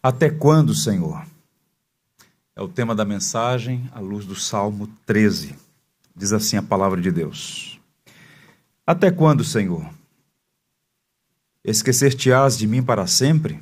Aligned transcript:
Até 0.00 0.30
quando, 0.30 0.74
Senhor? 0.74 1.26
É 2.54 2.62
o 2.62 2.68
tema 2.68 2.94
da 2.94 3.04
mensagem 3.04 3.90
à 3.92 3.98
luz 3.98 4.24
do 4.24 4.36
Salmo 4.36 4.88
13. 5.04 5.56
Diz 6.14 6.32
assim 6.32 6.56
a 6.56 6.62
palavra 6.62 7.00
de 7.00 7.10
Deus: 7.10 7.80
Até 8.86 9.10
quando, 9.10 9.42
Senhor? 9.42 9.90
Esquecer-te-ás 11.64 12.56
de 12.56 12.66
mim 12.68 12.80
para 12.80 13.08
sempre? 13.08 13.60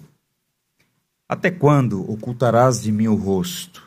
Até 1.26 1.50
quando 1.50 2.08
ocultarás 2.10 2.82
de 2.82 2.92
mim 2.92 3.08
o 3.08 3.14
rosto? 3.14 3.82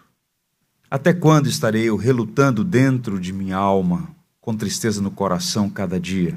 Até 0.89 1.13
quando 1.13 1.47
estarei 1.47 1.83
eu 1.83 1.95
relutando 1.97 2.63
dentro 2.63 3.19
de 3.19 3.31
minha 3.31 3.57
alma, 3.57 4.09
com 4.41 4.57
tristeza 4.57 5.03
no 5.03 5.11
coração 5.11 5.69
cada 5.69 5.99
dia? 5.99 6.35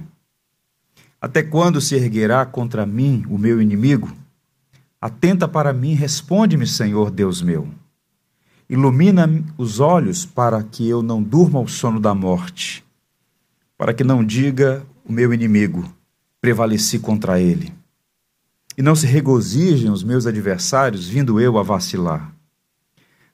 Até 1.19 1.43
quando 1.43 1.81
se 1.81 1.95
erguerá 1.95 2.45
contra 2.45 2.85
mim 2.85 3.25
o 3.31 3.39
meu 3.39 3.63
inimigo? 3.63 4.22
Atenta 5.02 5.48
para 5.48 5.73
mim, 5.73 5.95
responde-me, 5.95 6.65
Senhor 6.65 7.11
Deus 7.11 7.42
meu. 7.42 7.69
Ilumina 8.70 9.28
os 9.59 9.80
olhos 9.80 10.25
para 10.25 10.62
que 10.62 10.88
eu 10.88 11.02
não 11.02 11.20
durma 11.20 11.59
o 11.59 11.66
sono 11.66 11.98
da 11.98 12.15
morte, 12.15 12.84
para 13.77 13.92
que 13.92 14.05
não 14.05 14.25
diga 14.25 14.87
o 15.05 15.12
meu 15.12 15.34
inimigo, 15.34 15.92
prevaleci 16.41 17.01
contra 17.01 17.41
ele. 17.41 17.75
E 18.78 18.80
não 18.80 18.95
se 18.95 19.05
regozijem 19.05 19.91
os 19.91 20.05
meus 20.05 20.25
adversários, 20.25 21.09
vindo 21.09 21.41
eu 21.41 21.59
a 21.59 21.64
vacilar. 21.64 22.33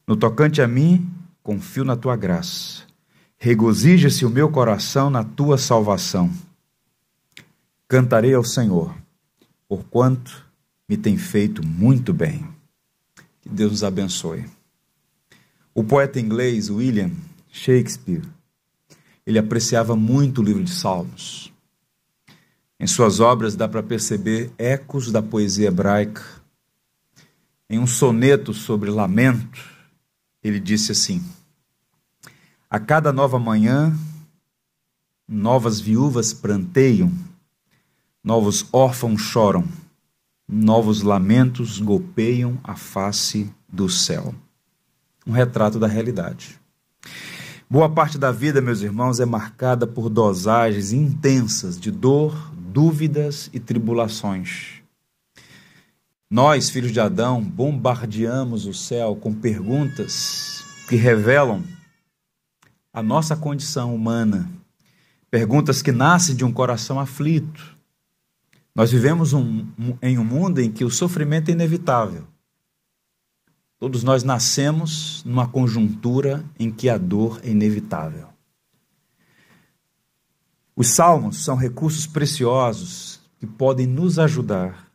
No 0.06 0.16
tocante 0.16 0.62
a 0.62 0.66
mim, 0.66 1.06
confio 1.42 1.84
na 1.84 1.96
tua 1.96 2.16
graça. 2.16 2.84
Regozija-se 3.36 4.24
o 4.24 4.30
meu 4.30 4.50
coração 4.50 5.10
na 5.10 5.22
tua 5.22 5.58
salvação. 5.58 6.32
Cantarei 7.86 8.32
ao 8.32 8.42
Senhor, 8.42 8.94
porquanto 9.69 10.47
me 10.89 10.97
tem 10.97 11.19
feito 11.19 11.64
muito 11.64 12.14
bem. 12.14 12.48
Que 13.42 13.48
Deus 13.48 13.72
nos 13.72 13.84
abençoe. 13.84 14.47
O 15.75 15.84
poeta 15.84 16.19
inglês 16.19 16.70
William 16.70 17.11
Shakespeare, 17.53 18.22
ele 19.27 19.39
apreciava 19.39 19.94
muito 19.94 20.41
o 20.41 20.44
livro 20.44 20.64
de 20.64 20.70
Salmos. 20.70 21.53
Em 22.81 22.86
suas 22.86 23.20
obras 23.20 23.55
dá 23.55 23.69
para 23.69 23.83
perceber 23.83 24.50
ecos 24.56 25.12
da 25.12 25.20
poesia 25.20 25.69
hebraica. 25.69 26.25
Em 27.69 27.78
um 27.78 27.86
soneto 27.86 28.55
sobre 28.55 28.91
lamento, 28.91 29.62
ele 30.42 30.59
disse 30.59 30.92
assim: 30.92 31.22
A 32.70 32.81
cada 32.81 33.12
nova 33.12 33.39
manhã, 33.39 33.94
novas 35.28 35.81
viúvas 35.81 36.33
pranteiam, 36.33 37.12
novos 38.25 38.66
órfãos 38.72 39.20
choram 39.20 39.69
novos 40.48 41.02
lamentos 41.02 41.78
golpeiam 41.78 42.58
a 42.64 42.74
face 42.74 43.52
do 43.70 43.88
céu. 43.88 44.34
Um 45.27 45.32
retrato 45.32 45.78
da 45.78 45.86
realidade. 45.86 46.58
Boa 47.68 47.91
parte 47.91 48.16
da 48.16 48.32
vida, 48.32 48.62
meus 48.62 48.80
irmãos, 48.80 49.20
é 49.20 49.26
marcada 49.26 49.86
por 49.86 50.08
dosagens 50.08 50.91
intensas 50.91 51.78
de 51.78 51.91
dor, 51.91 52.50
dúvidas 52.54 53.50
e 53.52 53.60
tribulações. 53.60 54.80
Nós, 56.30 56.70
filhos 56.70 56.92
de 56.92 57.00
Adão, 57.00 57.42
bombardeamos 57.42 58.64
o 58.64 58.72
céu 58.72 59.14
com 59.16 59.34
perguntas 59.34 60.64
que 60.88 60.96
revelam 60.96 61.62
a 62.92 63.02
nossa 63.02 63.36
condição 63.36 63.94
humana, 63.94 64.50
perguntas 65.30 65.82
que 65.82 65.92
nascem 65.92 66.34
de 66.34 66.46
um 66.46 66.52
coração 66.52 66.98
aflito, 66.98 67.78
nós 68.79 68.93
vivemos 68.93 69.33
um, 69.33 69.67
um, 69.77 69.98
em 70.01 70.19
um 70.19 70.25
mundo 70.25 70.61
em 70.61 70.71
que 70.71 70.84
o 70.84 70.91
sofrimento 70.91 71.48
é 71.48 71.53
inevitável. 71.53 72.22
Todos 73.77 74.05
nós 74.05 74.22
nascemos 74.22 75.21
numa 75.25 75.49
conjuntura 75.49 76.44
em 76.56 76.71
que 76.71 76.88
a 76.88 76.97
dor 76.97 77.41
é 77.43 77.50
inevitável. 77.50 78.28
Os 80.77 80.91
salmos 80.91 81.44
são 81.44 81.56
recursos 81.56 82.06
preciosos 82.06 83.19
que 83.41 83.49
podem 83.49 83.84
nos 83.84 84.17
ajudar 84.17 84.88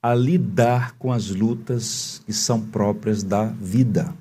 a 0.00 0.14
lidar 0.14 0.94
com 0.96 1.12
as 1.12 1.28
lutas 1.28 2.22
que 2.24 2.32
são 2.32 2.64
próprias 2.64 3.24
da 3.24 3.46
vida. 3.46 4.14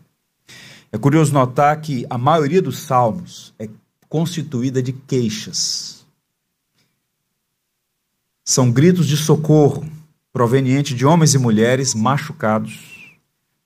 É 0.91 0.97
curioso 0.97 1.31
notar 1.31 1.79
que 1.81 2.03
a 2.09 2.17
maioria 2.17 2.63
dos 2.63 2.79
salmos 2.79 3.53
é 3.59 3.69
constituída 4.09 4.81
de 4.81 4.91
queixas 4.91 5.96
são 8.47 8.71
gritos 8.71 9.05
de 9.05 9.17
socorro 9.17 9.85
provenientes 10.31 10.97
de 10.97 11.05
homens 11.05 11.33
e 11.33 11.37
mulheres 11.37 11.93
machucados, 11.93 12.79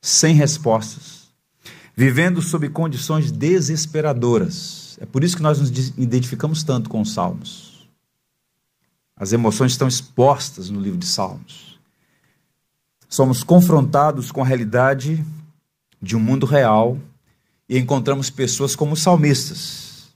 sem 0.01 0.33
respostas, 0.33 1.27
vivendo 1.95 2.41
sob 2.41 2.67
condições 2.67 3.31
desesperadoras. 3.31 4.97
É 4.99 5.05
por 5.05 5.23
isso 5.23 5.37
que 5.37 5.43
nós 5.43 5.59
nos 5.59 5.69
identificamos 5.99 6.63
tanto 6.63 6.89
com 6.89 6.99
os 6.99 7.13
Salmos. 7.13 7.87
As 9.15 9.31
emoções 9.31 9.73
estão 9.73 9.87
expostas 9.87 10.71
no 10.71 10.81
livro 10.81 10.97
de 10.97 11.05
Salmos. 11.05 11.79
Somos 13.07 13.43
confrontados 13.43 14.31
com 14.31 14.41
a 14.41 14.47
realidade 14.47 15.23
de 16.01 16.15
um 16.15 16.19
mundo 16.19 16.47
real 16.47 16.97
e 17.69 17.77
encontramos 17.77 18.31
pessoas 18.31 18.75
como 18.75 18.95
salmistas, 18.95 20.09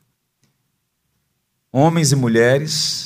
homens 1.72 2.12
e 2.12 2.16
mulheres 2.16 3.05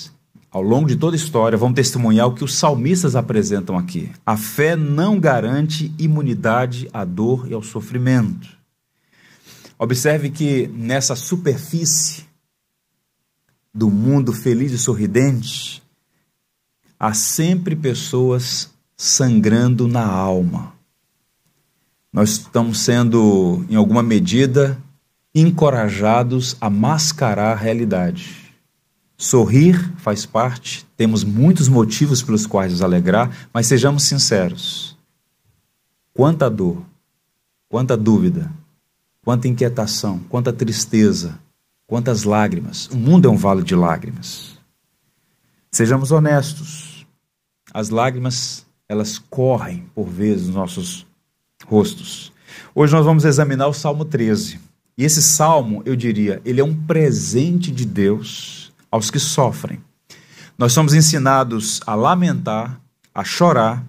ao 0.52 0.62
longo 0.62 0.88
de 0.88 0.96
toda 0.96 1.16
a 1.16 1.18
história, 1.18 1.58
vão 1.58 1.72
testemunhar 1.72 2.28
o 2.28 2.34
que 2.34 2.44
os 2.44 2.56
salmistas 2.56 3.16
apresentam 3.16 3.78
aqui. 3.78 4.12
A 4.26 4.36
fé 4.36 4.76
não 4.76 5.20
garante 5.20 5.94
imunidade 5.98 6.90
à 6.92 7.06
dor 7.06 7.48
e 7.50 7.54
ao 7.54 7.62
sofrimento. 7.62 8.58
Observe 9.78 10.30
que 10.30 10.68
nessa 10.68 11.16
superfície 11.16 12.26
do 13.74 13.90
mundo 13.90 14.34
feliz 14.34 14.72
e 14.72 14.78
sorridente, 14.78 15.82
há 17.00 17.14
sempre 17.14 17.76
pessoas 17.76 18.72
sangrando 18.98 19.88
na 19.88 20.06
alma. 20.06 20.74
Nós 22.12 22.31
estamos 22.31 22.80
sendo, 22.80 23.64
em 23.70 23.76
alguma 23.76 24.02
medida, 24.02 24.78
encorajados 25.34 26.58
a 26.60 26.70
mascarar 26.70 27.54
a 27.54 27.56
realidade. 27.56 28.49
Sorrir 29.22 29.75
faz 29.97 30.25
parte, 30.25 30.88
temos 30.96 31.25
muitos 31.25 31.68
motivos 31.68 32.24
pelos 32.24 32.47
quais 32.47 32.72
nos 32.72 32.81
alegrar, 32.81 33.50
mas 33.53 33.68
sejamos 33.68 34.03
sinceros. 34.03 34.97
Quanta 36.13 36.50
dor, 36.50 36.85
quanta 37.68 37.97
dúvida, 37.97 38.50
quanta 39.22 39.50
inquietação, 39.50 40.19
quanta 40.30 40.53
tristeza, 40.53 41.38
quantas 41.85 42.24
lágrimas. 42.24 42.88
O 42.88 42.96
mundo 42.96 43.28
é 43.28 43.30
um 43.30 43.35
vale 43.35 43.62
de 43.62 43.75
lágrimas. 43.75 44.57
Sejamos 45.69 46.13
honestos. 46.13 47.06
As 47.74 47.90
lágrimas, 47.90 48.66
elas 48.88 49.18
correm 49.18 49.86
por 49.94 50.07
vezes 50.07 50.47
nos 50.47 50.56
nossos 50.56 51.06
rostos. 51.66 52.31
Hoje 52.74 52.94
nós 52.94 53.03
vamos 53.03 53.25
examinar 53.25 53.68
o 53.68 53.74
Salmo 53.74 54.06
13. 54.06 54.62
E 54.97 55.03
esse 55.03 55.22
salmo, 55.22 55.84
eu 55.86 55.94
diria, 55.94 56.41
ele 56.46 56.62
é 56.62 56.63
um 56.63 56.74
presente 56.74 57.69
de 57.69 57.86
Deus 57.86 58.59
aos 58.91 59.11
que 59.11 59.19
sofrem. 59.19 59.81
Nós 60.57 60.73
somos 60.73 60.94
ensinados 60.94 61.79
a 61.85 61.95
lamentar, 61.95 62.81
a 63.13 63.23
chorar 63.23 63.85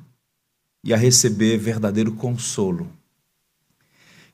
e 0.85 0.95
a 0.95 0.97
receber 0.97 1.59
verdadeiro 1.59 2.13
consolo. 2.13 2.89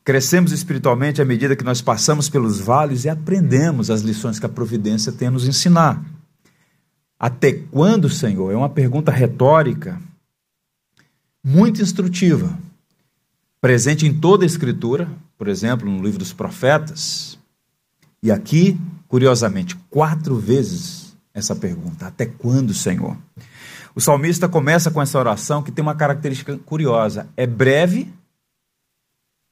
Crescemos 0.04 0.52
espiritualmente 0.52 1.20
à 1.20 1.24
medida 1.24 1.56
que 1.56 1.64
nós 1.64 1.82
passamos 1.82 2.28
pelos 2.28 2.60
vales 2.60 3.04
e 3.04 3.08
aprendemos 3.08 3.90
as 3.90 4.02
lições 4.02 4.38
que 4.38 4.46
a 4.46 4.48
providência 4.48 5.10
tem 5.10 5.28
a 5.28 5.30
nos 5.32 5.48
ensinar. 5.48 6.04
Até 7.18 7.52
quando, 7.52 8.08
Senhor? 8.08 8.52
É 8.52 8.56
uma 8.56 8.68
pergunta 8.68 9.10
retórica, 9.10 10.00
muito 11.42 11.82
instrutiva, 11.82 12.56
presente 13.60 14.06
em 14.06 14.12
toda 14.12 14.44
a 14.44 14.46
Escritura, 14.46 15.10
por 15.38 15.48
exemplo, 15.48 15.90
no 15.90 16.02
livro 16.02 16.18
dos 16.18 16.32
profetas, 16.32 17.38
e 18.22 18.30
aqui 18.30 18.78
curiosamente, 19.08 19.76
quatro 19.90 20.36
vezes 20.36 21.16
essa 21.32 21.54
pergunta: 21.54 22.06
Até 22.06 22.26
quando, 22.26 22.72
Senhor? 22.72 23.16
O 23.94 24.00
salmista 24.00 24.48
começa 24.48 24.90
com 24.90 25.00
essa 25.00 25.18
oração 25.18 25.62
que 25.62 25.72
tem 25.72 25.82
uma 25.82 25.94
característica 25.94 26.56
curiosa: 26.58 27.28
é 27.36 27.46
breve, 27.46 28.12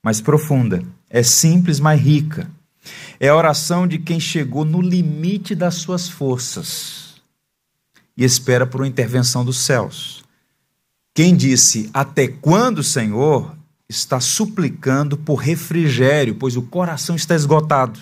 mas 0.03 0.21
profunda, 0.21 0.83
é 1.09 1.23
simples, 1.23 1.81
mas 1.81 2.01
rica. 2.01 2.51
É 3.19 3.29
a 3.29 3.37
oração 3.37 3.87
de 3.87 3.99
quem 3.99 4.21
chegou 4.21 4.65
no 4.65 4.83
limite 4.83 5.55
das 5.55 5.77
suas 5.77 6.09
forças 6.09 7.15
e 8.17 8.23
espera 8.25 8.67
por 8.67 8.81
uma 8.81 8.87
intervenção 8.87 9.45
dos 9.45 9.59
céus. 9.59 10.23
Quem 11.15 11.35
disse 11.35 11.89
até 11.95 12.29
quando, 12.29 12.83
Senhor, 12.83 13.57
está 13.89 14.21
suplicando 14.21 15.17
por 15.17 15.37
refrigério, 15.37 16.35
pois 16.35 16.57
o 16.57 16.63
coração 16.63 17.17
está 17.17 17.35
esgotado. 17.35 17.99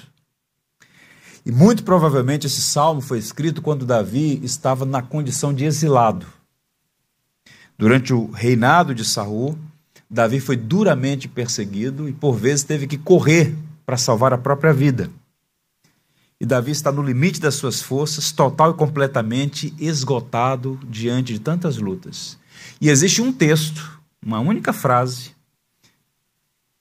E 1.45 1.51
muito 1.51 1.83
provavelmente 1.83 2.47
esse 2.47 2.63
salmo 2.63 3.01
foi 3.01 3.19
escrito 3.19 3.61
quando 3.61 3.85
Davi 3.85 4.41
estava 4.45 4.85
na 4.85 5.03
condição 5.03 5.53
de 5.53 5.65
exilado. 5.65 6.27
Durante 7.77 8.13
o 8.13 8.31
reinado 8.31 8.95
de 8.95 9.05
Saul, 9.05 9.59
Davi 10.09 10.39
foi 10.39 10.57
duramente 10.57 11.27
perseguido 11.27 12.09
e 12.09 12.13
por 12.13 12.35
vezes 12.35 12.65
teve 12.65 12.87
que 12.87 12.99
correr 12.99 13.57
para 13.85 13.97
salvar 13.97 14.33
a 14.33 14.39
própria 14.39 14.73
vida. 14.73 15.11
E 16.41 16.47
Davi 16.47 16.71
está 16.71 16.93
no 16.93 17.03
limite 17.03 17.41
das 17.41 17.55
suas 17.55 17.81
forças, 17.81 18.31
total 18.31 18.73
e 18.73 18.75
completamente 18.75 19.75
esgotado 19.79 20.79
diante 20.89 21.33
de 21.33 21.41
tantas 21.41 21.77
lutas. 21.79 22.39
E 22.81 22.89
existe 22.89 23.23
um 23.23 23.33
texto, 23.33 24.01
uma 24.25 24.41
única 24.41 24.73
frase, 24.73 25.31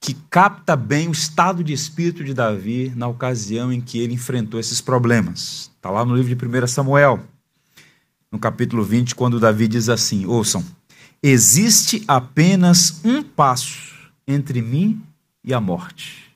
que 0.01 0.15
capta 0.31 0.75
bem 0.75 1.07
o 1.07 1.11
estado 1.11 1.63
de 1.63 1.71
espírito 1.71 2.23
de 2.23 2.33
Davi 2.33 2.91
na 2.95 3.07
ocasião 3.07 3.71
em 3.71 3.79
que 3.79 3.99
ele 3.99 4.15
enfrentou 4.15 4.59
esses 4.59 4.81
problemas. 4.81 5.71
Está 5.75 5.91
lá 5.91 6.03
no 6.03 6.15
livro 6.15 6.35
de 6.35 6.63
1 6.63 6.67
Samuel, 6.67 7.23
no 8.31 8.39
capítulo 8.39 8.83
20, 8.83 9.13
quando 9.13 9.39
Davi 9.39 9.67
diz 9.67 9.89
assim: 9.89 10.25
Ouçam, 10.25 10.65
existe 11.21 12.03
apenas 12.07 12.99
um 13.05 13.21
passo 13.21 14.11
entre 14.27 14.59
mim 14.59 14.99
e 15.43 15.53
a 15.53 15.61
morte. 15.61 16.35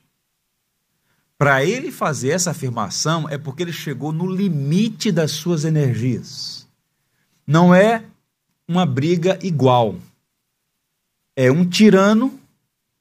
Para 1.36 1.64
ele 1.64 1.90
fazer 1.90 2.30
essa 2.30 2.52
afirmação 2.52 3.28
é 3.28 3.36
porque 3.36 3.64
ele 3.64 3.72
chegou 3.72 4.12
no 4.12 4.30
limite 4.30 5.10
das 5.10 5.32
suas 5.32 5.64
energias. 5.64 6.68
Não 7.44 7.74
é 7.74 8.04
uma 8.68 8.86
briga 8.86 9.38
igual. 9.42 9.96
É 11.34 11.50
um 11.50 11.68
tirano 11.68 12.40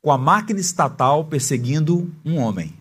com 0.06 0.12
a 0.12 0.19
máquina 0.19 0.60
estatal 0.60 1.25
perseguindo 1.25 2.13
um 2.24 2.38
homem. 2.38 2.72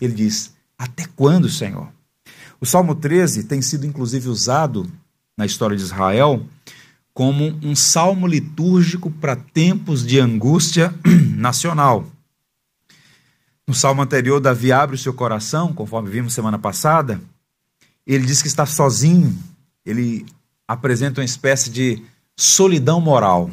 Ele 0.00 0.12
diz: 0.12 0.52
Até 0.76 1.06
quando, 1.14 1.48
Senhor? 1.48 1.86
O 2.60 2.66
Salmo 2.66 2.96
13 2.96 3.44
tem 3.44 3.62
sido 3.62 3.86
inclusive 3.86 4.28
usado 4.28 4.90
na 5.36 5.46
história 5.46 5.76
de 5.76 5.82
Israel 5.84 6.44
como 7.14 7.56
um 7.62 7.76
salmo 7.76 8.26
litúrgico 8.26 9.08
para 9.08 9.36
tempos 9.36 10.04
de 10.04 10.18
angústia 10.18 10.92
nacional. 11.36 12.04
No 13.64 13.72
salmo 13.72 14.02
anterior, 14.02 14.40
Davi 14.40 14.72
abre 14.72 14.96
o 14.96 14.98
seu 14.98 15.14
coração, 15.14 15.72
conforme 15.72 16.10
vimos 16.10 16.34
semana 16.34 16.58
passada. 16.58 17.20
Ele 18.04 18.26
diz 18.26 18.42
que 18.42 18.48
está 18.48 18.66
sozinho. 18.66 19.32
Ele 19.86 20.26
apresenta 20.66 21.20
uma 21.20 21.24
espécie 21.24 21.70
de 21.70 22.02
solidão 22.36 23.00
moral. 23.00 23.48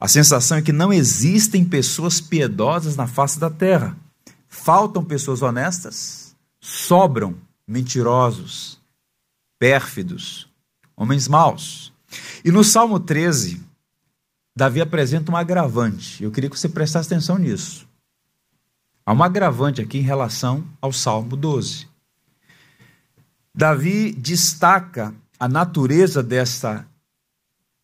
A 0.00 0.08
sensação 0.08 0.56
é 0.56 0.62
que 0.62 0.72
não 0.72 0.90
existem 0.90 1.62
pessoas 1.62 2.22
piedosas 2.22 2.96
na 2.96 3.06
face 3.06 3.38
da 3.38 3.50
terra. 3.50 3.94
Faltam 4.48 5.04
pessoas 5.04 5.42
honestas, 5.42 6.34
sobram 6.58 7.36
mentirosos, 7.68 8.80
pérfidos, 9.58 10.48
homens 10.96 11.28
maus. 11.28 11.92
E 12.42 12.50
no 12.50 12.64
Salmo 12.64 12.98
13, 12.98 13.60
Davi 14.56 14.80
apresenta 14.80 15.30
um 15.30 15.36
agravante. 15.36 16.24
Eu 16.24 16.30
queria 16.30 16.48
que 16.48 16.58
você 16.58 16.68
prestasse 16.68 17.12
atenção 17.12 17.36
nisso. 17.36 17.86
Há 19.04 19.12
um 19.12 19.22
agravante 19.22 19.82
aqui 19.82 19.98
em 19.98 20.02
relação 20.02 20.64
ao 20.80 20.92
Salmo 20.92 21.36
12. 21.36 21.86
Davi 23.54 24.12
destaca 24.12 25.14
a 25.38 25.46
natureza 25.48 26.22
dessa 26.22 26.86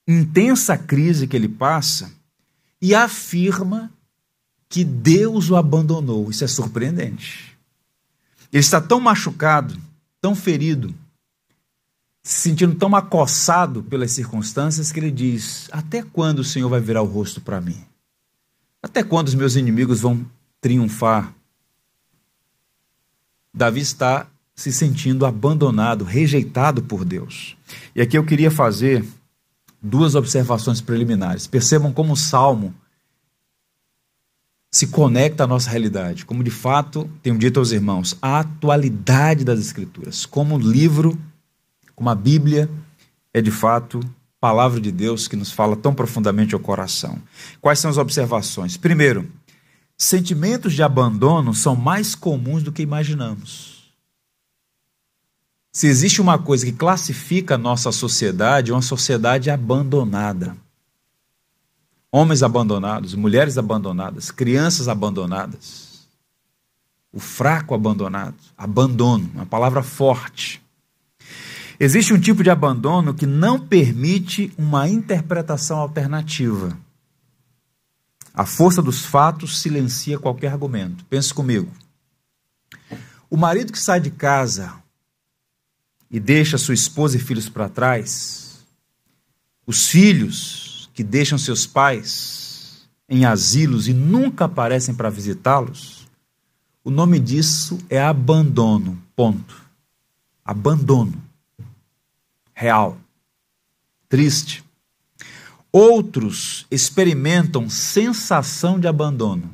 intensa 0.06 0.78
crise 0.78 1.26
que 1.26 1.36
ele 1.36 1.48
passa 1.48 2.12
e 2.80 2.94
afirma 2.94 3.92
que 4.68 4.84
Deus 4.84 5.50
o 5.50 5.56
abandonou. 5.56 6.30
Isso 6.30 6.44
é 6.44 6.48
surpreendente. 6.48 7.56
Ele 8.52 8.60
está 8.60 8.80
tão 8.80 9.00
machucado, 9.00 9.76
tão 10.20 10.34
ferido, 10.34 10.94
se 12.22 12.40
sentindo 12.48 12.74
tão 12.74 12.94
acossado 12.94 13.82
pelas 13.82 14.12
circunstâncias 14.12 14.90
que 14.90 15.00
ele 15.00 15.10
diz: 15.10 15.68
Até 15.72 16.02
quando 16.02 16.40
o 16.40 16.44
Senhor 16.44 16.68
vai 16.68 16.80
virar 16.80 17.02
o 17.02 17.06
rosto 17.06 17.40
para 17.40 17.60
mim? 17.60 17.84
Até 18.82 19.02
quando 19.02 19.28
os 19.28 19.34
meus 19.34 19.56
inimigos 19.56 20.00
vão 20.00 20.24
triunfar? 20.60 21.32
Davi 23.52 23.80
está 23.80 24.26
se 24.54 24.72
sentindo 24.72 25.26
abandonado, 25.26 26.04
rejeitado 26.04 26.82
por 26.82 27.04
Deus. 27.04 27.56
E 27.94 28.00
aqui 28.00 28.16
eu 28.16 28.24
queria 28.24 28.50
fazer 28.50 29.04
duas 29.82 30.14
observações 30.14 30.80
preliminares. 30.80 31.46
Percebam 31.46 31.92
como 31.92 32.12
o 32.12 32.16
salmo 32.16 32.74
se 34.70 34.88
conecta 34.88 35.44
à 35.44 35.46
nossa 35.46 35.70
realidade, 35.70 36.26
como 36.26 36.44
de 36.44 36.50
fato, 36.50 37.08
tenho 37.22 37.38
dito 37.38 37.58
aos 37.58 37.72
irmãos, 37.72 38.16
a 38.20 38.40
atualidade 38.40 39.42
das 39.42 39.58
Escrituras, 39.58 40.26
como 40.26 40.56
o 40.56 40.58
livro, 40.58 41.18
como 41.94 42.10
a 42.10 42.14
Bíblia 42.14 42.68
é 43.32 43.40
de 43.40 43.50
fato 43.50 44.00
palavra 44.38 44.80
de 44.80 44.92
Deus 44.92 45.26
que 45.26 45.34
nos 45.34 45.50
fala 45.50 45.76
tão 45.76 45.94
profundamente 45.94 46.54
ao 46.54 46.60
coração. 46.60 47.18
Quais 47.60 47.78
são 47.78 47.90
as 47.90 47.96
observações? 47.96 48.76
Primeiro, 48.76 49.28
sentimentos 49.96 50.74
de 50.74 50.82
abandono 50.82 51.54
são 51.54 51.74
mais 51.74 52.14
comuns 52.14 52.62
do 52.62 52.70
que 52.70 52.82
imaginamos. 52.82 53.75
Se 55.76 55.86
existe 55.86 56.22
uma 56.22 56.38
coisa 56.38 56.64
que 56.64 56.72
classifica 56.72 57.54
a 57.54 57.58
nossa 57.58 57.92
sociedade, 57.92 58.70
é 58.70 58.74
uma 58.74 58.80
sociedade 58.80 59.50
abandonada. 59.50 60.56
Homens 62.10 62.42
abandonados, 62.42 63.14
mulheres 63.14 63.58
abandonadas, 63.58 64.30
crianças 64.30 64.88
abandonadas. 64.88 66.08
O 67.12 67.20
fraco 67.20 67.74
abandonado. 67.74 68.36
Abandono, 68.56 69.30
uma 69.34 69.44
palavra 69.44 69.82
forte. 69.82 70.62
Existe 71.78 72.14
um 72.14 72.18
tipo 72.18 72.42
de 72.42 72.48
abandono 72.48 73.12
que 73.12 73.26
não 73.26 73.60
permite 73.60 74.50
uma 74.56 74.88
interpretação 74.88 75.76
alternativa. 75.76 76.74
A 78.32 78.46
força 78.46 78.80
dos 78.80 79.04
fatos 79.04 79.60
silencia 79.60 80.18
qualquer 80.18 80.52
argumento. 80.52 81.04
Pense 81.04 81.34
comigo. 81.34 81.70
O 83.28 83.36
marido 83.36 83.74
que 83.74 83.78
sai 83.78 84.00
de 84.00 84.10
casa 84.10 84.85
e 86.10 86.20
deixa 86.20 86.58
sua 86.58 86.74
esposa 86.74 87.16
e 87.16 87.20
filhos 87.20 87.48
para 87.48 87.68
trás, 87.68 88.64
os 89.66 89.88
filhos 89.88 90.88
que 90.94 91.02
deixam 91.02 91.36
seus 91.36 91.66
pais 91.66 92.88
em 93.08 93.24
asilos 93.24 93.88
e 93.88 93.92
nunca 93.92 94.44
aparecem 94.46 94.94
para 94.94 95.10
visitá-los, 95.10 96.06
o 96.82 96.90
nome 96.90 97.18
disso 97.18 97.78
é 97.90 98.00
abandono. 98.00 99.02
Ponto. 99.14 99.60
Abandono. 100.44 101.20
Real. 102.54 102.96
Triste. 104.08 104.64
Outros 105.72 106.66
experimentam 106.70 107.68
sensação 107.68 108.78
de 108.78 108.86
abandono. 108.86 109.50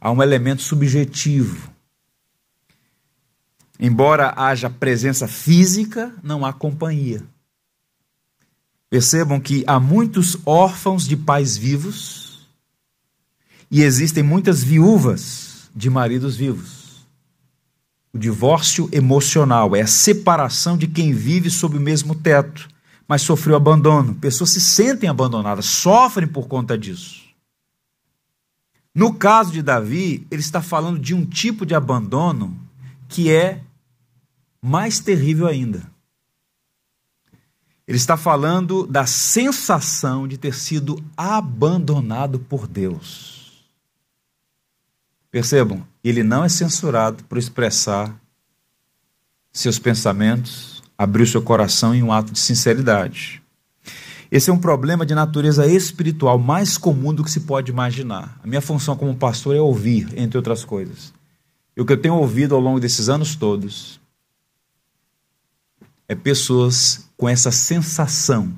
Há 0.00 0.10
um 0.10 0.22
elemento 0.22 0.62
subjetivo 0.62 1.73
Embora 3.78 4.32
haja 4.36 4.70
presença 4.70 5.26
física, 5.26 6.12
não 6.22 6.44
há 6.44 6.52
companhia. 6.52 7.22
Percebam 8.88 9.40
que 9.40 9.64
há 9.66 9.80
muitos 9.80 10.38
órfãos 10.46 11.06
de 11.08 11.16
pais 11.16 11.56
vivos 11.56 12.46
e 13.70 13.82
existem 13.82 14.22
muitas 14.22 14.62
viúvas 14.62 15.68
de 15.74 15.90
maridos 15.90 16.36
vivos. 16.36 16.84
O 18.12 18.18
divórcio 18.18 18.88
emocional 18.92 19.74
é 19.74 19.80
a 19.80 19.86
separação 19.88 20.78
de 20.78 20.86
quem 20.86 21.12
vive 21.12 21.50
sob 21.50 21.76
o 21.76 21.80
mesmo 21.80 22.14
teto, 22.14 22.68
mas 23.08 23.22
sofreu 23.22 23.56
abandono. 23.56 24.14
Pessoas 24.14 24.50
se 24.50 24.60
sentem 24.60 25.10
abandonadas, 25.10 25.64
sofrem 25.64 26.28
por 26.28 26.46
conta 26.46 26.78
disso. 26.78 27.24
No 28.94 29.12
caso 29.12 29.50
de 29.50 29.60
Davi, 29.60 30.24
ele 30.30 30.40
está 30.40 30.62
falando 30.62 31.00
de 31.00 31.12
um 31.12 31.26
tipo 31.26 31.66
de 31.66 31.74
abandono 31.74 32.63
que 33.08 33.30
é 33.30 33.60
mais 34.60 34.98
terrível 34.98 35.46
ainda. 35.46 35.92
Ele 37.86 37.98
está 37.98 38.16
falando 38.16 38.86
da 38.86 39.04
sensação 39.04 40.26
de 40.26 40.38
ter 40.38 40.54
sido 40.54 41.02
abandonado 41.16 42.38
por 42.38 42.66
Deus. 42.66 43.64
Percebam, 45.30 45.86
ele 46.02 46.22
não 46.22 46.44
é 46.44 46.48
censurado 46.48 47.24
por 47.24 47.36
expressar 47.36 48.18
seus 49.52 49.78
pensamentos, 49.78 50.82
abrir 50.96 51.26
seu 51.26 51.42
coração 51.42 51.94
em 51.94 52.02
um 52.02 52.12
ato 52.12 52.32
de 52.32 52.38
sinceridade. 52.38 53.42
Esse 54.30 54.48
é 54.48 54.52
um 54.52 54.58
problema 54.58 55.04
de 55.04 55.14
natureza 55.14 55.66
espiritual 55.66 56.38
mais 56.38 56.78
comum 56.78 57.12
do 57.12 57.22
que 57.22 57.30
se 57.30 57.40
pode 57.40 57.70
imaginar. 57.70 58.40
A 58.42 58.46
minha 58.46 58.60
função 58.60 58.96
como 58.96 59.14
pastor 59.14 59.54
é 59.54 59.60
ouvir, 59.60 60.08
entre 60.16 60.38
outras 60.38 60.64
coisas. 60.64 61.12
E 61.76 61.80
o 61.80 61.84
que 61.84 61.92
eu 61.92 62.00
tenho 62.00 62.14
ouvido 62.16 62.54
ao 62.54 62.60
longo 62.60 62.78
desses 62.78 63.08
anos 63.08 63.34
todos 63.34 64.00
é 66.08 66.14
pessoas 66.14 67.08
com 67.16 67.28
essa 67.28 67.50
sensação: 67.50 68.52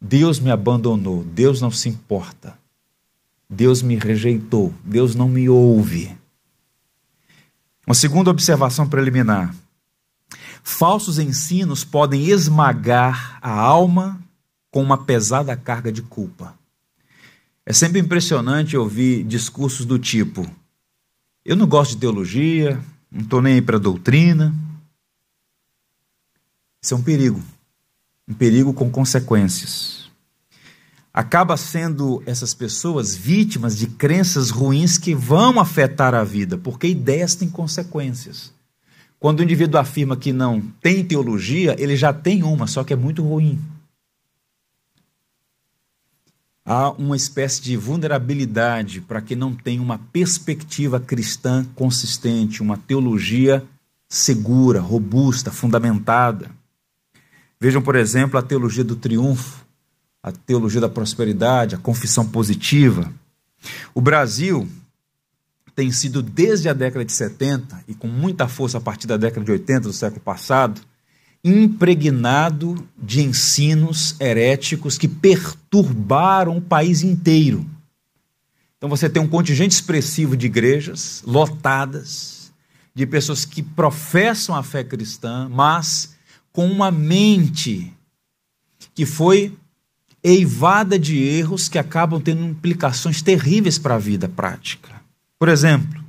Deus 0.00 0.38
me 0.38 0.50
abandonou, 0.50 1.24
Deus 1.24 1.60
não 1.60 1.70
se 1.70 1.88
importa, 1.88 2.56
Deus 3.48 3.82
me 3.82 3.96
rejeitou, 3.96 4.72
Deus 4.84 5.14
não 5.14 5.28
me 5.28 5.48
ouve. 5.48 6.16
Uma 7.86 7.94
segunda 7.94 8.30
observação 8.30 8.88
preliminar: 8.88 9.54
falsos 10.62 11.18
ensinos 11.18 11.82
podem 11.82 12.26
esmagar 12.28 13.38
a 13.42 13.50
alma 13.50 14.20
com 14.70 14.82
uma 14.82 15.04
pesada 15.04 15.56
carga 15.56 15.90
de 15.90 16.02
culpa. 16.02 16.54
É 17.66 17.72
sempre 17.72 17.98
impressionante 17.98 18.76
ouvir 18.76 19.24
discursos 19.24 19.84
do 19.84 19.98
tipo: 19.98 20.48
eu 21.50 21.56
não 21.56 21.66
gosto 21.66 21.90
de 21.90 21.96
teologia, 21.96 22.80
não 23.10 23.22
estou 23.22 23.42
nem 23.42 23.54
aí 23.54 23.60
para 23.60 23.76
doutrina. 23.76 24.54
Isso 26.80 26.94
é 26.94 26.96
um 26.96 27.02
perigo, 27.02 27.42
um 28.28 28.34
perigo 28.34 28.72
com 28.72 28.88
consequências. 28.88 30.08
Acaba 31.12 31.56
sendo 31.56 32.22
essas 32.24 32.54
pessoas 32.54 33.16
vítimas 33.16 33.76
de 33.76 33.88
crenças 33.88 34.50
ruins 34.50 34.96
que 34.96 35.12
vão 35.12 35.58
afetar 35.58 36.14
a 36.14 36.22
vida, 36.22 36.56
porque 36.56 36.86
ideias 36.86 37.34
têm 37.34 37.50
consequências. 37.50 38.52
Quando 39.18 39.40
o 39.40 39.42
indivíduo 39.42 39.80
afirma 39.80 40.16
que 40.16 40.32
não 40.32 40.60
tem 40.80 41.04
teologia, 41.04 41.74
ele 41.80 41.96
já 41.96 42.12
tem 42.12 42.44
uma, 42.44 42.68
só 42.68 42.84
que 42.84 42.92
é 42.92 42.96
muito 42.96 43.24
ruim. 43.24 43.58
Há 46.72 46.92
uma 46.92 47.16
espécie 47.16 47.60
de 47.60 47.76
vulnerabilidade 47.76 49.00
para 49.00 49.20
que 49.20 49.34
não 49.34 49.52
tenha 49.52 49.82
uma 49.82 49.98
perspectiva 49.98 51.00
cristã 51.00 51.66
consistente, 51.74 52.62
uma 52.62 52.76
teologia 52.76 53.64
segura, 54.08 54.80
robusta, 54.80 55.50
fundamentada. 55.50 56.48
Vejam, 57.60 57.82
por 57.82 57.96
exemplo, 57.96 58.38
a 58.38 58.42
teologia 58.42 58.84
do 58.84 58.94
triunfo, 58.94 59.66
a 60.22 60.30
teologia 60.30 60.80
da 60.80 60.88
prosperidade, 60.88 61.74
a 61.74 61.78
confissão 61.78 62.24
positiva. 62.24 63.12
O 63.92 64.00
Brasil 64.00 64.68
tem 65.74 65.90
sido 65.90 66.22
desde 66.22 66.68
a 66.68 66.72
década 66.72 67.04
de 67.04 67.10
70 67.12 67.82
e 67.88 67.94
com 67.96 68.06
muita 68.06 68.46
força 68.46 68.78
a 68.78 68.80
partir 68.80 69.08
da 69.08 69.16
década 69.16 69.44
de 69.44 69.50
80 69.50 69.80
do 69.80 69.92
século 69.92 70.20
passado, 70.20 70.80
impregnado 71.42 72.86
de 72.96 73.22
ensinos 73.22 74.14
heréticos 74.20 74.98
que 74.98 75.08
perturbaram 75.08 76.58
o 76.58 76.62
país 76.62 77.02
inteiro. 77.02 77.66
Então 78.76 78.88
você 78.88 79.08
tem 79.08 79.22
um 79.22 79.28
contingente 79.28 79.74
expressivo 79.74 80.36
de 80.36 80.46
igrejas 80.46 81.22
lotadas, 81.26 82.52
de 82.94 83.06
pessoas 83.06 83.44
que 83.44 83.62
professam 83.62 84.54
a 84.54 84.62
fé 84.62 84.84
cristã, 84.84 85.48
mas 85.50 86.14
com 86.52 86.66
uma 86.66 86.90
mente 86.90 87.92
que 88.94 89.06
foi 89.06 89.56
eivada 90.22 90.98
de 90.98 91.18
erros 91.18 91.68
que 91.68 91.78
acabam 91.78 92.20
tendo 92.20 92.44
implicações 92.44 93.22
terríveis 93.22 93.78
para 93.78 93.94
a 93.94 93.98
vida 93.98 94.28
prática. 94.28 95.00
Por 95.38 95.48
exemplo, 95.48 96.04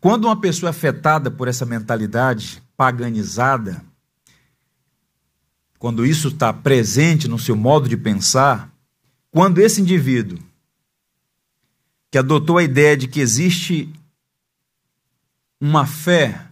quando 0.00 0.24
uma 0.24 0.40
pessoa 0.40 0.68
é 0.68 0.70
afetada 0.70 1.30
por 1.30 1.48
essa 1.48 1.66
mentalidade 1.66 2.62
paganizada, 2.82 3.80
quando 5.78 6.04
isso 6.04 6.26
está 6.26 6.52
presente 6.52 7.28
no 7.28 7.38
seu 7.38 7.54
modo 7.54 7.88
de 7.88 7.96
pensar, 7.96 8.74
quando 9.30 9.60
esse 9.60 9.80
indivíduo 9.80 10.36
que 12.10 12.18
adotou 12.18 12.58
a 12.58 12.64
ideia 12.64 12.96
de 12.96 13.06
que 13.06 13.20
existe 13.20 13.88
uma 15.60 15.86
fé 15.86 16.48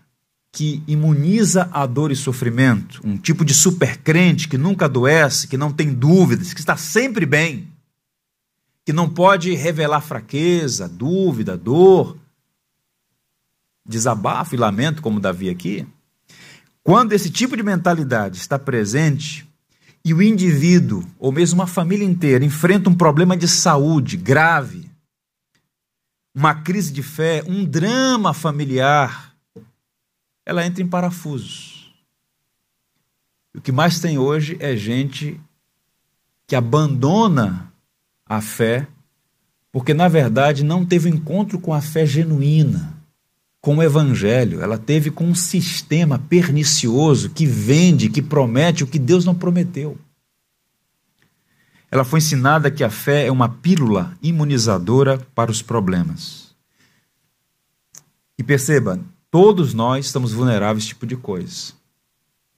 que 0.53 0.85
imuniza 0.87 1.69
a 1.73 1.85
dor 1.85 2.13
e 2.13 2.17
sofrimento, 2.17 3.01
um 3.03 3.19
tipo 3.19 3.45
de 3.45 3.53
supercrente 3.53 4.49
que 4.49 4.57
nunca 4.57 4.85
adoece, 4.85 5.49
que 5.49 5.57
não 5.57 5.73
tem 5.73 5.93
dúvidas, 5.93 6.55
que 6.55 6.61
está 6.61 6.77
sempre 6.77 7.27
bem, 7.27 7.67
que 8.87 8.93
não 8.93 9.11
pode 9.11 9.53
revelar 9.57 10.01
fraqueza, 10.01 10.89
dúvida, 10.89 11.57
dor, 11.57 12.17
desabafo 13.85 14.55
e 14.55 14.59
lamento, 14.59 15.03
como 15.03 15.19
Davi 15.19 15.51
aqui. 15.51 15.85
Quando 16.83 17.13
esse 17.13 17.31
tipo 17.31 17.57
de 17.57 17.63
mentalidade 17.63 18.39
está 18.39 18.59
presente 18.59 19.47
e 20.05 20.15
o 20.15 20.23
indivíduo, 20.23 21.07
ou 21.19 21.31
mesmo 21.31 21.61
uma 21.61 21.67
família 21.67 22.05
inteira, 22.05 22.45
enfrenta 22.45 22.89
um 22.89 22.95
problema 22.95 23.37
de 23.37 23.47
saúde 23.47 24.17
grave, 24.17 24.91
uma 26.35 26.55
crise 26.55 26.93
de 26.93 27.03
fé, 27.03 27.43
um 27.47 27.65
drama 27.65 28.33
familiar, 28.33 29.35
ela 30.47 30.65
entra 30.65 30.83
em 30.83 30.89
parafusos. 30.89 31.93
O 33.55 33.61
que 33.61 33.73
mais 33.73 33.99
tem 33.99 34.17
hoje 34.17 34.57
é 34.61 34.77
gente 34.77 35.39
que 36.47 36.57
abandona 36.57 37.73
a 38.25 38.41
fé, 38.41 38.87
porque 39.71 39.93
na 39.93 40.09
verdade 40.09 40.65
não 40.65 40.87
teve 40.87 41.09
encontro 41.09 41.61
com 41.61 41.75
a 41.75 41.81
fé 41.81 42.07
genuína, 42.07 43.00
com 43.61 43.77
o 43.77 43.83
evangelho, 43.83 44.63
ela 44.63 44.79
teve 44.79 45.11
com 45.11 45.25
um 45.25 45.35
sistema 45.35 46.19
pernicioso 46.19 47.31
que 47.31 47.45
vende, 47.45 48.09
que 48.09 48.23
promete 48.23 48.83
o 48.83 48.87
que 48.87 48.99
Deus 48.99 49.25
não 49.25 49.35
prometeu. 49.35 49.99
Ela 51.91 52.05
foi 52.05 52.21
ensinada 52.21 52.71
que 52.71 52.85
a 52.85 52.91
fé 52.91 53.27
é 53.27 53.33
uma 53.33 53.49
pílula 53.49 54.17
imunizadora 54.23 55.19
para 55.35 55.51
os 55.51 55.61
problemas. 55.61 56.55
E 58.39 58.43
perceba, 58.43 58.99
todos 59.31 59.75
nós 59.75 60.07
estamos 60.07 60.33
vulneráveis 60.33 60.79
a 60.79 60.87
esse 60.87 60.89
tipo 60.89 61.07
de 61.07 61.17
coisa. 61.17 61.75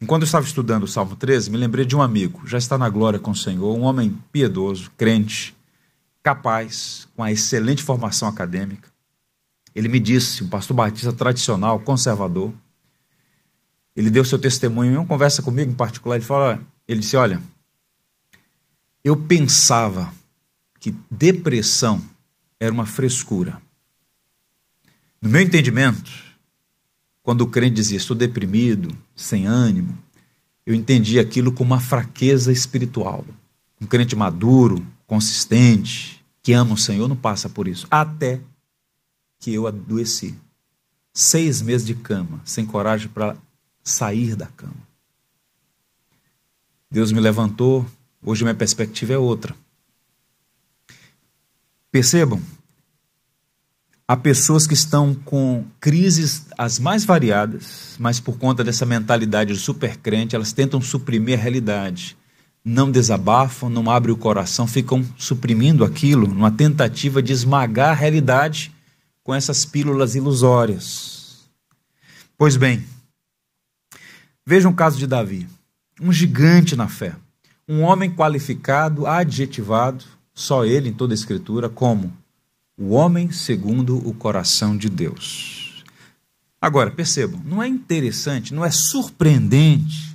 Enquanto 0.00 0.22
eu 0.22 0.26
estava 0.26 0.46
estudando 0.46 0.82
o 0.82 0.88
Salmo 0.88 1.16
13, 1.16 1.50
me 1.50 1.56
lembrei 1.56 1.84
de 1.84 1.96
um 1.96 2.02
amigo, 2.02 2.42
já 2.46 2.58
está 2.58 2.76
na 2.76 2.88
glória 2.88 3.18
com 3.18 3.30
o 3.30 3.36
Senhor, 3.36 3.76
um 3.76 3.82
homem 3.82 4.18
piedoso, 4.30 4.90
crente, 4.96 5.56
capaz, 6.22 7.08
com 7.16 7.22
a 7.22 7.32
excelente 7.32 7.82
formação 7.82 8.28
acadêmica. 8.28 8.91
Ele 9.74 9.88
me 9.88 9.98
disse, 9.98 10.44
um 10.44 10.48
pastor 10.48 10.76
batista 10.76 11.12
tradicional, 11.12 11.80
conservador. 11.80 12.52
Ele 13.96 14.10
deu 14.10 14.24
seu 14.24 14.38
testemunho 14.38 14.92
em 14.92 14.96
uma 14.96 15.06
conversa 15.06 15.42
comigo 15.42 15.70
em 15.70 15.74
particular. 15.74 16.16
Ele 16.16 16.24
falou, 16.24 16.58
ele 16.86 17.00
disse: 17.00 17.16
Olha, 17.16 17.40
eu 19.04 19.16
pensava 19.16 20.12
que 20.78 20.94
depressão 21.10 22.02
era 22.58 22.72
uma 22.72 22.86
frescura. 22.86 23.60
No 25.20 25.28
meu 25.28 25.40
entendimento, 25.40 26.10
quando 27.22 27.42
o 27.42 27.46
crente 27.46 27.76
dizia 27.76 27.96
estou 27.96 28.16
deprimido, 28.16 28.96
sem 29.14 29.46
ânimo, 29.46 29.96
eu 30.66 30.74
entendi 30.74 31.18
aquilo 31.18 31.52
como 31.52 31.72
uma 31.72 31.80
fraqueza 31.80 32.52
espiritual. 32.52 33.24
Um 33.80 33.86
crente 33.86 34.16
maduro, 34.16 34.84
consistente, 35.06 36.24
que 36.42 36.52
ama 36.52 36.74
o 36.74 36.78
Senhor, 36.78 37.08
não 37.08 37.16
passa 37.16 37.48
por 37.48 37.68
isso. 37.68 37.86
Até 37.90 38.40
que 39.42 39.52
eu 39.52 39.66
adoeci. 39.66 40.34
Seis 41.12 41.60
meses 41.60 41.86
de 41.86 41.94
cama, 41.94 42.40
sem 42.44 42.64
coragem 42.64 43.08
para 43.08 43.36
sair 43.84 44.34
da 44.34 44.46
cama. 44.46 44.72
Deus 46.90 47.10
me 47.12 47.20
levantou, 47.20 47.84
hoje 48.24 48.44
minha 48.44 48.54
perspectiva 48.54 49.12
é 49.12 49.18
outra. 49.18 49.54
Percebam, 51.90 52.40
há 54.08 54.16
pessoas 54.16 54.66
que 54.66 54.74
estão 54.74 55.14
com 55.14 55.66
crises 55.80 56.46
as 56.56 56.78
mais 56.78 57.04
variadas, 57.04 57.96
mas 57.98 58.20
por 58.20 58.38
conta 58.38 58.62
dessa 58.62 58.86
mentalidade 58.86 59.52
de 59.52 59.58
supercrente, 59.58 60.36
elas 60.36 60.52
tentam 60.52 60.80
suprimir 60.80 61.38
a 61.38 61.42
realidade 61.42 62.16
não 62.64 62.90
desabafam, 62.90 63.68
não 63.68 63.90
abrem 63.90 64.14
o 64.14 64.16
coração, 64.16 64.66
ficam 64.68 65.04
suprimindo 65.18 65.84
aquilo 65.84 66.28
numa 66.28 66.50
tentativa 66.50 67.20
de 67.20 67.32
esmagar 67.32 67.90
a 67.90 67.94
realidade 67.94 68.72
com 69.22 69.34
essas 69.34 69.64
pílulas 69.64 70.14
ilusórias. 70.14 71.48
Pois 72.36 72.56
bem, 72.56 72.84
veja 74.44 74.68
o 74.68 74.74
caso 74.74 74.98
de 74.98 75.06
Davi, 75.06 75.46
um 76.00 76.12
gigante 76.12 76.74
na 76.74 76.88
fé, 76.88 77.14
um 77.68 77.82
homem 77.82 78.10
qualificado, 78.14 79.06
adjetivado, 79.06 80.04
só 80.34 80.64
ele 80.64 80.88
em 80.88 80.92
toda 80.92 81.12
a 81.12 81.14
Escritura, 81.14 81.68
como 81.68 82.12
o 82.76 82.90
homem 82.90 83.30
segundo 83.30 83.96
o 84.08 84.14
coração 84.14 84.76
de 84.76 84.88
Deus. 84.88 85.84
Agora, 86.60 86.90
percebam, 86.90 87.40
não 87.44 87.62
é 87.62 87.68
interessante, 87.68 88.54
não 88.54 88.64
é 88.64 88.70
surpreendente 88.70 90.12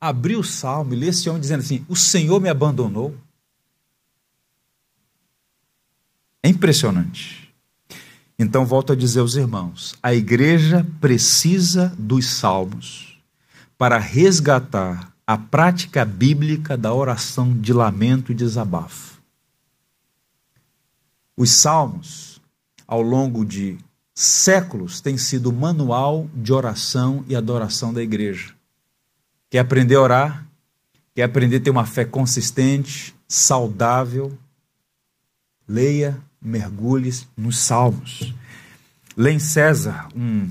abrir 0.00 0.36
o 0.36 0.44
salmo 0.44 0.94
e 0.94 0.96
ler 0.96 1.08
esse 1.08 1.28
homem 1.28 1.40
dizendo 1.40 1.60
assim: 1.60 1.84
O 1.88 1.96
Senhor 1.96 2.40
me 2.40 2.48
abandonou. 2.48 3.16
É 6.42 6.48
impressionante. 6.48 7.47
Então, 8.38 8.64
volto 8.64 8.92
a 8.92 8.96
dizer 8.96 9.20
aos 9.20 9.34
irmãos: 9.34 9.96
a 10.02 10.14
igreja 10.14 10.86
precisa 11.00 11.92
dos 11.98 12.26
salmos 12.26 13.18
para 13.76 13.98
resgatar 13.98 15.12
a 15.26 15.36
prática 15.36 16.04
bíblica 16.04 16.76
da 16.76 16.94
oração 16.94 17.52
de 17.58 17.72
lamento 17.72 18.32
e 18.32 18.34
desabafo. 18.34 19.18
Os 21.36 21.50
salmos, 21.50 22.40
ao 22.86 23.02
longo 23.02 23.44
de 23.44 23.76
séculos, 24.14 25.00
têm 25.00 25.18
sido 25.18 25.50
o 25.50 25.52
manual 25.52 26.28
de 26.34 26.52
oração 26.52 27.24
e 27.28 27.36
adoração 27.36 27.92
da 27.92 28.02
igreja. 28.02 28.54
Quer 29.50 29.60
aprender 29.60 29.96
a 29.96 30.00
orar? 30.00 30.48
Quer 31.14 31.24
aprender 31.24 31.56
a 31.56 31.60
ter 31.60 31.70
uma 31.70 31.86
fé 31.86 32.04
consistente, 32.04 33.14
saudável? 33.28 34.36
Leia, 35.68 36.18
mergulhe 36.40 37.12
nos 37.36 37.58
Salmos. 37.58 38.34
Len 39.16 39.38
César, 39.38 40.08
um 40.14 40.48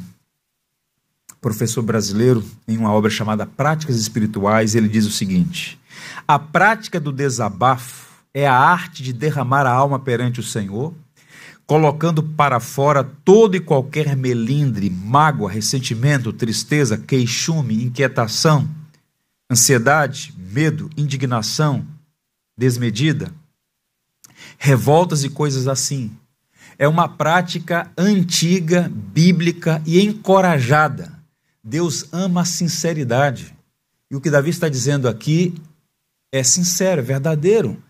professor 1.39 1.81
brasileiro, 1.81 2.43
em 2.67 2.77
uma 2.77 2.91
obra 2.91 3.09
chamada 3.09 3.45
Práticas 3.45 3.95
Espirituais, 3.97 4.75
ele 4.75 4.89
diz 4.89 5.05
o 5.05 5.11
seguinte: 5.11 5.79
A 6.27 6.37
prática 6.37 6.99
do 6.99 7.11
desabafo 7.11 8.07
é 8.33 8.45
a 8.45 8.53
arte 8.53 9.01
de 9.01 9.13
derramar 9.13 9.65
a 9.65 9.71
alma 9.71 9.99
perante 9.99 10.39
o 10.39 10.43
Senhor, 10.43 10.93
colocando 11.65 12.21
para 12.21 12.59
fora 12.59 13.03
todo 13.03 13.55
e 13.55 13.59
qualquer 13.59 14.15
melindre, 14.15 14.89
mágoa, 14.89 15.49
ressentimento, 15.49 16.33
tristeza, 16.33 16.97
queixume, 16.97 17.83
inquietação, 17.83 18.67
ansiedade, 19.49 20.33
medo, 20.37 20.89
indignação 20.97 21.85
desmedida, 22.57 23.31
revoltas 24.57 25.23
e 25.23 25.29
coisas 25.29 25.67
assim. 25.67 26.11
É 26.77 26.87
uma 26.87 27.07
prática 27.07 27.91
antiga, 27.97 28.91
bíblica 28.93 29.81
e 29.85 30.01
encorajada. 30.01 31.13
Deus 31.63 32.05
ama 32.11 32.41
a 32.41 32.45
sinceridade. 32.45 33.55
E 34.09 34.15
o 34.15 34.21
que 34.21 34.29
Davi 34.29 34.49
está 34.49 34.69
dizendo 34.69 35.07
aqui 35.07 35.55
é 36.31 36.43
sincero, 36.43 37.01
é 37.01 37.03
verdadeiro. 37.03 37.81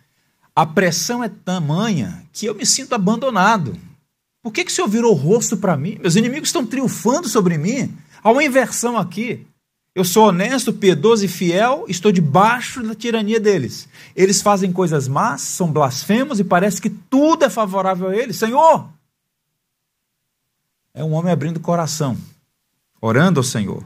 A 0.55 0.65
pressão 0.65 1.23
é 1.23 1.29
tamanha 1.29 2.25
que 2.31 2.45
eu 2.45 2.55
me 2.55 2.65
sinto 2.65 2.95
abandonado. 2.95 3.77
Por 4.41 4.51
que, 4.51 4.63
que 4.63 4.71
o 4.71 4.73
Senhor 4.73 4.87
virou 4.87 5.11
o 5.11 5.15
rosto 5.15 5.57
para 5.57 5.77
mim? 5.77 5.97
Meus 6.01 6.15
inimigos 6.15 6.49
estão 6.49 6.65
triunfando 6.65 7.27
sobre 7.27 7.57
mim. 7.57 7.95
Há 8.23 8.31
uma 8.31 8.43
inversão 8.43 8.97
aqui. 8.97 9.45
Eu 9.97 10.03
sou 10.03 10.27
honesto, 10.27 10.71
piedoso 10.71 11.25
e 11.25 11.27
fiel, 11.27 11.85
estou 11.87 12.11
debaixo 12.11 12.83
da 12.83 12.93
tirania 12.93 13.39
deles. 13.39 13.89
Eles 14.15 14.43
fazem 14.43 14.71
coisas 14.71 15.07
más, 15.07 15.41
são 15.41 15.71
blasfemos 15.71 16.39
e 16.39 16.43
parece 16.43 16.79
que 16.79 16.87
tudo 16.87 17.45
é 17.45 17.49
favorável 17.49 18.09
a 18.09 18.15
eles. 18.15 18.35
Senhor! 18.35 18.87
É 20.93 21.03
um 21.03 21.13
homem 21.13 21.33
abrindo 21.33 21.57
o 21.57 21.61
coração, 21.61 22.15
orando 23.01 23.39
ao 23.39 23.43
Senhor. 23.43 23.83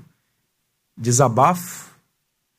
Desabafo, 0.97 1.89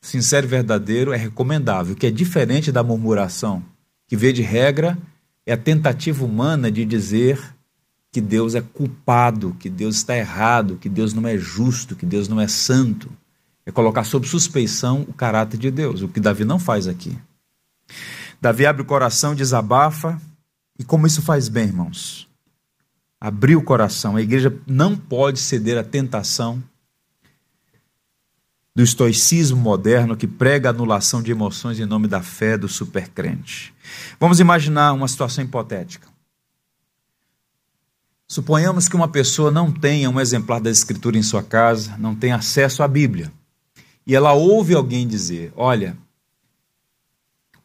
sincero 0.01 0.47
e 0.47 0.49
verdadeiro, 0.49 1.13
é 1.13 1.15
recomendável, 1.15 1.95
que 1.95 2.07
é 2.07 2.11
diferente 2.11 2.71
da 2.71 2.81
murmuração, 2.81 3.63
que 4.07 4.17
vê 4.17 4.33
de 4.33 4.41
regra 4.41 4.97
é 5.45 5.53
a 5.53 5.57
tentativa 5.57 6.25
humana 6.25 6.71
de 6.71 6.83
dizer 6.85 7.39
que 8.11 8.19
Deus 8.19 8.55
é 8.55 8.61
culpado, 8.61 9.55
que 9.59 9.69
Deus 9.69 9.97
está 9.97 10.17
errado, 10.17 10.79
que 10.81 10.89
Deus 10.89 11.13
não 11.13 11.27
é 11.27 11.37
justo, 11.37 11.95
que 11.95 12.05
Deus 12.07 12.27
não 12.27 12.41
é 12.41 12.47
santo 12.47 13.15
é 13.65 13.71
colocar 13.71 14.03
sob 14.03 14.27
suspeição 14.27 15.05
o 15.07 15.13
caráter 15.13 15.57
de 15.57 15.71
Deus, 15.71 16.01
o 16.01 16.07
que 16.07 16.19
Davi 16.19 16.43
não 16.43 16.59
faz 16.59 16.87
aqui. 16.87 17.17
Davi 18.41 18.65
abre 18.65 18.81
o 18.81 18.85
coração, 18.85 19.33
desabafa, 19.33 20.21
e 20.77 20.83
como 20.83 21.07
isso 21.07 21.21
faz 21.21 21.47
bem, 21.47 21.67
irmãos? 21.67 22.27
Abrir 23.19 23.55
o 23.55 23.63
coração. 23.63 24.17
A 24.17 24.21
igreja 24.21 24.53
não 24.67 24.97
pode 24.97 25.39
ceder 25.39 25.77
à 25.77 25.83
tentação 25.83 26.61
do 28.75 28.83
estoicismo 28.83 29.57
moderno 29.57 30.17
que 30.17 30.27
prega 30.27 30.67
a 30.67 30.71
anulação 30.71 31.21
de 31.21 31.31
emoções 31.31 31.79
em 31.79 31.85
nome 31.85 32.07
da 32.07 32.21
fé 32.21 32.57
do 32.57 32.67
supercrente. 32.67 33.73
Vamos 34.19 34.39
imaginar 34.39 34.91
uma 34.93 35.07
situação 35.07 35.43
hipotética. 35.43 36.07
Suponhamos 38.27 38.89
que 38.89 38.95
uma 38.95 39.07
pessoa 39.07 39.51
não 39.51 39.71
tenha 39.71 40.09
um 40.09 40.19
exemplar 40.19 40.59
da 40.59 40.71
Escritura 40.71 41.17
em 41.17 41.23
sua 41.23 41.43
casa, 41.43 41.95
não 41.97 42.15
tenha 42.15 42.35
acesso 42.35 42.81
à 42.81 42.87
Bíblia 42.87 43.31
e 44.05 44.15
ela 44.15 44.33
ouve 44.33 44.73
alguém 44.73 45.07
dizer: 45.07 45.51
Olha, 45.55 45.97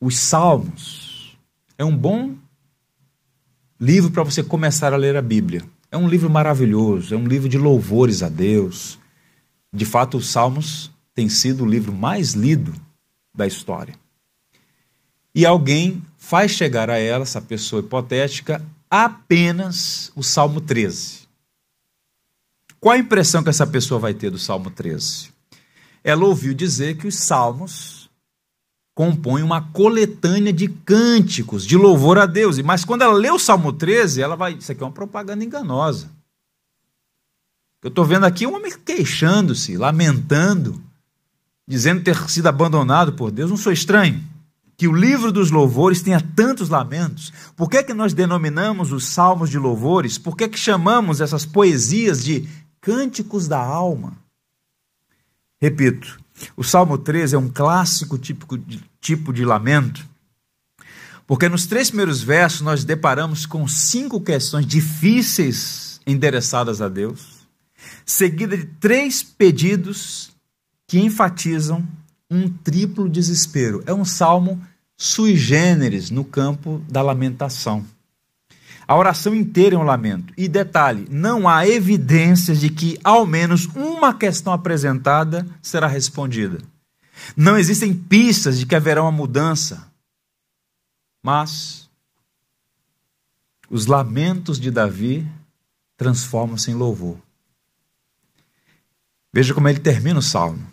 os 0.00 0.18
Salmos 0.18 1.36
é 1.76 1.84
um 1.84 1.96
bom 1.96 2.34
livro 3.80 4.10
para 4.10 4.22
você 4.22 4.42
começar 4.42 4.92
a 4.92 4.96
ler 4.96 5.16
a 5.16 5.22
Bíblia. 5.22 5.62
É 5.90 5.96
um 5.96 6.08
livro 6.08 6.28
maravilhoso, 6.28 7.14
é 7.14 7.16
um 7.16 7.26
livro 7.26 7.48
de 7.48 7.56
louvores 7.56 8.22
a 8.22 8.28
Deus. 8.28 8.98
De 9.72 9.84
fato, 9.84 10.18
os 10.18 10.28
Salmos 10.28 10.90
tem 11.14 11.28
sido 11.28 11.64
o 11.64 11.68
livro 11.68 11.92
mais 11.92 12.32
lido 12.34 12.74
da 13.34 13.46
história. 13.46 13.94
E 15.34 15.46
alguém 15.46 16.02
faz 16.16 16.50
chegar 16.50 16.90
a 16.90 16.98
ela, 16.98 17.22
essa 17.22 17.40
pessoa 17.40 17.80
hipotética, 17.80 18.64
apenas 18.90 20.12
o 20.14 20.22
Salmo 20.22 20.60
13. 20.60 21.28
Qual 22.80 22.94
a 22.94 22.98
impressão 22.98 23.42
que 23.42 23.48
essa 23.48 23.66
pessoa 23.66 23.98
vai 23.98 24.14
ter 24.14 24.30
do 24.30 24.38
Salmo 24.38 24.70
13? 24.70 25.30
Ela 26.10 26.24
ouviu 26.24 26.54
dizer 26.54 26.96
que 26.96 27.06
os 27.06 27.16
salmos 27.16 28.08
compõem 28.94 29.42
uma 29.42 29.60
coletânea 29.60 30.52
de 30.52 30.66
cânticos 30.66 31.66
de 31.66 31.76
louvor 31.76 32.18
a 32.18 32.24
Deus. 32.24 32.58
Mas 32.60 32.84
quando 32.84 33.02
ela 33.02 33.12
lê 33.12 33.30
o 33.30 33.38
Salmo 33.38 33.72
13, 33.72 34.22
ela 34.22 34.34
vai. 34.34 34.54
Isso 34.54 34.72
aqui 34.72 34.82
é 34.82 34.86
uma 34.86 34.92
propaganda 34.92 35.44
enganosa. 35.44 36.10
Eu 37.82 37.88
estou 37.88 38.04
vendo 38.04 38.24
aqui 38.24 38.46
um 38.46 38.56
homem 38.56 38.72
queixando-se, 38.84 39.76
lamentando, 39.76 40.82
dizendo 41.66 42.02
ter 42.02 42.16
sido 42.28 42.48
abandonado 42.48 43.12
por 43.12 43.30
Deus. 43.30 43.50
Não 43.50 43.56
sou 43.56 43.70
estranho 43.70 44.24
que 44.78 44.88
o 44.88 44.94
livro 44.94 45.30
dos 45.30 45.50
louvores 45.50 46.00
tenha 46.00 46.20
tantos 46.20 46.70
lamentos. 46.70 47.32
Por 47.54 47.68
que, 47.68 47.82
que 47.82 47.92
nós 47.92 48.14
denominamos 48.14 48.92
os 48.92 49.04
salmos 49.04 49.50
de 49.50 49.58
louvores? 49.58 50.16
Por 50.16 50.36
que, 50.36 50.48
que 50.48 50.58
chamamos 50.58 51.20
essas 51.20 51.44
poesias 51.44 52.24
de 52.24 52.48
cânticos 52.80 53.46
da 53.46 53.58
alma? 53.58 54.16
Repito, 55.60 56.18
o 56.56 56.62
Salmo 56.62 56.96
13 56.96 57.34
é 57.34 57.38
um 57.38 57.48
clássico 57.48 58.16
típico 58.16 58.56
de, 58.56 58.82
tipo 59.00 59.32
de 59.32 59.44
lamento, 59.44 60.06
porque 61.26 61.48
nos 61.48 61.66
três 61.66 61.88
primeiros 61.88 62.22
versos 62.22 62.60
nós 62.60 62.84
deparamos 62.84 63.44
com 63.44 63.66
cinco 63.66 64.20
questões 64.20 64.66
difíceis 64.66 66.00
endereçadas 66.06 66.80
a 66.80 66.88
Deus, 66.88 67.46
seguida 68.06 68.56
de 68.56 68.64
três 68.64 69.22
pedidos 69.22 70.30
que 70.86 70.98
enfatizam 70.98 71.86
um 72.30 72.48
triplo 72.48 73.08
desespero. 73.08 73.82
É 73.84 73.92
um 73.92 74.04
salmo 74.04 74.60
sui 74.96 75.36
generis 75.36 76.10
no 76.10 76.24
campo 76.24 76.82
da 76.88 77.02
lamentação. 77.02 77.84
A 78.88 78.96
oração 78.96 79.34
inteira 79.34 79.76
é 79.76 79.78
um 79.78 79.82
lamento. 79.82 80.32
E 80.34 80.48
detalhe: 80.48 81.06
não 81.10 81.46
há 81.46 81.68
evidências 81.68 82.58
de 82.58 82.70
que 82.70 82.98
ao 83.04 83.26
menos 83.26 83.66
uma 83.76 84.14
questão 84.14 84.50
apresentada 84.50 85.46
será 85.60 85.86
respondida. 85.86 86.62
Não 87.36 87.58
existem 87.58 87.92
pistas 87.92 88.58
de 88.58 88.64
que 88.64 88.74
haverá 88.74 89.02
uma 89.02 89.12
mudança. 89.12 89.86
Mas 91.22 91.90
os 93.68 93.84
lamentos 93.84 94.58
de 94.58 94.70
Davi 94.70 95.28
transformam-se 95.98 96.70
em 96.70 96.74
louvor. 96.74 97.18
Veja 99.30 99.52
como 99.52 99.68
ele 99.68 99.80
termina 99.80 100.20
o 100.20 100.22
salmo: 100.22 100.66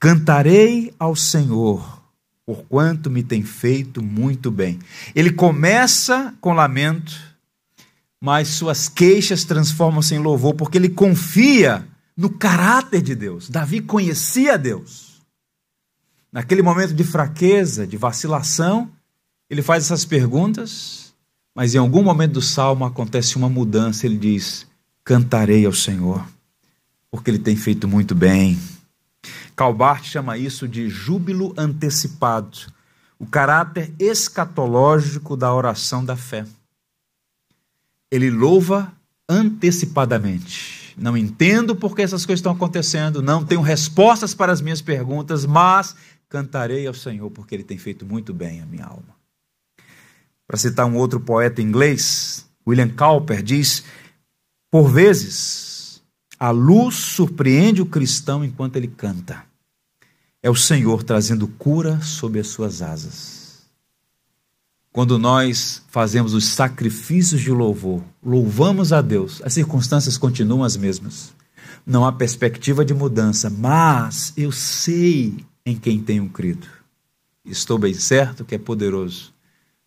Cantarei 0.00 0.92
ao 0.98 1.14
Senhor, 1.14 2.02
porquanto 2.44 3.08
me 3.08 3.22
tem 3.22 3.44
feito 3.44 4.02
muito 4.02 4.50
bem. 4.50 4.80
Ele 5.14 5.32
começa 5.32 6.34
com 6.40 6.52
lamento 6.54 7.31
mas 8.22 8.50
suas 8.50 8.88
queixas 8.88 9.42
transformam-se 9.42 10.14
em 10.14 10.20
louvor, 10.20 10.54
porque 10.54 10.78
ele 10.78 10.88
confia 10.88 11.84
no 12.16 12.30
caráter 12.30 13.02
de 13.02 13.16
Deus. 13.16 13.50
Davi 13.50 13.80
conhecia 13.80 14.56
Deus. 14.56 15.20
Naquele 16.30 16.62
momento 16.62 16.94
de 16.94 17.02
fraqueza, 17.02 17.84
de 17.84 17.96
vacilação, 17.96 18.88
ele 19.50 19.60
faz 19.60 19.82
essas 19.82 20.04
perguntas, 20.04 21.12
mas 21.52 21.74
em 21.74 21.78
algum 21.78 22.00
momento 22.00 22.34
do 22.34 22.40
salmo 22.40 22.84
acontece 22.84 23.34
uma 23.34 23.48
mudança. 23.48 24.06
Ele 24.06 24.16
diz: 24.16 24.68
Cantarei 25.04 25.66
ao 25.66 25.72
Senhor, 25.72 26.24
porque 27.10 27.28
ele 27.28 27.40
tem 27.40 27.56
feito 27.56 27.88
muito 27.88 28.14
bem. 28.14 28.56
Calbart 29.56 30.04
chama 30.04 30.38
isso 30.38 30.68
de 30.68 30.88
júbilo 30.88 31.52
antecipado, 31.58 32.56
o 33.18 33.26
caráter 33.26 33.92
escatológico 33.98 35.36
da 35.36 35.52
oração 35.52 36.04
da 36.04 36.14
fé 36.14 36.46
ele 38.12 38.30
louva 38.30 38.92
antecipadamente. 39.26 40.94
Não 40.98 41.16
entendo 41.16 41.74
por 41.74 41.96
que 41.96 42.02
essas 42.02 42.26
coisas 42.26 42.40
estão 42.40 42.52
acontecendo, 42.52 43.22
não 43.22 43.42
tenho 43.42 43.62
respostas 43.62 44.34
para 44.34 44.52
as 44.52 44.60
minhas 44.60 44.82
perguntas, 44.82 45.46
mas 45.46 45.96
cantarei 46.28 46.86
ao 46.86 46.92
Senhor 46.92 47.30
porque 47.30 47.54
ele 47.54 47.64
tem 47.64 47.78
feito 47.78 48.04
muito 48.04 48.34
bem 48.34 48.60
a 48.60 48.66
minha 48.66 48.84
alma. 48.84 49.16
Para 50.46 50.58
citar 50.58 50.84
um 50.84 50.96
outro 50.96 51.18
poeta 51.18 51.62
inglês, 51.62 52.46
William 52.68 52.90
Cowper 52.90 53.42
diz: 53.42 53.82
Por 54.70 54.90
vezes, 54.90 56.02
a 56.38 56.50
luz 56.50 56.96
surpreende 56.96 57.80
o 57.80 57.86
cristão 57.86 58.44
enquanto 58.44 58.76
ele 58.76 58.88
canta. 58.88 59.42
É 60.42 60.50
o 60.50 60.54
Senhor 60.54 61.02
trazendo 61.02 61.48
cura 61.48 61.98
sob 62.02 62.38
as 62.38 62.48
suas 62.48 62.82
asas. 62.82 63.31
Quando 64.92 65.18
nós 65.18 65.82
fazemos 65.88 66.34
os 66.34 66.44
sacrifícios 66.44 67.40
de 67.40 67.50
louvor, 67.50 68.02
louvamos 68.22 68.92
a 68.92 69.00
Deus, 69.00 69.40
as 69.42 69.54
circunstâncias 69.54 70.18
continuam 70.18 70.62
as 70.62 70.76
mesmas. 70.76 71.32
Não 71.86 72.04
há 72.04 72.12
perspectiva 72.12 72.84
de 72.84 72.92
mudança, 72.92 73.48
mas 73.48 74.34
eu 74.36 74.52
sei 74.52 75.34
em 75.64 75.76
quem 75.76 75.98
tenho 75.98 76.28
crido. 76.28 76.66
Estou 77.42 77.78
bem 77.78 77.94
certo 77.94 78.44
que 78.44 78.54
é 78.54 78.58
poderoso 78.58 79.32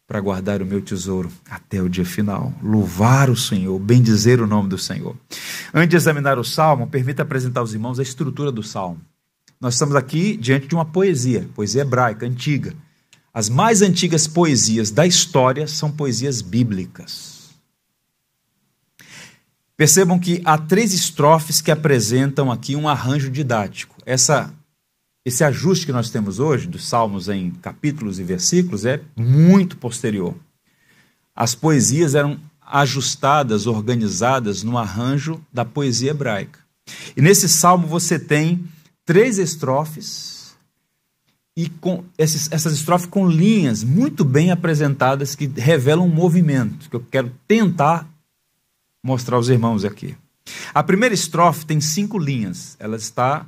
para 0.08 0.20
guardar 0.20 0.60
o 0.63 0.65
meu 0.65 0.82
tesouro 0.82 1.32
até 1.48 1.80
o 1.80 1.88
dia 1.88 2.04
final. 2.04 2.52
Louvar 2.62 3.30
o 3.30 3.38
Senhor, 3.38 3.78
bendizer 3.78 4.41
o 4.41 4.48
nome 4.48 4.70
do 4.70 4.78
Senhor. 4.78 5.15
Antes 5.72 5.89
de 5.89 5.96
examinar 5.98 6.39
o 6.39 6.44
salmo, 6.44 6.88
permita 6.88 7.22
apresentar 7.22 7.60
aos 7.60 7.74
irmãos 7.74 8.00
a 8.00 8.04
estrutura 8.04 8.52
do 8.52 8.63
salmo. 8.63 9.00
Nós 9.62 9.76
estamos 9.76 9.96
aqui 9.96 10.36
diante 10.36 10.68
de 10.68 10.74
uma 10.74 10.84
poesia, 10.84 11.48
poesia 11.54 11.84
hebraica, 11.84 12.26
antiga 12.26 12.74
As 13.36 13.50
mais 13.50 13.82
antigas 13.82 14.28
poesias 14.28 14.91
da 14.91 15.06
história 15.06 15.67
são 15.67 15.91
poesias 15.91 16.41
bíblicas. 16.41 17.50
Percebam 19.76 20.17
que 20.17 20.41
há 20.45 20.58
três 20.58 20.93
estrofes 20.93 21.60
que 21.60 21.69
apresentam 21.69 22.50
aqui 22.50 22.78
um 22.78 22.88
arranjo 22.88 23.30
didático. 23.30 23.98
Essa, 24.06 24.54
esse 25.26 25.43
ajuste 25.43 25.86
que 25.86 25.91
nós 25.91 26.10
temos 26.10 26.39
hoje, 26.39 26.65
dos 26.65 26.88
salmos 26.88 27.28
em 27.28 27.52
capítulos 27.52 28.19
e 28.19 28.24
versículos, 28.24 28.86
é 28.86 29.02
muito 29.17 29.76
posterior. 29.76 30.34
As 31.36 31.54
poesias 31.54 32.15
eram 32.15 32.39
ajustadas, 32.62 33.67
organizadas 33.67 34.63
no 34.63 34.78
arranjo 34.78 35.45
da 35.52 35.65
poesia 35.65 36.12
hebraica. 36.12 36.62
E 37.17 37.21
nesse 37.21 37.50
salmo 37.50 37.86
você 37.86 38.17
tem 38.17 38.63
três 39.04 39.38
estrofes 39.38 40.35
e 41.58 41.70
com 41.70 42.04
esses, 42.18 42.52
essas 42.52 42.74
estrofes 42.74 43.08
com 43.08 43.30
linhas 43.30 43.84
muito 43.84 44.26
bem 44.26 44.52
apresentadas 44.52 45.36
que 45.36 45.48
revelam 45.48 46.06
um 46.06 46.13
movimento 46.13 46.89
que 46.89 46.96
eu 46.96 47.06
quero 47.10 47.32
tentar 47.48 48.08
mostrar 49.02 49.38
aos 49.38 49.48
irmãos 49.48 49.86
aqui. 49.86 50.18
A 50.74 50.84
primeira 50.84 51.15
estrofe 51.15 51.65
tem 51.65 51.80
cinco 51.80 52.20
linhas. 52.20 52.76
Ela 52.80 52.98
está 52.98 53.46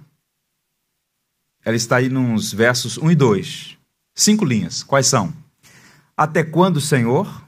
ela 1.65 1.75
está 1.75 1.97
aí 1.97 2.07
nos 2.07 2.53
versos 2.53 2.97
1 2.97 3.11
e 3.11 3.15
2. 3.15 3.77
Cinco 4.15 4.45
linhas. 4.45 4.83
Quais 4.83 5.07
são? 5.07 5.33
Até 6.15 6.41
quando, 6.41 6.79
Senhor? 6.79 7.45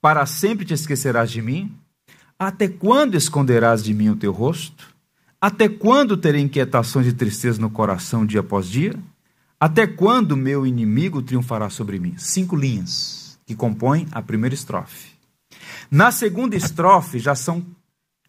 Para 0.00 0.24
sempre 0.24 0.64
te 0.64 0.72
esquecerás 0.72 1.30
de 1.30 1.42
mim? 1.42 1.76
Até 2.38 2.66
quando 2.66 3.14
esconderás 3.14 3.84
de 3.84 3.92
mim 3.92 4.08
o 4.08 4.16
teu 4.16 4.32
rosto? 4.32 4.88
Até 5.38 5.68
quando 5.68 6.16
terei 6.16 6.40
inquietações 6.40 7.06
e 7.06 7.12
tristeza 7.12 7.60
no 7.60 7.68
coração 7.68 8.24
dia 8.24 8.40
após 8.40 8.66
dia? 8.66 8.94
Até 9.62 9.86
quando 9.86 10.36
meu 10.36 10.66
inimigo 10.66 11.22
triunfará 11.22 11.70
sobre 11.70 12.00
mim? 12.00 12.16
Cinco 12.18 12.56
linhas 12.56 13.38
que 13.46 13.54
compõem 13.54 14.08
a 14.10 14.20
primeira 14.20 14.56
estrofe. 14.56 15.12
Na 15.88 16.10
segunda 16.10 16.56
estrofe 16.56 17.20
já 17.20 17.36
são 17.36 17.64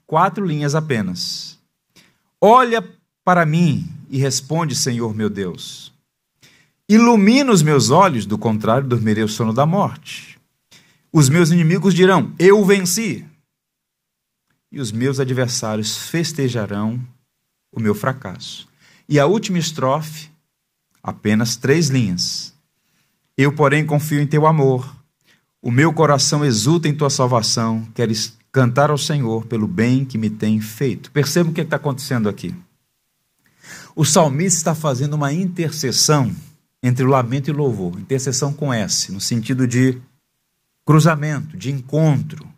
quatro 0.06 0.46
linhas 0.46 0.76
apenas. 0.76 1.58
Olha 2.39 2.88
para 3.26 3.48
mim 3.48 3.91
e 4.12 4.19
responde, 4.19 4.76
Senhor 4.76 5.15
meu 5.15 5.28
Deus. 5.28 5.91
Ilumina 6.88 7.52
os 7.52 7.63
meus 7.63 7.89
olhos, 7.89 8.28
do 8.28 8.38
contrário, 8.38 8.88
dormirei 8.88 9.24
o 9.24 9.28
sono 9.28 9.52
da 9.52 9.65
morte. 9.65 10.39
Os 11.12 11.30
meus 11.30 11.50
inimigos 11.50 11.96
dirão: 11.96 12.32
Eu 12.38 12.63
venci 12.63 13.26
e 14.72 14.80
os 14.80 14.91
meus 14.91 15.19
adversários 15.19 15.98
festejarão 15.98 17.04
o 17.72 17.80
meu 17.80 17.96
fracasso. 17.96 18.67
E 19.10 19.19
a 19.19 19.26
última 19.26 19.58
estrofe, 19.58 20.32
apenas 21.04 21.58
três 21.58 21.89
linhas. 21.89 22.54
Eu, 23.38 23.52
porém, 23.52 23.86
confio 23.86 24.22
em 24.22 24.26
teu 24.26 24.48
amor. 24.48 24.96
O 25.62 25.70
meu 25.70 25.92
coração 25.92 26.46
exulta 26.46 26.88
em 26.88 26.96
tua 26.96 27.10
salvação. 27.10 27.86
Queres 27.94 28.38
cantar 28.52 28.89
ao 28.89 28.98
Senhor 28.98 29.46
pelo 29.46 29.68
bem 29.68 30.06
que 30.06 30.18
me 30.18 30.30
tem 30.30 30.62
feito. 30.62 31.12
Perceba 31.12 31.50
o 31.50 31.54
que 31.54 31.62
está 31.62 31.76
acontecendo 31.76 32.30
aqui. 32.30 32.56
O 33.96 34.06
salmista 34.06 34.60
está 34.60 34.76
fazendo 34.76 35.16
uma 35.16 35.34
intercessão 35.34 36.34
entre 36.82 37.04
o 37.04 37.10
lamento 37.10 37.50
e 37.50 37.54
o 37.54 37.58
louvor. 37.58 38.00
Intercessão 38.00 38.54
com 38.54 38.74
S, 38.74 39.12
no 39.12 39.20
sentido 39.20 39.68
de 39.68 40.02
cruzamento, 40.86 41.58
de 41.58 41.72
encontro 41.72 42.54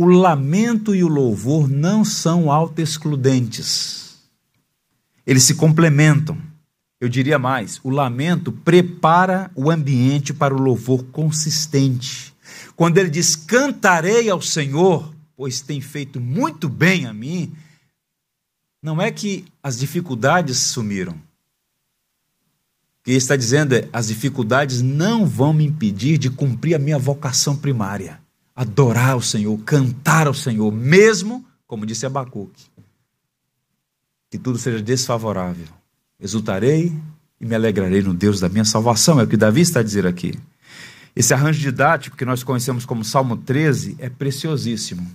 o 0.00 0.06
lamento 0.06 0.94
e 0.94 1.04
o 1.04 1.08
louvor 1.08 1.68
não 1.68 2.06
são 2.06 2.50
autoexcludentes. 2.50 4.16
Eles 5.26 5.42
se 5.42 5.54
complementam. 5.54 6.38
Eu 7.00 7.08
diria 7.08 7.38
mais: 7.38 7.80
o 7.82 7.90
lamento 7.90 8.52
prepara 8.52 9.50
o 9.54 9.70
ambiente 9.70 10.34
para 10.34 10.54
o 10.54 10.60
louvor 10.60 11.04
consistente. 11.04 12.34
Quando 12.76 12.98
ele 12.98 13.08
diz: 13.08 13.34
Cantarei 13.34 14.28
ao 14.28 14.42
Senhor, 14.42 15.14
pois 15.36 15.60
tem 15.60 15.80
feito 15.80 16.20
muito 16.20 16.68
bem 16.68 17.06
a 17.06 17.12
mim, 17.12 17.52
não 18.82 19.00
é 19.00 19.10
que 19.10 19.44
as 19.62 19.78
dificuldades 19.78 20.58
sumiram. 20.58 21.12
O 21.12 23.02
que 23.04 23.12
ele 23.12 23.18
está 23.18 23.34
dizendo 23.34 23.74
é: 23.74 23.88
as 23.92 24.08
dificuldades 24.08 24.82
não 24.82 25.26
vão 25.26 25.54
me 25.54 25.64
impedir 25.64 26.18
de 26.18 26.28
cumprir 26.28 26.74
a 26.74 26.78
minha 26.78 26.98
vocação 26.98 27.56
primária 27.56 28.20
adorar 28.60 29.16
o 29.16 29.22
Senhor, 29.22 29.56
cantar 29.64 30.26
ao 30.26 30.34
Senhor, 30.34 30.70
mesmo, 30.70 31.42
como 31.66 31.86
disse 31.86 32.04
Abacuque, 32.04 32.66
que 34.30 34.38
tudo 34.38 34.58
seja 34.58 34.82
desfavorável. 34.82 35.79
Exultarei 36.20 36.92
e 37.40 37.46
me 37.46 37.54
alegrarei 37.54 38.02
no 38.02 38.12
Deus 38.12 38.40
da 38.40 38.48
minha 38.48 38.64
salvação, 38.64 39.18
é 39.18 39.24
o 39.24 39.26
que 39.26 39.36
Davi 39.36 39.62
está 39.62 39.80
a 39.80 39.82
dizer 39.82 40.06
aqui. 40.06 40.38
Esse 41.16 41.32
arranjo 41.32 41.60
didático 41.60 42.16
que 42.16 42.24
nós 42.24 42.42
conhecemos 42.42 42.84
como 42.84 43.04
Salmo 43.04 43.36
13 43.36 43.96
é 43.98 44.08
preciosíssimo. 44.08 45.06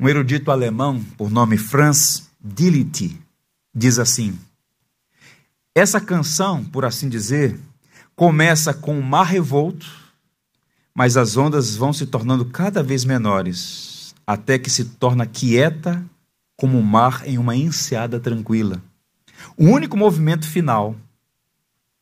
Um 0.00 0.08
erudito 0.08 0.50
alemão, 0.50 1.02
por 1.16 1.30
nome 1.30 1.56
Franz 1.56 2.28
Dillity, 2.42 3.18
diz 3.74 3.98
assim: 3.98 4.38
Essa 5.74 6.00
canção, 6.00 6.64
por 6.64 6.84
assim 6.84 7.08
dizer, 7.08 7.58
começa 8.14 8.74
com 8.74 8.98
o 8.98 9.02
mar 9.02 9.24
revolto 9.24 10.08
mas 10.98 11.16
as 11.16 11.36
ondas 11.36 11.76
vão 11.76 11.92
se 11.92 12.06
tornando 12.06 12.44
cada 12.44 12.82
vez 12.82 13.04
menores, 13.04 14.12
até 14.26 14.58
que 14.58 14.68
se 14.68 14.84
torna 14.84 15.24
quieta 15.24 16.04
como 16.56 16.76
o 16.76 16.82
mar 16.82 17.22
em 17.24 17.38
uma 17.38 17.54
enseada 17.54 18.18
tranquila. 18.18 18.82
O 19.56 19.64
único 19.64 19.96
movimento 19.96 20.46
final, 20.46 20.96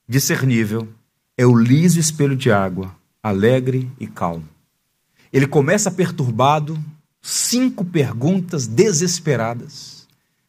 discernível, 0.08 0.88
é 1.36 1.46
o 1.46 1.56
liso 1.56 1.98
espelho 2.00 2.36
de 2.36 2.50
água, 2.50 2.94
alegre 3.22 3.90
e 3.98 4.06
calmo. 4.06 4.48
Ele 5.32 5.46
começa 5.46 5.90
perturbado, 5.90 6.78
cinco 7.20 7.84
perguntas 7.84 8.66
desesperadas. 8.66 10.06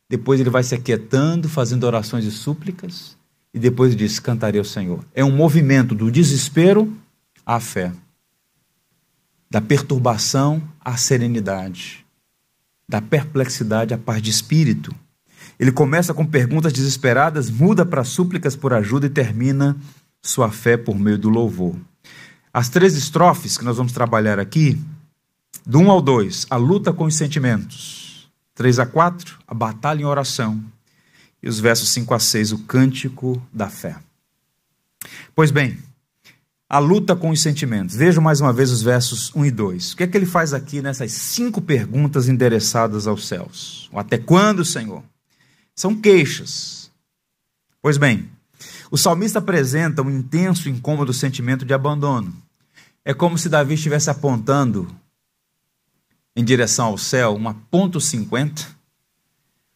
Depois 0.09 0.39
ele 0.39 0.49
vai 0.49 0.63
se 0.63 0.75
aquietando, 0.75 1.49
fazendo 1.49 1.83
orações 1.83 2.23
e 2.25 2.31
súplicas, 2.31 3.17
e 3.53 3.59
depois 3.59 3.95
diz: 3.95 4.19
Cantarei 4.19 4.59
ao 4.59 4.65
Senhor. 4.65 5.03
É 5.13 5.23
um 5.23 5.31
movimento 5.31 5.93
do 5.93 6.09
desespero 6.09 6.95
à 7.45 7.59
fé 7.59 7.91
da 9.49 9.61
perturbação 9.61 10.61
à 10.83 10.97
serenidade, 10.97 12.05
da 12.87 13.01
perplexidade 13.01 13.93
à 13.93 13.97
paz 13.97 14.21
de 14.21 14.29
espírito. 14.29 14.93
Ele 15.59 15.71
começa 15.71 16.13
com 16.13 16.25
perguntas 16.25 16.71
desesperadas, 16.71 17.49
muda 17.49 17.85
para 17.85 18.03
súplicas 18.03 18.55
por 18.55 18.73
ajuda 18.73 19.07
e 19.07 19.09
termina 19.09 19.75
sua 20.21 20.51
fé 20.51 20.77
por 20.77 20.97
meio 20.97 21.17
do 21.17 21.29
louvor. 21.29 21.75
As 22.53 22.69
três 22.69 22.95
estrofes 22.95 23.57
que 23.57 23.65
nós 23.65 23.77
vamos 23.77 23.91
trabalhar 23.91 24.39
aqui, 24.39 24.79
do 25.65 25.79
1 25.79 25.91
ao 25.91 26.01
2, 26.01 26.47
a 26.49 26.55
luta 26.55 26.93
com 26.93 27.05
os 27.05 27.15
sentimentos. 27.15 28.29
3 28.55 28.79
a 28.79 28.85
4, 28.85 29.37
a 29.47 29.53
batalha 29.53 30.01
em 30.01 30.05
oração. 30.05 30.63
E 31.41 31.49
os 31.49 31.59
versos 31.59 31.89
5 31.89 32.13
a 32.13 32.19
6, 32.19 32.51
o 32.53 32.59
cântico 32.59 33.41
da 33.51 33.69
fé. 33.69 33.97
Pois 35.35 35.51
bem, 35.51 35.77
a 36.69 36.79
luta 36.79 37.15
com 37.15 37.29
os 37.29 37.41
sentimentos. 37.41 37.95
Vejam 37.95 38.23
mais 38.23 38.41
uma 38.41 38.51
vez 38.51 38.71
os 38.71 38.81
versos 38.81 39.33
1 39.35 39.45
e 39.45 39.51
2. 39.51 39.91
O 39.93 39.97
que 39.97 40.03
é 40.03 40.07
que 40.07 40.17
ele 40.17 40.25
faz 40.25 40.53
aqui 40.53 40.81
nessas 40.81 41.11
cinco 41.11 41.61
perguntas 41.61 42.27
endereçadas 42.27 43.07
aos 43.07 43.27
céus? 43.27 43.89
Até 43.93 44.17
quando, 44.17 44.65
Senhor? 44.65 45.03
São 45.77 45.95
queixas. 45.95 46.91
Pois 47.81 47.97
bem, 47.97 48.29
o 48.91 48.97
salmista 48.97 49.39
apresenta 49.39 50.01
um 50.01 50.09
intenso 50.09 50.67
incômodo 50.67 51.13
sentimento 51.13 51.63
de 51.63 51.73
abandono. 51.73 52.35
É 53.05 53.13
como 53.13 53.37
se 53.37 53.47
Davi 53.47 53.75
estivesse 53.75 54.09
apontando 54.09 54.93
em 56.35 56.43
direção 56.43 56.87
ao 56.87 56.97
céu 56.97 57.33
uma 57.33 57.53
ponto 57.71 57.99
.50 57.99 58.67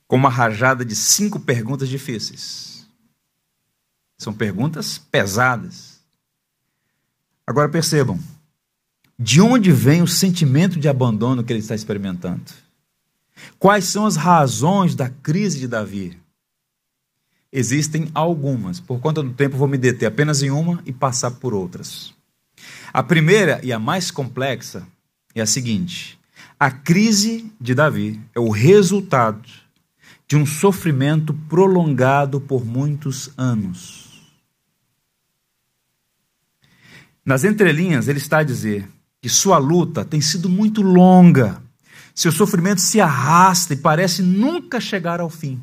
com 0.05 0.17
uma 0.17 0.29
rajada 0.29 0.83
de 0.83 0.95
cinco 0.97 1.39
perguntas 1.39 1.87
difíceis. 1.87 2.85
São 4.17 4.33
perguntas 4.33 4.97
pesadas 4.97 5.91
Agora 7.51 7.67
percebam, 7.67 8.17
de 9.19 9.41
onde 9.41 9.73
vem 9.73 10.01
o 10.01 10.07
sentimento 10.07 10.79
de 10.79 10.87
abandono 10.87 11.43
que 11.43 11.51
ele 11.51 11.59
está 11.59 11.75
experimentando? 11.75 12.43
Quais 13.57 13.85
são 13.85 14.05
as 14.05 14.15
razões 14.15 14.95
da 14.95 15.09
crise 15.09 15.59
de 15.59 15.67
Davi? 15.67 16.19
Existem 17.51 18.09
algumas, 18.13 18.79
por 18.79 18.99
conta 18.99 19.21
do 19.21 19.33
tempo 19.33 19.57
vou 19.57 19.67
me 19.67 19.77
deter 19.77 20.07
apenas 20.07 20.41
em 20.41 20.49
uma 20.49 20.81
e 20.85 20.93
passar 20.93 21.31
por 21.31 21.53
outras. 21.53 22.13
A 22.93 23.03
primeira 23.03 23.59
e 23.63 23.73
a 23.73 23.79
mais 23.79 24.09
complexa 24.09 24.87
é 25.35 25.41
a 25.41 25.45
seguinte: 25.45 26.19
a 26.59 26.71
crise 26.71 27.51
de 27.59 27.73
Davi 27.73 28.21
é 28.33 28.39
o 28.39 28.49
resultado 28.49 29.49
de 30.27 30.37
um 30.37 30.45
sofrimento 30.45 31.33
prolongado 31.49 32.39
por 32.39 32.65
muitos 32.65 33.31
anos. 33.35 34.31
Nas 37.25 37.43
entrelinhas, 37.43 38.07
ele 38.07 38.17
está 38.17 38.39
a 38.39 38.43
dizer 38.43 38.89
que 39.21 39.27
sua 39.27 39.57
luta 39.57 40.05
tem 40.05 40.21
sido 40.21 40.47
muito 40.47 40.81
longa, 40.81 41.61
seu 42.13 42.31
sofrimento 42.31 42.81
se 42.81 42.99
arrasta 42.99 43.73
e 43.73 43.77
parece 43.77 44.21
nunca 44.21 44.79
chegar 44.79 45.19
ao 45.19 45.29
fim. 45.29 45.61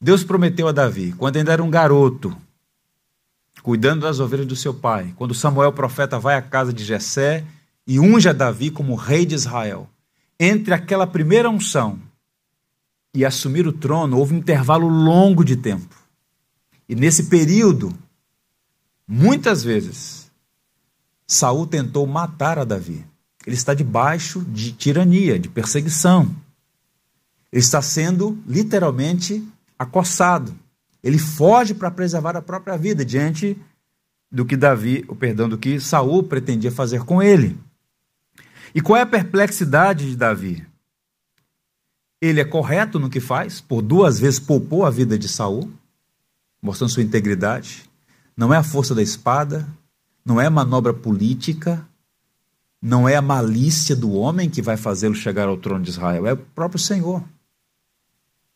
Deus 0.00 0.22
prometeu 0.22 0.68
a 0.68 0.72
Davi, 0.72 1.12
quando 1.12 1.36
ainda 1.36 1.52
era 1.52 1.62
um 1.62 1.70
garoto, 1.70 2.36
cuidando 3.62 4.02
das 4.02 4.20
ovelhas 4.20 4.46
do 4.46 4.54
seu 4.54 4.74
pai. 4.74 5.12
Quando 5.16 5.34
Samuel, 5.34 5.72
profeta, 5.72 6.18
vai 6.18 6.36
à 6.36 6.42
casa 6.42 6.72
de 6.72 6.84
Jessé 6.84 7.44
e 7.86 7.98
unge 7.98 8.28
a 8.28 8.32
Davi 8.32 8.70
como 8.70 8.94
rei 8.94 9.24
de 9.24 9.34
Israel. 9.34 9.88
Entre 10.38 10.74
aquela 10.74 11.06
primeira 11.06 11.48
unção 11.48 11.98
e 13.14 13.24
assumir 13.24 13.66
o 13.66 13.72
trono, 13.72 14.18
houve 14.18 14.34
um 14.34 14.38
intervalo 14.38 14.86
longo 14.86 15.42
de 15.44 15.56
tempo. 15.56 15.96
E 16.88 16.94
nesse 16.94 17.24
período, 17.24 17.96
muitas 19.08 19.64
vezes, 19.64 20.30
Saul 21.26 21.66
tentou 21.66 22.06
matar 22.06 22.58
a 22.58 22.64
Davi. 22.64 23.04
Ele 23.46 23.54
está 23.54 23.72
debaixo 23.72 24.40
de 24.40 24.72
tirania, 24.72 25.38
de 25.38 25.48
perseguição. 25.48 26.34
Ele 27.52 27.62
está 27.62 27.80
sendo 27.80 28.36
literalmente 28.46 29.46
acossado. 29.78 30.52
Ele 31.02 31.18
foge 31.18 31.72
para 31.72 31.90
preservar 31.90 32.36
a 32.36 32.42
própria 32.42 32.76
vida 32.76 33.04
diante 33.04 33.56
do 34.30 34.44
que 34.44 34.56
Davi, 34.56 35.04
o 35.06 35.14
perdão, 35.14 35.48
do 35.48 35.56
que 35.56 35.78
Saul 35.78 36.24
pretendia 36.24 36.72
fazer 36.72 37.04
com 37.04 37.22
ele. 37.22 37.56
E 38.74 38.80
qual 38.80 38.96
é 38.96 39.02
a 39.02 39.06
perplexidade 39.06 40.10
de 40.10 40.16
Davi? 40.16 40.66
Ele 42.20 42.40
é 42.40 42.44
correto 42.44 42.98
no 42.98 43.08
que 43.08 43.20
faz, 43.20 43.60
por 43.60 43.80
duas 43.80 44.18
vezes 44.18 44.40
poupou 44.40 44.84
a 44.84 44.90
vida 44.90 45.16
de 45.16 45.28
Saul, 45.28 45.70
mostrando 46.60 46.90
sua 46.90 47.02
integridade. 47.02 47.88
Não 48.36 48.52
é 48.52 48.56
a 48.56 48.62
força 48.62 48.94
da 48.94 49.02
espada, 49.02 49.66
não 50.24 50.40
é 50.40 50.50
manobra 50.50 50.92
política, 50.92 51.86
não 52.86 53.08
é 53.08 53.16
a 53.16 53.20
malícia 53.20 53.96
do 53.96 54.12
homem 54.12 54.48
que 54.48 54.62
vai 54.62 54.76
fazê-lo 54.76 55.12
chegar 55.12 55.48
ao 55.48 55.56
trono 55.56 55.82
de 55.82 55.90
Israel, 55.90 56.24
é 56.24 56.34
o 56.34 56.36
próprio 56.36 56.78
Senhor. 56.78 57.20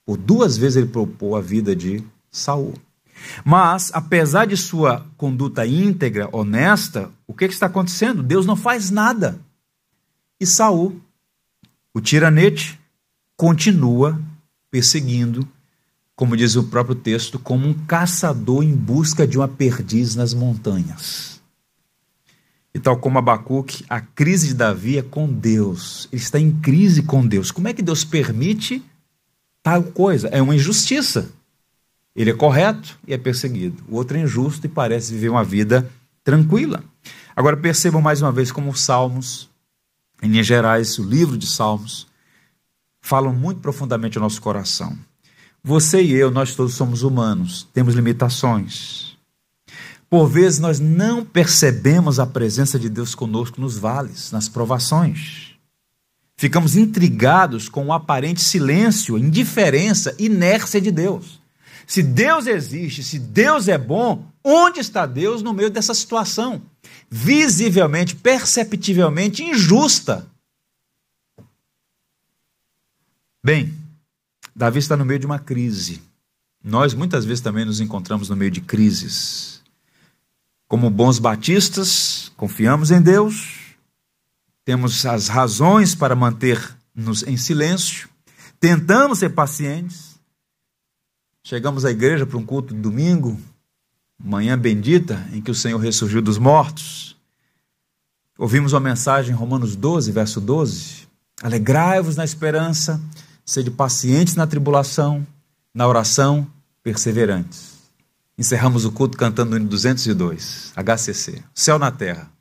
Por 0.06 0.16
duas 0.16 0.56
vezes 0.56 0.76
ele 0.76 0.86
poupou 0.86 1.34
a 1.34 1.40
vida 1.40 1.74
de 1.74 2.04
Saul. 2.30 2.74
Mas, 3.44 3.90
apesar 3.92 4.46
de 4.46 4.56
sua 4.56 5.04
conduta 5.16 5.66
íntegra, 5.66 6.28
honesta, 6.30 7.10
o 7.26 7.34
que, 7.34 7.48
que 7.48 7.54
está 7.54 7.66
acontecendo? 7.66 8.22
Deus 8.22 8.46
não 8.46 8.54
faz 8.54 8.88
nada. 8.88 9.40
E 10.38 10.46
Saul, 10.46 11.00
o 11.92 12.00
tiranete, 12.00 12.78
continua 13.36 14.16
perseguindo, 14.70 15.46
como 16.14 16.36
diz 16.36 16.54
o 16.54 16.68
próprio 16.68 16.94
texto, 16.94 17.36
como 17.36 17.66
um 17.66 17.74
caçador 17.74 18.62
em 18.62 18.76
busca 18.76 19.26
de 19.26 19.36
uma 19.36 19.48
perdiz 19.48 20.14
nas 20.14 20.32
montanhas. 20.32 21.39
E 22.74 22.78
tal 22.78 22.96
como 22.98 23.18
Abacuque, 23.18 23.84
a 23.88 24.00
crise 24.00 24.48
de 24.48 24.54
Davi 24.54 24.98
é 24.98 25.02
com 25.02 25.26
Deus. 25.26 26.08
Ele 26.12 26.22
está 26.22 26.38
em 26.38 26.52
crise 26.60 27.02
com 27.02 27.26
Deus. 27.26 27.50
Como 27.50 27.66
é 27.66 27.72
que 27.72 27.82
Deus 27.82 28.04
permite 28.04 28.82
tal 29.62 29.82
coisa? 29.82 30.28
É 30.28 30.40
uma 30.40 30.54
injustiça. 30.54 31.30
Ele 32.14 32.30
é 32.30 32.34
correto 32.34 32.98
e 33.06 33.12
é 33.12 33.18
perseguido. 33.18 33.82
O 33.88 33.96
outro 33.96 34.16
é 34.16 34.20
injusto 34.20 34.66
e 34.66 34.68
parece 34.68 35.12
viver 35.12 35.30
uma 35.30 35.44
vida 35.44 35.90
tranquila. 36.22 36.84
Agora 37.34 37.56
percebam 37.56 38.00
mais 38.00 38.22
uma 38.22 38.30
vez 38.30 38.52
como 38.52 38.70
os 38.70 38.80
Salmos, 38.82 39.48
em 40.22 40.28
linhas 40.28 40.46
gerais, 40.46 40.98
o 40.98 41.02
livro 41.02 41.36
de 41.36 41.46
Salmos, 41.46 42.06
falam 43.00 43.32
muito 43.32 43.60
profundamente 43.60 44.18
ao 44.18 44.22
nosso 44.22 44.40
coração. 44.40 44.96
Você 45.62 46.02
e 46.02 46.12
eu, 46.12 46.30
nós 46.30 46.54
todos 46.54 46.74
somos 46.74 47.02
humanos, 47.02 47.68
temos 47.72 47.94
limitações. 47.94 49.09
Por 50.10 50.26
vezes 50.26 50.58
nós 50.58 50.80
não 50.80 51.24
percebemos 51.24 52.18
a 52.18 52.26
presença 52.26 52.80
de 52.80 52.88
Deus 52.88 53.14
conosco 53.14 53.60
nos 53.60 53.78
vales, 53.78 54.32
nas 54.32 54.48
provações. 54.48 55.54
Ficamos 56.36 56.74
intrigados 56.74 57.68
com 57.68 57.86
o 57.86 57.92
aparente 57.92 58.40
silêncio, 58.40 59.16
indiferença, 59.16 60.12
inércia 60.18 60.80
de 60.80 60.90
Deus. 60.90 61.40
Se 61.86 62.02
Deus 62.02 62.48
existe, 62.48 63.04
se 63.04 63.20
Deus 63.20 63.68
é 63.68 63.78
bom, 63.78 64.26
onde 64.42 64.80
está 64.80 65.06
Deus 65.06 65.42
no 65.42 65.52
meio 65.52 65.70
dessa 65.70 65.94
situação? 65.94 66.60
Visivelmente, 67.08 68.16
perceptivelmente 68.16 69.44
injusta. 69.44 70.26
Bem, 73.44 73.72
Davi 74.56 74.80
está 74.80 74.96
no 74.96 75.04
meio 75.04 75.20
de 75.20 75.26
uma 75.26 75.38
crise. 75.38 76.02
Nós 76.64 76.94
muitas 76.94 77.24
vezes 77.24 77.40
também 77.40 77.64
nos 77.64 77.80
encontramos 77.80 78.28
no 78.28 78.36
meio 78.36 78.50
de 78.50 78.60
crises. 78.60 79.59
Como 80.70 80.88
bons 80.88 81.18
batistas, 81.18 82.30
confiamos 82.36 82.92
em 82.92 83.02
Deus, 83.02 83.58
temos 84.64 85.04
as 85.04 85.26
razões 85.26 85.96
para 85.96 86.14
manter-nos 86.14 87.24
em 87.24 87.36
silêncio, 87.36 88.08
tentamos 88.60 89.18
ser 89.18 89.30
pacientes. 89.30 90.14
Chegamos 91.42 91.84
à 91.84 91.90
igreja 91.90 92.24
para 92.24 92.38
um 92.38 92.46
culto 92.46 92.72
de 92.72 92.80
domingo, 92.80 93.36
manhã 94.16 94.56
bendita, 94.56 95.26
em 95.32 95.42
que 95.42 95.50
o 95.50 95.56
Senhor 95.56 95.76
ressurgiu 95.76 96.22
dos 96.22 96.38
mortos. 96.38 97.16
Ouvimos 98.38 98.72
uma 98.72 98.78
mensagem 98.78 99.32
em 99.32 99.36
Romanos 99.36 99.74
12, 99.74 100.12
verso 100.12 100.40
12: 100.40 101.08
Alegrai-vos 101.42 102.14
na 102.14 102.24
esperança 102.24 103.02
sede 103.44 103.72
pacientes 103.72 104.36
na 104.36 104.46
tribulação, 104.46 105.26
na 105.74 105.88
oração, 105.88 106.46
perseverantes. 106.80 107.69
Encerramos 108.40 108.86
o 108.86 108.90
culto 108.90 109.18
cantando 109.18 109.52
o 109.52 109.58
hino 109.58 109.68
202, 109.68 110.72
HCC, 110.74 111.44
Céu 111.54 111.78
na 111.78 111.90
Terra. 111.90 112.32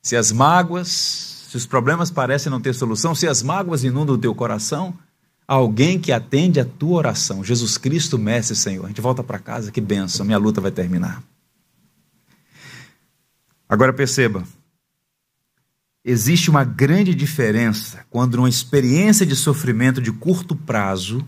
Se 0.00 0.16
as 0.16 0.32
mágoas, 0.32 0.88
se 1.50 1.58
os 1.58 1.66
problemas 1.66 2.10
parecem 2.10 2.50
não 2.50 2.58
ter 2.58 2.72
solução, 2.72 3.14
se 3.14 3.28
as 3.28 3.42
mágoas 3.42 3.84
inundam 3.84 4.14
o 4.14 4.18
teu 4.18 4.34
coração, 4.34 4.98
alguém 5.46 6.00
que 6.00 6.10
atende 6.10 6.58
a 6.58 6.64
tua 6.64 6.96
oração, 6.96 7.44
Jesus 7.44 7.76
Cristo, 7.76 8.18
Mestre 8.18 8.56
Senhor. 8.56 8.86
A 8.86 8.88
gente 8.88 9.02
volta 9.02 9.22
para 9.22 9.38
casa, 9.38 9.70
que 9.70 9.78
benção, 9.78 10.24
minha 10.24 10.38
luta 10.38 10.58
vai 10.58 10.70
terminar. 10.70 11.22
Agora 13.68 13.92
perceba, 13.92 14.42
existe 16.02 16.48
uma 16.48 16.64
grande 16.64 17.14
diferença 17.14 18.06
quando 18.08 18.36
uma 18.36 18.48
experiência 18.48 19.26
de 19.26 19.36
sofrimento 19.36 20.00
de 20.00 20.10
curto 20.10 20.56
prazo 20.56 21.22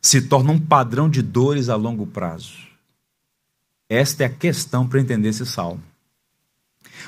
se 0.00 0.22
torna 0.22 0.52
um 0.52 0.58
padrão 0.58 1.08
de 1.08 1.22
dores 1.22 1.68
a 1.68 1.76
longo 1.76 2.06
prazo. 2.06 2.58
Esta 3.88 4.22
é 4.22 4.26
a 4.26 4.30
questão 4.30 4.86
para 4.86 5.00
entender 5.00 5.28
esse 5.28 5.44
salmo. 5.44 5.82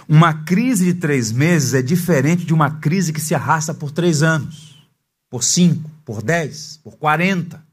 Uma 0.09 0.35
crise 0.35 0.87
de 0.87 0.95
três 0.95 1.31
meses 1.31 1.75
é 1.75 1.83
diferente 1.83 2.45
de 2.45 2.53
uma 2.53 2.71
crise 2.71 3.13
que 3.13 3.21
se 3.21 3.35
arrasta 3.35 3.73
por 3.73 3.91
três 3.91 4.23
anos, 4.23 4.83
por 5.31 5.45
cinco, 5.45 5.91
por 6.05 6.23
dez, 6.23 6.81
por 6.83 6.97
quarenta. 6.97 7.65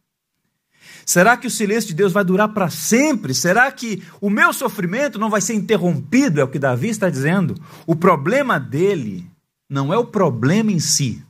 Será 1.05 1.35
que 1.35 1.47
o 1.47 1.51
silêncio 1.51 1.89
de 1.89 1.95
Deus 1.95 2.13
vai 2.13 2.23
durar 2.23 2.49
para 2.49 2.69
sempre? 2.69 3.33
Será 3.33 3.71
que 3.71 4.03
o 4.21 4.29
meu 4.29 4.53
sofrimento 4.53 5.17
não 5.17 5.29
vai 5.29 5.41
ser 5.41 5.55
interrompido? 5.55 6.39
É 6.39 6.43
o 6.43 6.47
que 6.47 6.59
Davi 6.59 6.89
está 6.89 7.09
dizendo. 7.09 7.59
O 7.87 7.95
problema 7.95 8.59
dele 8.59 9.27
não 9.67 9.91
é 9.91 9.97
o 9.97 10.05
problema 10.05 10.71
em 10.71 10.79
si. 10.79 11.23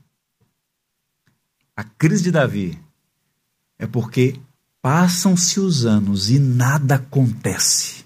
A 1.78 1.84
crise 1.84 2.24
de 2.24 2.32
Davi 2.32 2.78
é 3.80 3.88
porque 3.88 4.38
passam-se 4.82 5.60
os 5.60 5.86
anos 5.86 6.30
e 6.30 6.38
nada 6.38 6.96
acontece. 6.96 8.06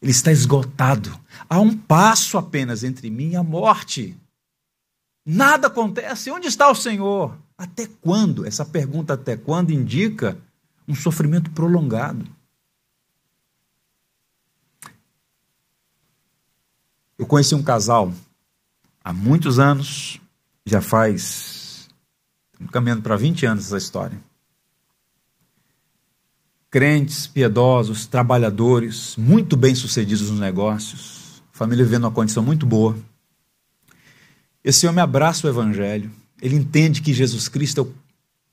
Ele 0.00 0.12
está 0.12 0.30
esgotado. 0.30 1.18
Há 1.48 1.58
um 1.58 1.76
passo 1.76 2.38
apenas 2.38 2.84
entre 2.84 3.10
mim 3.10 3.30
e 3.30 3.36
a 3.36 3.42
morte. 3.42 4.16
Nada 5.26 5.66
acontece. 5.66 6.30
Onde 6.30 6.46
está 6.46 6.70
o 6.70 6.74
Senhor? 6.74 7.36
Até 7.58 7.86
quando? 8.00 8.46
Essa 8.46 8.64
pergunta 8.64 9.14
até 9.14 9.36
quando 9.36 9.72
indica 9.72 10.38
um 10.86 10.94
sofrimento 10.94 11.50
prolongado. 11.50 12.26
Eu 17.18 17.26
conheci 17.26 17.54
um 17.54 17.62
casal 17.62 18.12
há 19.02 19.12
muitos 19.12 19.58
anos, 19.58 20.20
já 20.66 20.80
faz 20.80 21.88
caminhando 22.70 23.02
para 23.02 23.16
20 23.16 23.46
anos 23.46 23.66
essa 23.66 23.78
história. 23.78 24.20
Crentes, 26.74 27.28
piedosos, 27.28 28.04
trabalhadores, 28.04 29.14
muito 29.16 29.56
bem 29.56 29.76
sucedidos 29.76 30.28
nos 30.28 30.40
negócios, 30.40 31.40
família 31.52 31.84
vivendo 31.84 32.02
uma 32.02 32.10
condição 32.10 32.42
muito 32.42 32.66
boa. 32.66 32.98
Esse 34.64 34.84
homem 34.88 35.00
abraça 35.00 35.46
o 35.46 35.50
Evangelho, 35.50 36.10
ele 36.42 36.56
entende 36.56 37.00
que 37.00 37.12
Jesus 37.12 37.46
Cristo 37.46 37.80
é 37.80 37.84
o 37.84 37.94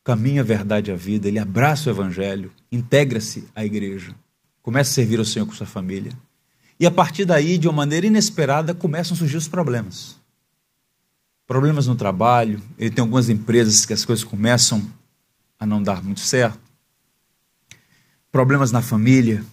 caminho, 0.03 0.39
a 0.39 0.45
verdade 0.45 0.91
e 0.91 0.93
a 0.93 0.95
vida, 0.95 1.27
ele 1.27 1.39
abraça 1.39 1.89
o 1.89 1.91
Evangelho, 1.91 2.51
integra-se 2.71 3.47
à 3.55 3.65
igreja, 3.65 4.13
começa 4.61 4.91
a 4.91 4.93
servir 4.93 5.17
ao 5.17 5.25
Senhor 5.25 5.47
com 5.47 5.53
sua 5.53 5.65
família. 5.65 6.11
E 6.79 6.85
a 6.85 6.91
partir 6.91 7.25
daí, 7.25 7.57
de 7.57 7.67
uma 7.67 7.73
maneira 7.73 8.05
inesperada, 8.05 8.75
começam 8.75 9.15
a 9.15 9.17
surgir 9.17 9.37
os 9.37 9.47
problemas. 9.47 10.15
Problemas 11.47 11.87
no 11.87 11.95
trabalho, 11.95 12.61
ele 12.77 12.91
tem 12.91 13.01
algumas 13.01 13.29
empresas 13.29 13.83
que 13.83 13.93
as 13.93 14.05
coisas 14.05 14.23
começam 14.23 14.87
a 15.59 15.65
não 15.65 15.81
dar 15.81 16.03
muito 16.03 16.19
certo. 16.19 16.70
Problemas 18.31 18.71
na 18.71 18.81
família, 18.81 19.43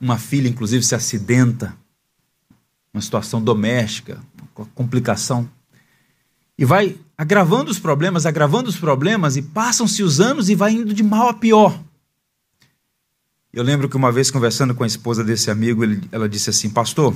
uma 0.00 0.18
filha, 0.18 0.48
inclusive, 0.48 0.84
se 0.84 0.94
acidenta, 0.94 1.76
uma 2.92 3.00
situação 3.00 3.42
doméstica, 3.42 4.20
uma 4.56 4.66
complicação 4.74 5.48
e 6.56 6.64
vai 6.64 6.96
agravando 7.18 7.70
os 7.70 7.78
problemas, 7.78 8.26
agravando 8.26 8.68
os 8.68 8.76
problemas, 8.76 9.36
e 9.36 9.42
passam-se 9.42 10.02
os 10.02 10.20
anos 10.20 10.48
e 10.48 10.54
vai 10.54 10.72
indo 10.72 10.94
de 10.94 11.02
mal 11.02 11.28
a 11.28 11.34
pior. 11.34 11.78
Eu 13.52 13.62
lembro 13.62 13.88
que 13.88 13.96
uma 13.96 14.10
vez 14.10 14.30
conversando 14.30 14.74
com 14.74 14.84
a 14.84 14.86
esposa 14.86 15.22
desse 15.22 15.50
amigo, 15.50 15.84
ele, 15.84 16.08
ela 16.10 16.28
disse 16.28 16.50
assim: 16.50 16.70
Pastor, 16.70 17.14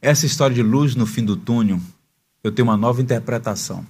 essa 0.00 0.26
história 0.26 0.54
de 0.54 0.62
luz 0.62 0.94
no 0.94 1.06
fim 1.06 1.24
do 1.24 1.36
túnel, 1.36 1.80
eu 2.42 2.50
tenho 2.50 2.68
uma 2.68 2.76
nova 2.76 3.02
interpretação. 3.02 3.86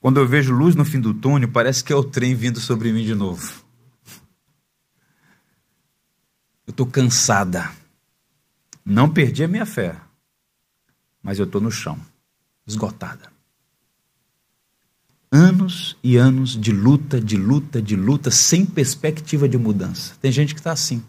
Quando 0.00 0.18
eu 0.18 0.26
vejo 0.26 0.54
luz 0.54 0.74
no 0.74 0.84
fim 0.84 1.00
do 1.00 1.12
túnel, 1.12 1.48
parece 1.48 1.84
que 1.84 1.92
é 1.92 1.96
o 1.96 2.04
trem 2.04 2.34
vindo 2.34 2.58
sobre 2.58 2.92
mim 2.92 3.04
de 3.04 3.14
novo. 3.14 3.64
Eu 6.70 6.72
estou 6.72 6.86
cansada. 6.86 7.68
Não 8.84 9.12
perdi 9.12 9.42
a 9.42 9.48
minha 9.48 9.66
fé, 9.66 10.00
mas 11.20 11.36
eu 11.40 11.44
estou 11.44 11.60
no 11.60 11.68
chão, 11.68 11.98
esgotada. 12.64 13.32
Anos 15.32 15.96
e 16.00 16.16
anos 16.16 16.56
de 16.56 16.70
luta, 16.70 17.20
de 17.20 17.36
luta, 17.36 17.82
de 17.82 17.96
luta, 17.96 18.30
sem 18.30 18.64
perspectiva 18.64 19.48
de 19.48 19.58
mudança. 19.58 20.14
Tem 20.20 20.30
gente 20.30 20.54
que 20.54 20.60
está 20.60 20.70
assim. 20.70 21.02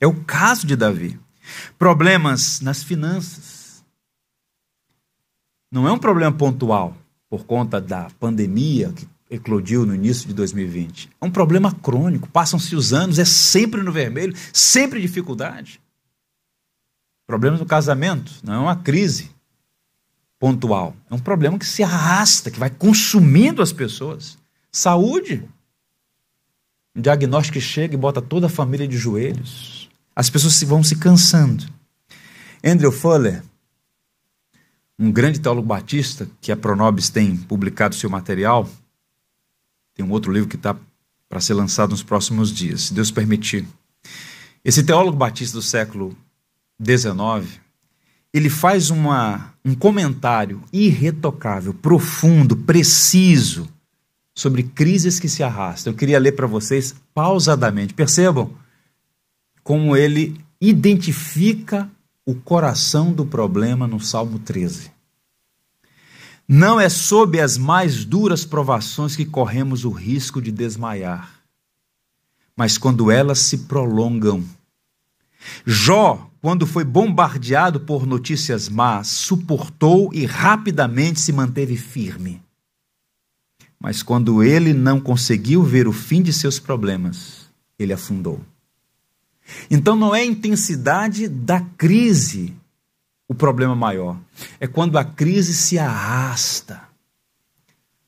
É 0.00 0.06
o 0.06 0.24
caso 0.24 0.66
de 0.66 0.74
Davi. 0.74 1.16
Problemas 1.78 2.60
nas 2.60 2.82
finanças. 2.82 3.84
Não 5.70 5.86
é 5.86 5.92
um 5.92 5.98
problema 5.98 6.36
pontual 6.36 6.96
por 7.30 7.44
conta 7.44 7.80
da 7.80 8.10
pandemia 8.18 8.92
que 8.92 9.06
eclodiu 9.30 9.86
no 9.86 9.94
início 9.94 10.28
de 10.28 10.34
2020. 10.34 11.10
É 11.20 11.24
um 11.24 11.30
problema 11.30 11.72
crônico. 11.72 12.28
Passam-se 12.28 12.74
os 12.76 12.92
anos, 12.92 13.18
é 13.18 13.24
sempre 13.24 13.82
no 13.82 13.92
vermelho, 13.92 14.34
sempre 14.52 15.00
dificuldade. 15.00 15.80
Problemas 17.26 17.60
no 17.60 17.66
casamento, 17.66 18.32
não 18.42 18.54
é 18.54 18.58
uma 18.58 18.76
crise 18.76 19.30
pontual. 20.38 20.94
É 21.10 21.14
um 21.14 21.18
problema 21.18 21.58
que 21.58 21.66
se 21.66 21.82
arrasta, 21.82 22.50
que 22.50 22.58
vai 22.58 22.68
consumindo 22.68 23.62
as 23.62 23.72
pessoas. 23.72 24.36
Saúde. 24.70 25.48
Um 26.94 27.00
diagnóstico 27.00 27.54
que 27.54 27.64
chega 27.64 27.94
e 27.94 27.98
bota 27.98 28.20
toda 28.20 28.46
a 28.46 28.50
família 28.50 28.86
de 28.86 28.96
joelhos. 28.96 29.88
As 30.14 30.28
pessoas 30.28 30.62
vão 30.62 30.84
se 30.84 30.96
cansando. 30.96 31.64
Andrew 32.62 32.92
Fuller, 32.92 33.42
um 34.98 35.10
grande 35.10 35.40
teólogo 35.40 35.66
batista, 35.66 36.28
que 36.40 36.52
a 36.52 36.56
Pronobis 36.56 37.08
tem 37.08 37.36
publicado 37.36 37.94
seu 37.94 38.08
material, 38.08 38.68
tem 39.94 40.04
um 40.04 40.10
outro 40.10 40.32
livro 40.32 40.48
que 40.48 40.56
está 40.56 40.76
para 41.28 41.40
ser 41.40 41.54
lançado 41.54 41.90
nos 41.90 42.02
próximos 42.02 42.52
dias, 42.52 42.82
se 42.82 42.94
Deus 42.94 43.10
permitir. 43.10 43.66
Esse 44.64 44.82
teólogo 44.82 45.16
batista 45.16 45.56
do 45.56 45.62
século 45.62 46.16
XIX, 46.82 47.60
ele 48.32 48.48
faz 48.50 48.90
uma, 48.90 49.54
um 49.64 49.74
comentário 49.74 50.62
irretocável, 50.72 51.74
profundo, 51.74 52.56
preciso 52.56 53.68
sobre 54.34 54.64
crises 54.64 55.20
que 55.20 55.28
se 55.28 55.42
arrastam. 55.42 55.92
Eu 55.92 55.96
queria 55.96 56.18
ler 56.18 56.32
para 56.32 56.46
vocês 56.46 56.94
pausadamente. 57.14 57.94
Percebam 57.94 58.50
como 59.62 59.96
ele 59.96 60.38
identifica 60.60 61.88
o 62.26 62.34
coração 62.34 63.12
do 63.12 63.24
problema 63.24 63.86
no 63.86 64.00
Salmo 64.00 64.38
13. 64.38 64.93
Não 66.46 66.78
é 66.78 66.88
sob 66.88 67.40
as 67.40 67.56
mais 67.56 68.04
duras 68.04 68.44
provações 68.44 69.16
que 69.16 69.24
corremos 69.24 69.84
o 69.84 69.90
risco 69.90 70.42
de 70.42 70.52
desmaiar, 70.52 71.40
mas 72.54 72.76
quando 72.76 73.10
elas 73.10 73.38
se 73.38 73.58
prolongam. 73.58 74.44
Jó, 75.64 76.30
quando 76.42 76.66
foi 76.66 76.84
bombardeado 76.84 77.80
por 77.80 78.06
notícias 78.06 78.68
más, 78.68 79.08
suportou 79.08 80.10
e 80.12 80.26
rapidamente 80.26 81.18
se 81.18 81.32
manteve 81.32 81.76
firme. 81.76 82.42
Mas 83.80 84.02
quando 84.02 84.42
ele 84.42 84.74
não 84.74 85.00
conseguiu 85.00 85.62
ver 85.62 85.88
o 85.88 85.92
fim 85.92 86.22
de 86.22 86.32
seus 86.32 86.58
problemas, 86.58 87.48
ele 87.78 87.92
afundou. 87.92 88.40
Então 89.70 89.96
não 89.96 90.14
é 90.14 90.20
a 90.20 90.26
intensidade 90.26 91.28
da 91.28 91.60
crise 91.60 92.54
o 93.28 93.34
problema 93.34 93.74
maior. 93.74 94.18
É 94.60 94.66
quando 94.66 94.98
a 94.98 95.04
crise 95.04 95.54
se 95.54 95.78
arrasta. 95.78 96.82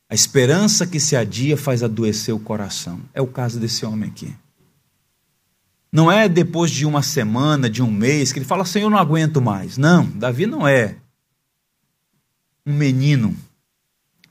A 0.09 0.15
esperança 0.15 0.87
que 0.87 1.01
se 1.01 1.17
adia 1.17 1.57
faz 1.57 1.83
adoecer 1.83 2.35
o 2.35 2.39
coração. 2.39 3.01
É 3.13 3.21
o 3.21 3.27
caso 3.27 3.59
desse 3.59 3.85
homem 3.85 4.09
aqui. 4.09 4.35
Não 5.91 6.13
é 6.13 6.29
depois 6.29 6.71
de 6.71 6.85
uma 6.85 7.03
semana, 7.03 7.71
de 7.71 7.83
um 7.83 7.91
mês, 7.91 8.33
que 8.33 8.39
ele 8.39 8.47
fala, 8.47 8.65
Senhor, 8.65 8.87
eu 8.87 8.91
não 8.91 8.99
aguento 8.99 9.41
mais. 9.41 9.79
Não, 9.79 10.07
Davi 10.11 10.47
não 10.47 10.67
é 10.69 10.97
um 12.65 12.75
menino. 12.75 13.35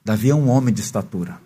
Davi 0.04 0.30
é 0.30 0.36
um 0.36 0.50
homem 0.50 0.74
de 0.74 0.82
estatura. 0.82 1.40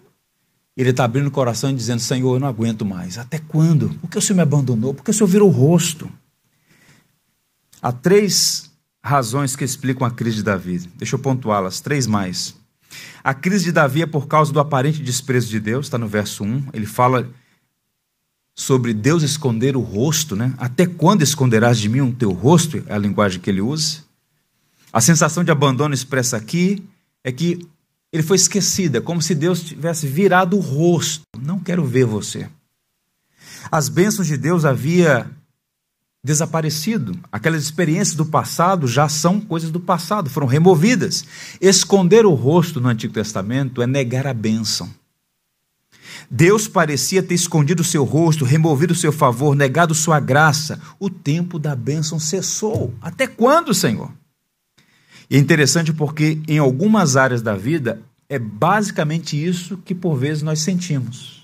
Ele 0.76 0.90
está 0.90 1.04
abrindo 1.06 1.28
o 1.28 1.32
coração 1.32 1.70
e 1.70 1.76
dizendo: 1.76 2.00
Senhor, 2.00 2.36
eu 2.36 2.40
não 2.40 2.48
aguento 2.48 2.86
mais. 2.86 3.18
Até 3.18 3.38
quando? 3.38 3.90
Por 4.00 4.10
que 4.10 4.18
o 4.18 4.22
Senhor 4.22 4.38
me 4.38 4.42
abandonou? 4.42 4.94
Por 4.94 5.04
que 5.04 5.12
o 5.12 5.14
Senhor 5.14 5.28
virou 5.28 5.50
o 5.50 5.52
rosto? 5.52 6.10
Há 7.82 7.92
três 7.92 8.69
razões 9.10 9.56
que 9.56 9.66
explicam 9.66 10.06
a 10.06 10.12
crise 10.12 10.38
de 10.38 10.44
Davi. 10.44 10.78
Deixa 10.96 11.16
eu 11.16 11.20
pontuá-las, 11.20 11.82
três 11.82 12.06
mais. 12.06 12.56
A 13.24 13.34
crise 13.34 13.66
de 13.66 13.72
Davi 13.72 14.04
é 14.04 14.06
por 14.06 14.28
causa 14.28 14.54
do 14.54 14.60
aparente 14.60 15.02
desprezo 15.02 15.48
de 15.50 15.60
Deus, 15.60 15.88
está 15.88 15.98
no 15.98 16.08
verso 16.08 16.44
1. 16.44 16.68
Ele 16.74 16.86
fala 16.86 17.28
sobre 18.56 18.94
Deus 18.94 19.24
esconder 19.24 19.76
o 19.76 19.82
rosto, 19.82 20.36
né? 20.36 20.54
Até 20.58 20.86
quando 20.86 21.24
esconderás 21.24 21.80
de 21.80 21.90
mim 21.90 22.02
o 22.02 22.14
teu 22.14 22.32
rosto? 22.32 22.84
É 22.86 22.94
a 22.94 22.98
linguagem 22.98 23.42
que 23.42 23.50
ele 23.50 23.62
usa. 23.62 24.04
A 24.94 25.02
sensação 25.02 25.44
de 25.44 25.52
abandono 25.52 25.94
expressa 25.94 26.38
aqui 26.38 26.84
é 27.24 27.32
que 27.32 27.68
ele 28.12 28.24
foi 28.24 28.38
esquecido, 28.38 28.98
é 28.98 29.02
como 29.02 29.22
se 29.22 29.34
Deus 29.36 29.64
tivesse 29.64 30.08
virado 30.08 30.56
o 30.56 30.60
rosto. 30.60 31.24
Não 31.38 31.60
quero 31.60 31.84
ver 31.84 32.06
você. 32.06 32.48
As 33.72 33.90
bênçãos 33.90 34.28
de 34.28 34.38
Deus 34.38 34.66
havia 34.66 35.30
desaparecido. 36.24 37.18
Aquelas 37.32 37.64
experiências 37.64 38.16
do 38.16 38.26
passado 38.26 38.88
já 38.88 39.08
são 39.08 39.40
coisas 39.40 39.72
do 39.72 39.80
passado, 39.80 40.30
foram 40.30 40.48
removidas. 40.48 41.26
Esconder 41.62 42.26
o 42.26 42.34
rosto 42.34 42.82
no 42.82 42.90
Antigo 42.90 43.14
Testamento 43.14 43.82
é 43.82 43.88
negar 43.88 44.28
a 44.28 44.34
bênção. 44.34 44.90
Deus 46.30 46.68
parecia 46.68 47.24
ter 47.24 47.34
escondido 47.34 47.82
o 47.82 47.86
seu 47.86 48.04
rosto, 48.04 48.46
removido 48.46 48.94
o 48.94 48.96
seu 48.96 49.12
favor, 49.12 49.56
negado 49.56 49.96
sua 49.96 50.20
graça. 50.20 50.80
O 51.00 51.10
tempo 51.10 51.58
da 51.58 51.76
bênção 51.76 52.20
cessou. 52.20 52.94
Até 53.02 53.26
quando, 53.26 53.74
Senhor? 53.74 54.12
E 55.30 55.36
é 55.36 55.40
interessante 55.40 55.94
porque 55.94 56.40
em 56.48 56.58
algumas 56.58 57.16
áreas 57.16 57.42
da 57.42 57.56
vida 57.56 58.02
é 58.28 58.38
basicamente 58.38 59.42
isso 59.44 59.78
que 59.78 59.96
por 59.96 60.16
vezes 60.16 60.44
nós 60.44 60.60
sentimos 60.60 61.39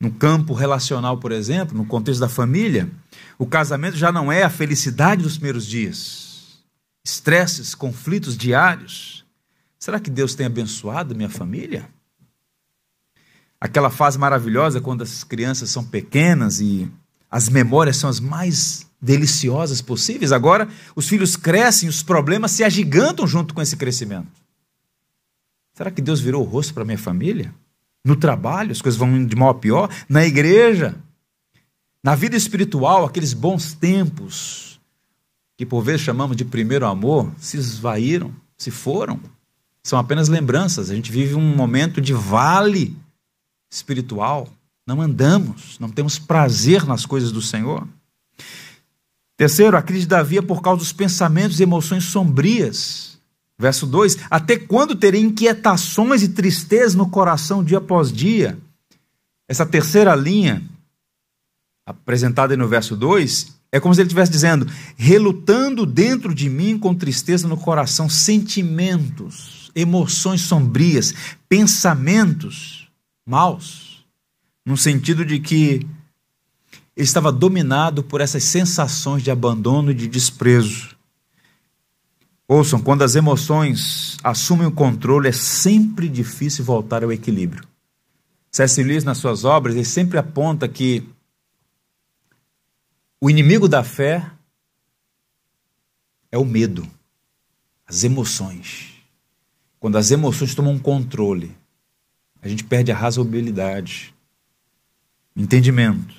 no 0.00 0.12
campo 0.12 0.54
relacional, 0.54 1.18
por 1.18 1.32
exemplo, 1.32 1.76
no 1.76 1.84
contexto 1.84 2.20
da 2.20 2.28
família, 2.28 2.90
o 3.36 3.46
casamento 3.46 3.96
já 3.96 4.12
não 4.12 4.30
é 4.30 4.42
a 4.42 4.50
felicidade 4.50 5.22
dos 5.22 5.34
primeiros 5.34 5.66
dias. 5.66 6.62
Estresses, 7.04 7.74
conflitos 7.74 8.36
diários. 8.36 9.24
Será 9.78 9.98
que 9.98 10.10
Deus 10.10 10.34
tem 10.34 10.46
abençoado 10.46 11.14
minha 11.14 11.28
família? 11.28 11.88
Aquela 13.60 13.90
fase 13.90 14.18
maravilhosa 14.18 14.80
quando 14.80 15.02
as 15.02 15.24
crianças 15.24 15.70
são 15.70 15.84
pequenas 15.84 16.60
e 16.60 16.88
as 17.30 17.48
memórias 17.48 17.96
são 17.96 18.08
as 18.08 18.20
mais 18.20 18.86
deliciosas 19.00 19.82
possíveis. 19.82 20.30
Agora, 20.30 20.68
os 20.94 21.08
filhos 21.08 21.36
crescem, 21.36 21.88
os 21.88 22.02
problemas 22.02 22.52
se 22.52 22.62
agigantam 22.62 23.26
junto 23.26 23.52
com 23.52 23.60
esse 23.60 23.76
crescimento. 23.76 24.28
Será 25.74 25.90
que 25.90 26.02
Deus 26.02 26.20
virou 26.20 26.42
o 26.42 26.48
rosto 26.48 26.72
para 26.72 26.84
minha 26.84 26.98
família? 26.98 27.52
No 28.08 28.16
trabalho, 28.16 28.72
as 28.72 28.80
coisas 28.80 28.98
vão 28.98 29.26
de 29.26 29.36
mal 29.36 29.50
a 29.50 29.54
pior. 29.54 29.90
Na 30.08 30.24
igreja, 30.24 30.96
na 32.02 32.14
vida 32.14 32.38
espiritual, 32.38 33.04
aqueles 33.04 33.34
bons 33.34 33.74
tempos, 33.74 34.80
que 35.58 35.66
por 35.66 35.82
vezes 35.82 36.00
chamamos 36.00 36.34
de 36.34 36.42
primeiro 36.42 36.86
amor, 36.86 37.30
se 37.36 37.58
esvaíram, 37.58 38.34
se 38.56 38.70
foram. 38.70 39.20
São 39.82 39.98
apenas 39.98 40.30
lembranças. 40.30 40.90
A 40.90 40.94
gente 40.94 41.12
vive 41.12 41.34
um 41.34 41.54
momento 41.54 42.00
de 42.00 42.14
vale 42.14 42.96
espiritual. 43.70 44.48
Não 44.86 45.02
andamos, 45.02 45.78
não 45.78 45.90
temos 45.90 46.18
prazer 46.18 46.86
nas 46.86 47.04
coisas 47.04 47.30
do 47.30 47.42
Senhor. 47.42 47.86
Terceiro, 49.36 49.76
a 49.76 49.82
crise 49.82 50.04
de 50.04 50.08
Davi 50.08 50.38
é 50.38 50.42
por 50.42 50.62
causa 50.62 50.78
dos 50.78 50.94
pensamentos 50.94 51.60
e 51.60 51.62
emoções 51.62 52.04
sombrias 52.04 53.07
Verso 53.58 53.86
2: 53.86 54.18
Até 54.30 54.56
quando 54.56 54.94
terei 54.94 55.20
inquietações 55.20 56.22
e 56.22 56.28
tristeza 56.28 56.96
no 56.96 57.10
coração 57.10 57.64
dia 57.64 57.78
após 57.78 58.12
dia? 58.12 58.58
Essa 59.48 59.66
terceira 59.66 60.14
linha, 60.14 60.62
apresentada 61.84 62.56
no 62.56 62.68
verso 62.68 62.94
2, 62.94 63.58
é 63.72 63.80
como 63.80 63.94
se 63.94 64.00
ele 64.00 64.06
estivesse 64.06 64.30
dizendo: 64.30 64.66
relutando 64.96 65.84
dentro 65.84 66.34
de 66.34 66.48
mim 66.48 66.78
com 66.78 66.94
tristeza 66.94 67.48
no 67.48 67.56
coração, 67.56 68.08
sentimentos, 68.08 69.72
emoções 69.74 70.42
sombrias, 70.42 71.12
pensamentos 71.48 72.88
maus, 73.26 74.04
no 74.64 74.76
sentido 74.76 75.24
de 75.24 75.40
que 75.40 75.86
ele 76.96 77.04
estava 77.04 77.30
dominado 77.32 78.02
por 78.02 78.20
essas 78.20 78.44
sensações 78.44 79.22
de 79.22 79.30
abandono 79.30 79.90
e 79.90 79.94
de 79.94 80.08
desprezo. 80.08 80.97
Ouçam, 82.50 82.80
quando 82.80 83.02
as 83.02 83.14
emoções 83.14 84.16
assumem 84.24 84.66
o 84.66 84.72
controle, 84.72 85.28
é 85.28 85.32
sempre 85.32 86.08
difícil 86.08 86.64
voltar 86.64 87.04
ao 87.04 87.12
equilíbrio. 87.12 87.68
C.S. 88.50 88.82
Lewis, 88.82 89.04
nas 89.04 89.18
suas 89.18 89.44
obras, 89.44 89.74
ele 89.74 89.84
sempre 89.84 90.16
aponta 90.16 90.66
que 90.66 91.06
o 93.20 93.28
inimigo 93.28 93.68
da 93.68 93.84
fé 93.84 94.30
é 96.32 96.38
o 96.38 96.44
medo, 96.44 96.88
as 97.86 98.02
emoções. 98.02 98.94
Quando 99.78 99.98
as 99.98 100.10
emoções 100.10 100.54
tomam 100.54 100.78
controle, 100.78 101.54
a 102.40 102.48
gente 102.48 102.64
perde 102.64 102.90
a 102.90 102.96
razoabilidade, 102.96 104.14
entendimento. 105.36 106.17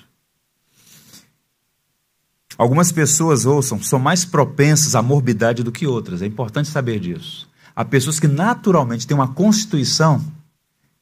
Algumas 2.60 2.91
pessoas, 2.91 3.45
ouçam, 3.45 3.82
são 3.82 3.97
mais 3.97 4.26
propensas 4.26 4.93
à 4.93 5.01
morbidade 5.01 5.64
do 5.64 5.72
que 5.72 5.88
outras. 5.88 6.22
É 6.22 6.26
importante 6.26 6.68
saber 6.68 6.99
disso. 6.99 7.47
Há 7.74 7.86
pessoas 7.86 8.20
que 8.20 8.28
naturalmente 8.28 9.07
têm 9.07 9.16
uma 9.16 9.30
constituição 9.30 10.22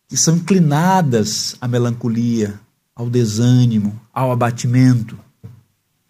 que 0.08 0.16
são 0.16 0.36
inclinadas 0.36 1.55
à 1.60 1.68
melancolia, 1.68 2.60
ao 2.95 3.10
desânimo, 3.10 3.99
ao 4.14 4.32
abatimento. 4.32 5.18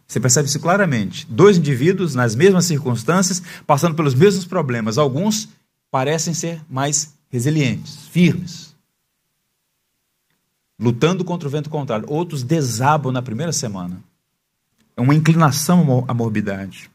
Você 0.06 0.20
percebe 0.20 0.50
isso 0.50 0.60
claramente. 0.60 1.26
Dois 1.30 1.58
indivíduos 1.58 2.14
nas 2.14 2.36
mesmas 2.36 2.66
circunstâncias, 2.66 3.42
passando 3.66 3.96
pelos 3.96 4.14
mesmos 4.14 4.44
problemas. 4.44 4.98
Alguns 4.98 5.48
parecem 5.90 6.34
ser 6.34 6.62
mais 6.70 7.14
resilientes, 7.30 8.06
firmes, 8.12 8.76
lutando 10.78 11.24
contra 11.24 11.48
o 11.48 11.52
vento 11.52 11.70
contrário. 11.70 12.06
Outros 12.10 12.44
desabam 12.44 13.14
na 13.14 13.22
primeira 13.22 13.54
semana. 13.54 14.04
É 14.98 15.02
uma 15.02 15.14
inclinação 15.14 16.04
à 16.08 16.14
morbidade. 16.14 16.90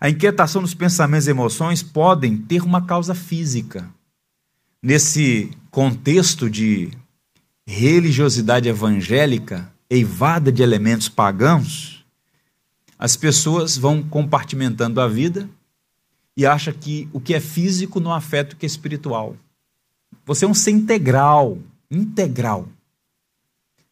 A 0.00 0.08
inquietação 0.08 0.62
dos 0.62 0.72
pensamentos 0.72 1.26
e 1.26 1.30
emoções 1.30 1.82
podem 1.82 2.36
ter 2.36 2.62
uma 2.62 2.86
causa 2.86 3.12
física. 3.12 3.90
Nesse 4.80 5.50
contexto 5.68 6.48
de 6.48 6.92
religiosidade 7.66 8.68
evangélica, 8.68 9.68
eivada 9.90 10.52
de 10.52 10.62
elementos 10.62 11.08
pagãos, 11.08 12.06
as 12.96 13.16
pessoas 13.16 13.76
vão 13.76 14.00
compartimentando 14.00 15.00
a 15.00 15.08
vida 15.08 15.48
e 16.36 16.46
acham 16.46 16.72
que 16.72 17.08
o 17.12 17.20
que 17.20 17.34
é 17.34 17.40
físico 17.40 17.98
não 17.98 18.12
afeta 18.12 18.54
o 18.54 18.56
que 18.56 18.64
é 18.64 18.68
espiritual. 18.68 19.36
Você 20.24 20.44
é 20.44 20.48
um 20.48 20.54
ser 20.54 20.70
integral, 20.70 21.58
integral. 21.90 22.68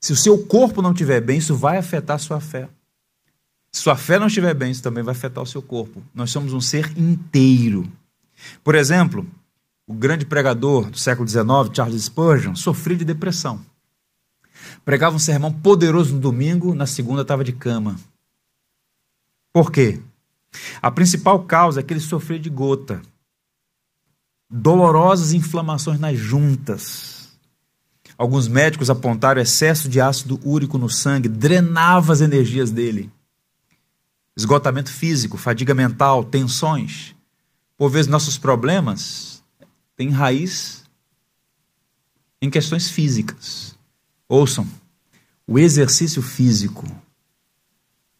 Se 0.01 0.12
o 0.12 0.16
seu 0.16 0.47
corpo 0.47 0.80
não 0.80 0.93
estiver 0.93 1.20
bem, 1.20 1.38
isso 1.38 1.57
vai 1.57 1.76
afetar 1.76 2.16
a 2.16 2.20
sua 2.20 2.40
fé. 2.40 2.68
Se 3.73 3.81
sua 3.81 3.97
fé 3.97 4.18
não 4.18 4.27
estiver 4.27 4.53
bem, 4.53 4.70
isso 4.70 4.83
também 4.83 5.03
vai 5.03 5.12
afetar 5.12 5.43
o 5.43 5.47
seu 5.47 5.62
corpo. 5.62 6.03
Nós 6.14 6.31
somos 6.31 6.53
um 6.53 6.61
ser 6.61 6.93
inteiro. 6.97 7.91
Por 8.62 8.75
exemplo, 8.75 9.27
o 9.87 9.95
grande 9.95 10.27
pregador 10.27 10.91
do 10.91 10.99
século 10.99 11.27
XIX, 11.27 11.75
Charles 11.75 12.05
Spurgeon, 12.05 12.55
sofria 12.55 12.99
de 12.99 13.05
depressão. 13.05 13.64
Pregava 14.85 15.16
um 15.16 15.18
sermão 15.18 15.51
poderoso 15.51 16.14
no 16.14 16.20
domingo, 16.20 16.75
na 16.75 16.87
segunda 16.87 17.23
estava 17.23 17.43
de 17.43 17.53
cama. 17.53 17.97
Por 19.55 19.73
quê? 19.73 20.01
A 20.83 20.91
principal 20.91 21.43
causa 21.45 21.81
é 21.81 21.83
que 21.83 21.95
ele 21.95 22.01
sofria 22.01 22.39
de 22.39 22.51
gota. 22.51 23.01
Dolorosas 24.51 25.33
inflamações 25.33 25.99
nas 25.99 26.18
juntas. 26.18 27.31
Alguns 28.18 28.49
médicos 28.49 28.91
apontaram 28.91 29.41
excesso 29.41 29.89
de 29.89 29.99
ácido 29.99 30.39
úrico 30.45 30.77
no 30.77 30.91
sangue, 30.91 31.27
drenava 31.27 32.12
as 32.12 32.20
energias 32.20 32.70
dele 32.70 33.11
esgotamento 34.37 34.91
físico, 34.91 35.37
fadiga 35.37 35.74
mental, 35.74 36.24
tensões. 36.24 37.14
Por 37.76 37.91
vezes 37.91 38.11
nossos 38.11 38.39
problemas 38.39 39.43
têm 39.97 40.11
raiz 40.11 40.85
em 42.41 42.51
questões 42.51 42.91
físicas. 42.91 43.78
Ouçam, 44.28 44.66
o 45.47 45.59
exercício 45.59 46.22
físico 46.22 46.85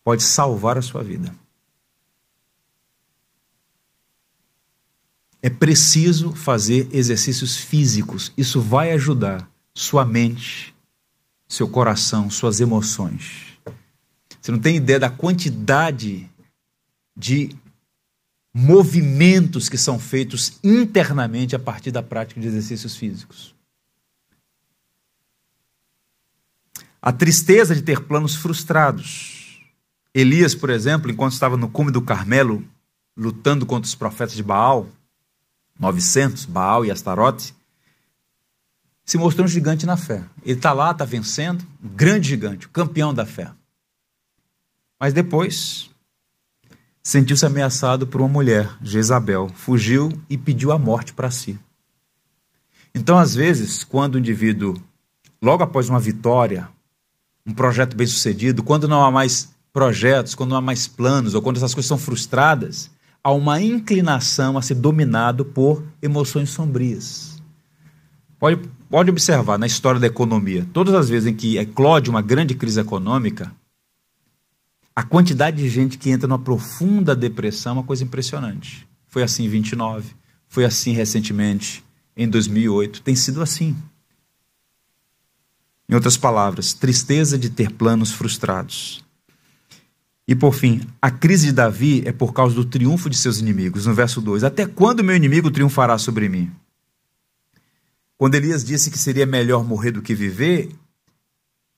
pode 0.05 0.23
salvar 0.23 0.77
a 0.77 0.83
sua 0.83 1.03
vida. 1.03 1.35
É 5.41 5.51
preciso 5.51 6.33
fazer 6.35 6.89
exercícios 6.93 7.57
físicos. 7.57 8.33
Isso 8.37 8.61
vai 8.61 8.93
ajudar 8.93 9.51
sua 9.75 10.05
mente, 10.05 10.73
seu 11.49 11.69
coração, 11.69 12.31
suas 12.31 12.61
emoções. 12.61 13.52
Você 14.43 14.51
não 14.51 14.59
tem 14.59 14.75
ideia 14.75 14.99
da 14.99 15.09
quantidade 15.09 16.29
de 17.17 17.57
movimentos 18.53 19.69
que 19.69 19.79
são 19.79 20.01
feitos 20.01 20.59
internamente 20.65 21.55
a 21.55 21.61
partir 21.61 21.93
da 21.93 22.03
prática 22.03 22.41
de 22.41 22.49
exercícios 22.49 22.97
físicos. 22.97 23.55
A 27.01 27.13
tristeza 27.13 27.73
de 27.73 27.83
ter 27.83 28.01
planos 28.01 28.35
frustrados. 28.35 29.61
Elias, 30.13 30.57
por 30.57 30.71
exemplo, 30.71 31.11
enquanto 31.11 31.35
estava 31.35 31.57
no 31.57 31.71
cume 31.71 31.93
do 31.93 32.03
Carmelo, 32.03 32.65
lutando 33.17 33.65
contra 33.65 33.87
os 33.87 33.95
profetas 33.95 34.35
de 34.35 34.43
Baal, 34.43 34.89
900, 35.79 36.47
Baal 36.47 36.85
e 36.85 36.91
Astarote, 36.91 37.55
se 39.05 39.17
mostrou 39.17 39.45
um 39.45 39.49
gigante 39.49 39.87
na 39.87 39.97
fé. 39.97 40.25
Ele 40.43 40.57
está 40.57 40.73
lá, 40.73 40.91
está 40.91 41.05
vencendo, 41.05 41.65
um 41.83 41.89
grande 41.89 42.29
gigante, 42.29 42.67
o 42.67 42.71
campeão 42.71 43.15
da 43.15 43.25
fé. 43.25 43.53
Mas 45.03 45.13
depois 45.13 45.91
sentiu-se 47.03 47.45
ameaçado 47.45 48.07
por 48.07 48.21
uma 48.21 48.29
mulher, 48.29 48.71
Jezabel, 48.81 49.51
fugiu 49.53 50.13
e 50.31 50.39
pediu 50.39 50.71
a 50.71 50.79
morte 50.79 51.13
para 51.13 51.29
si. 51.29 51.59
Então, 52.95 53.19
às 53.19 53.35
vezes, 53.35 53.83
quando 53.83 54.15
o 54.15 54.19
indivíduo, 54.21 54.81
logo 55.43 55.65
após 55.65 55.89
uma 55.89 55.99
vitória, 55.99 56.69
um 57.45 57.53
projeto 57.53 57.97
bem 57.97 58.07
sucedido, 58.07 58.63
quando 58.63 58.87
não 58.87 59.05
há 59.05 59.11
mais 59.11 59.53
projetos, 59.73 60.37
quando 60.37 60.51
não 60.51 60.59
há 60.59 60.61
mais 60.61 60.87
planos, 60.87 61.35
ou 61.35 61.43
quando 61.43 61.57
essas 61.57 61.75
coisas 61.75 61.89
são 61.89 61.99
frustradas, 61.99 62.89
há 63.25 63.33
uma 63.33 63.61
inclinação 63.61 64.57
a 64.57 64.63
ser 64.63 64.77
dominado 64.77 65.45
por 65.45 65.83
emoções 66.01 66.51
sombrias. 66.51 67.43
Pode, 68.39 68.71
pode 68.89 69.11
observar 69.11 69.59
na 69.59 69.67
história 69.67 69.99
da 69.99 70.07
economia, 70.07 70.65
todas 70.73 70.95
as 70.95 71.09
vezes 71.09 71.27
em 71.27 71.35
que 71.35 71.59
eclode 71.59 72.09
uma 72.09 72.23
grande 72.23 72.55
crise 72.55 72.79
econômica, 72.79 73.53
a 74.95 75.03
quantidade 75.03 75.57
de 75.57 75.69
gente 75.69 75.97
que 75.97 76.11
entra 76.11 76.29
numa 76.29 76.39
profunda 76.39 77.17
depressão 77.17 77.73
é 77.73 77.75
uma 77.77 77.85
coisa 77.85 78.05
impressionante. 78.05 78.87
Foi 79.07 79.23
assim 79.23 79.45
em 79.45 79.49
29, 79.49 80.15
foi 80.49 80.65
assim 80.65 80.93
recentemente 80.93 81.85
em 82.17 82.29
2008, 82.29 83.03
tem 83.03 83.17
sido 83.17 83.43
assim. 83.43 83.77
Em 85.89 85.95
outras 85.95 86.17
palavras, 86.17 86.73
tristeza 86.73 87.39
de 87.39 87.51
ter 87.51 87.71
planos 87.73 88.13
frustrados. 88.13 89.05
E 90.27 90.35
por 90.35 90.55
fim, 90.55 90.81
a 91.01 91.11
crise 91.11 91.47
de 91.47 91.53
Davi 91.53 92.03
é 92.07 92.13
por 92.13 92.33
causa 92.33 92.55
do 92.55 92.65
triunfo 92.65 93.11
de 93.11 93.17
seus 93.17 93.39
inimigos. 93.39 93.87
No 93.87 93.95
verso 93.95 94.21
2: 94.21 94.45
Até 94.45 94.67
quando 94.67 95.03
meu 95.03 95.17
inimigo 95.17 95.51
triunfará 95.51 95.99
sobre 95.99 96.29
mim? 96.29 96.51
Quando 98.17 98.37
Elias 98.37 98.63
disse 98.63 98.91
que 98.91 98.99
seria 98.99 99.27
melhor 99.27 99.65
morrer 99.65 99.91
do 99.91 100.01
que 100.01 100.15
viver, 100.15 100.71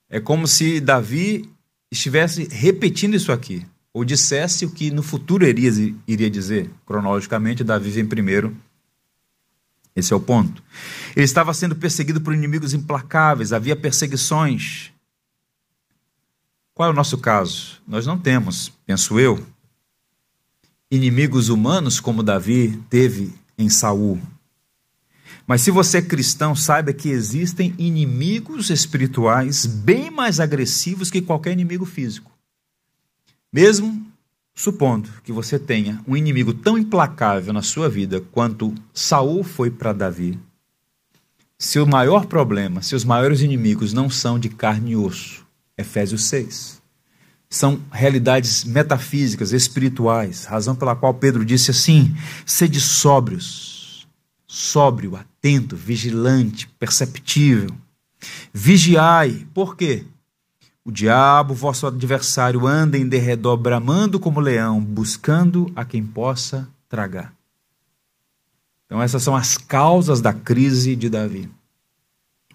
é 0.07 0.19
como 0.19 0.47
se 0.47 0.79
Davi 0.79 1.49
estivesse 1.95 2.47
repetindo 2.51 3.15
isso 3.15 3.31
aqui, 3.31 3.65
ou 3.93 4.03
dissesse 4.03 4.65
o 4.65 4.69
que 4.69 4.91
no 4.91 5.01
futuro 5.01 5.45
Elias 5.45 5.77
iria 6.07 6.29
dizer. 6.29 6.69
Cronologicamente, 6.85 7.63
Davi 7.63 7.89
vem 7.89 8.05
primeiro. 8.05 8.55
Esse 9.95 10.13
é 10.13 10.15
o 10.15 10.19
ponto. 10.19 10.61
Ele 11.15 11.25
estava 11.25 11.53
sendo 11.53 11.75
perseguido 11.75 12.19
por 12.19 12.33
inimigos 12.33 12.73
implacáveis, 12.73 13.53
havia 13.53 13.75
perseguições. 13.75 14.91
Qual 16.73 16.89
é 16.89 16.91
o 16.91 16.95
nosso 16.95 17.17
caso? 17.17 17.81
Nós 17.87 18.05
não 18.05 18.19
temos, 18.19 18.71
penso 18.85 19.17
eu, 19.17 19.45
inimigos 20.91 21.47
humanos 21.47 22.01
como 22.01 22.21
Davi 22.21 22.77
teve 22.89 23.33
em 23.57 23.69
Saul. 23.69 24.21
Mas 25.47 25.61
se 25.61 25.69
você 25.69 25.99
é 25.99 26.01
cristão, 26.01 26.55
saiba 26.55 26.91
que 26.91 27.09
existem 27.09 27.73
inimigos 27.77 28.69
espirituais 28.69 29.65
bem 29.65 30.09
mais 30.09 30.39
agressivos 30.39 31.11
que 31.11 31.21
qualquer 31.21 31.51
inimigo 31.53 31.85
físico. 31.85 32.31
Mesmo 33.53 34.05
supondo 34.55 35.09
que 35.23 35.31
você 35.31 35.59
tenha 35.59 36.01
um 36.07 36.17
inimigo 36.17 36.53
tão 36.53 36.77
implacável 36.77 37.53
na 37.53 37.61
sua 37.61 37.87
vida 37.89 38.21
quanto 38.31 38.73
Saul 38.93 39.43
foi 39.43 39.69
para 39.69 39.93
Davi, 39.93 40.39
seu 41.57 41.85
maior 41.85 42.25
problema, 42.25 42.81
seus 42.81 43.03
maiores 43.03 43.41
inimigos 43.41 43.93
não 43.93 44.09
são 44.09 44.39
de 44.39 44.49
carne 44.49 44.91
e 44.91 44.95
osso. 44.95 45.45
Efésios 45.77 46.23
6. 46.25 46.81
São 47.49 47.79
realidades 47.91 48.63
metafísicas, 48.63 49.53
espirituais, 49.53 50.45
razão 50.45 50.75
pela 50.75 50.95
qual 50.95 51.13
Pedro 51.13 51.45
disse 51.45 51.71
assim: 51.71 52.15
sede 52.45 52.81
sóbrios 52.81 53.74
sóbrio, 54.47 55.15
atento, 55.15 55.75
vigilante, 55.75 56.67
perceptível. 56.79 57.69
Vigiai, 58.53 59.45
por 59.53 59.75
quê? 59.75 60.05
O 60.83 60.91
diabo, 60.91 61.53
vosso 61.53 61.87
adversário, 61.87 62.67
anda 62.67 62.97
em 62.97 63.07
derredor, 63.07 63.57
bramando 63.57 64.19
como 64.19 64.39
leão, 64.39 64.79
buscando 64.79 65.71
a 65.75 65.83
quem 65.83 66.03
possa 66.05 66.69
tragar. 66.87 67.33
Então, 68.85 69.01
essas 69.01 69.23
são 69.23 69.35
as 69.35 69.57
causas 69.57 70.21
da 70.21 70.31
crise 70.31 70.95
de 70.95 71.09
Davi. 71.09 71.49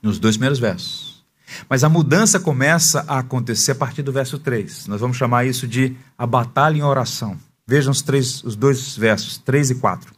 nos 0.02 0.18
dois 0.18 0.36
primeiros 0.36 0.58
versos. 0.58 1.24
Mas 1.68 1.82
a 1.82 1.88
mudança 1.88 2.38
começa 2.38 3.04
a 3.08 3.18
acontecer 3.18 3.72
a 3.72 3.74
partir 3.74 4.02
do 4.02 4.12
verso 4.12 4.38
3. 4.38 4.86
Nós 4.86 5.00
vamos 5.00 5.16
chamar 5.16 5.44
isso 5.44 5.66
de 5.66 5.96
a 6.16 6.26
batalha 6.26 6.78
em 6.78 6.82
oração. 6.82 7.36
Vejam 7.66 7.90
os, 7.90 8.00
três, 8.00 8.42
os 8.44 8.56
dois 8.56 8.96
versos, 8.96 9.36
3 9.38 9.70
e 9.70 9.74
4. 9.74 10.14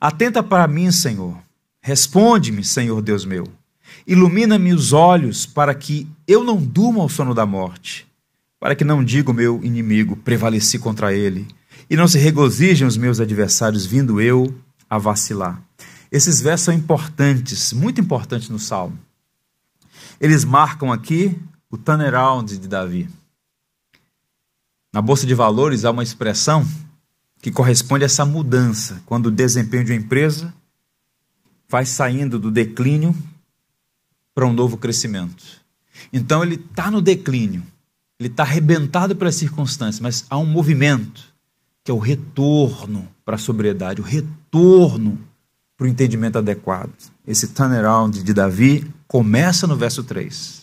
Atenta 0.00 0.42
para 0.42 0.68
mim, 0.68 0.92
Senhor. 0.92 1.36
Responde-me, 1.80 2.62
Senhor 2.64 3.02
Deus 3.02 3.24
meu. 3.24 3.44
Ilumina-me 4.06 4.72
os 4.72 4.92
olhos 4.92 5.44
para 5.44 5.74
que 5.74 6.06
eu 6.26 6.44
não 6.44 6.56
durma 6.56 7.00
ao 7.00 7.08
sono 7.08 7.34
da 7.34 7.44
morte, 7.44 8.06
para 8.60 8.74
que 8.74 8.84
não 8.84 9.02
diga 9.02 9.30
o 9.30 9.34
meu 9.34 9.62
inimigo, 9.64 10.16
prevaleci 10.16 10.78
contra 10.78 11.12
ele, 11.12 11.48
e 11.90 11.96
não 11.96 12.06
se 12.06 12.18
regozijem 12.18 12.86
os 12.86 12.96
meus 12.96 13.20
adversários, 13.20 13.86
vindo 13.86 14.20
eu 14.20 14.54
a 14.88 14.98
vacilar. 14.98 15.62
Esses 16.10 16.40
versos 16.40 16.66
são 16.66 16.74
importantes, 16.74 17.72
muito 17.72 18.00
importantes 18.00 18.48
no 18.48 18.58
Salmo. 18.58 18.98
Eles 20.20 20.44
marcam 20.44 20.92
aqui 20.92 21.36
o 21.70 21.76
turnaround 21.76 22.56
de 22.56 22.68
Davi. 22.68 23.08
Na 24.92 25.02
Bolsa 25.02 25.26
de 25.26 25.34
Valores 25.34 25.84
há 25.84 25.90
uma 25.90 26.02
expressão 26.02 26.66
que 27.40 27.50
corresponde 27.50 28.04
a 28.04 28.06
essa 28.06 28.24
mudança, 28.24 29.02
quando 29.06 29.26
o 29.26 29.30
desempenho 29.30 29.84
de 29.84 29.92
uma 29.92 29.98
empresa 29.98 30.52
vai 31.68 31.84
saindo 31.84 32.38
do 32.38 32.50
declínio 32.50 33.14
para 34.34 34.46
um 34.46 34.52
novo 34.52 34.76
crescimento. 34.76 35.44
Então 36.12 36.42
ele 36.42 36.54
está 36.54 36.90
no 36.90 37.02
declínio, 37.02 37.62
ele 38.18 38.28
está 38.28 38.42
arrebentado 38.42 39.14
pelas 39.14 39.34
circunstâncias, 39.34 40.00
mas 40.00 40.24
há 40.30 40.38
um 40.38 40.46
movimento 40.46 41.32
que 41.84 41.90
é 41.90 41.94
o 41.94 41.98
retorno 41.98 43.08
para 43.24 43.36
a 43.36 43.38
sobriedade, 43.38 44.00
o 44.00 44.04
retorno 44.04 45.18
para 45.76 45.86
o 45.86 45.88
entendimento 45.88 46.38
adequado. 46.38 46.92
Esse 47.26 47.48
turnaround 47.48 48.22
de 48.22 48.34
Davi 48.34 48.90
começa 49.06 49.66
no 49.66 49.76
verso 49.76 50.02
3. 50.02 50.57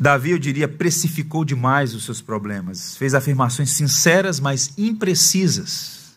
Davi, 0.00 0.30
eu 0.30 0.38
diria, 0.38 0.68
precificou 0.68 1.44
demais 1.44 1.92
os 1.92 2.04
seus 2.04 2.22
problemas, 2.22 2.96
fez 2.96 3.14
afirmações 3.14 3.70
sinceras, 3.70 4.38
mas 4.38 4.72
imprecisas. 4.78 6.16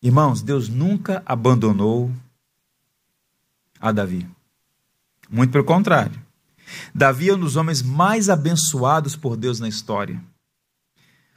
Irmãos, 0.00 0.42
Deus 0.42 0.68
nunca 0.68 1.20
abandonou 1.26 2.12
a 3.80 3.90
Davi. 3.90 4.28
Muito 5.28 5.50
pelo 5.50 5.64
contrário. 5.64 6.22
Davi 6.94 7.30
é 7.30 7.34
um 7.34 7.40
dos 7.40 7.56
homens 7.56 7.82
mais 7.82 8.28
abençoados 8.28 9.16
por 9.16 9.36
Deus 9.36 9.58
na 9.58 9.68
história. 9.68 10.22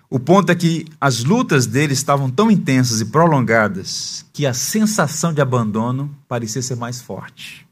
O 0.07 0.19
ponto 0.19 0.51
é 0.51 0.55
que 0.55 0.85
as 0.99 1.23
lutas 1.23 1.65
dele 1.65 1.93
estavam 1.93 2.29
tão 2.29 2.51
intensas 2.51 3.01
e 3.01 3.05
prolongadas 3.05 4.25
que 4.31 4.45
a 4.45 4.53
sensação 4.53 5.33
de 5.33 5.41
abandono 5.41 6.15
parecia 6.27 6.61
ser 6.61 6.75
mais 6.75 7.01
forte. 7.01 7.65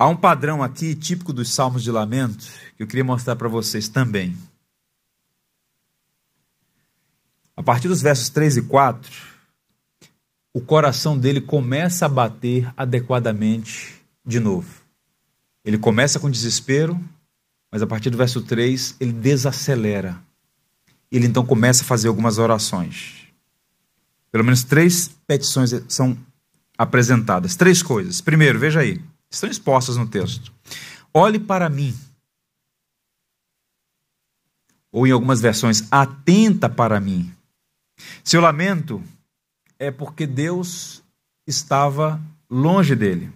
Há 0.00 0.06
um 0.06 0.14
padrão 0.14 0.62
aqui 0.62 0.94
típico 0.94 1.32
dos 1.32 1.52
salmos 1.52 1.82
de 1.82 1.90
lamento 1.90 2.46
que 2.76 2.84
eu 2.84 2.86
queria 2.86 3.02
mostrar 3.02 3.34
para 3.34 3.48
vocês 3.48 3.88
também. 3.88 4.36
A 7.56 7.62
partir 7.64 7.88
dos 7.88 8.00
versos 8.00 8.28
3 8.28 8.58
e 8.58 8.62
4, 8.62 9.10
o 10.54 10.60
coração 10.60 11.18
dele 11.18 11.40
começa 11.40 12.06
a 12.06 12.08
bater 12.08 12.72
adequadamente 12.76 14.00
de 14.24 14.38
novo. 14.38 14.68
Ele 15.64 15.78
começa 15.78 16.20
com 16.20 16.30
desespero, 16.30 16.96
mas 17.72 17.82
a 17.82 17.86
partir 17.88 18.10
do 18.10 18.16
verso 18.16 18.40
3 18.42 18.94
ele 19.00 19.12
desacelera 19.12 20.22
ele 21.10 21.26
então 21.26 21.44
começa 21.44 21.82
a 21.82 21.86
fazer 21.86 22.08
algumas 22.08 22.38
orações. 22.38 23.26
Pelo 24.30 24.44
menos 24.44 24.62
três 24.62 25.10
petições 25.26 25.72
são 25.88 26.16
apresentadas. 26.76 27.56
Três 27.56 27.82
coisas. 27.82 28.20
Primeiro, 28.20 28.58
veja 28.58 28.80
aí, 28.80 29.00
estão 29.30 29.48
expostas 29.48 29.96
no 29.96 30.06
texto. 30.06 30.52
Olhe 31.12 31.38
para 31.38 31.68
mim. 31.68 31.96
Ou 34.90 35.06
em 35.06 35.10
algumas 35.10 35.40
versões, 35.40 35.86
atenta 35.90 36.68
para 36.68 36.98
mim. 37.00 37.32
Seu 38.24 38.40
lamento 38.40 39.02
é 39.78 39.90
porque 39.90 40.26
Deus 40.26 41.02
estava 41.46 42.20
longe 42.50 42.94
dele. 42.94 43.32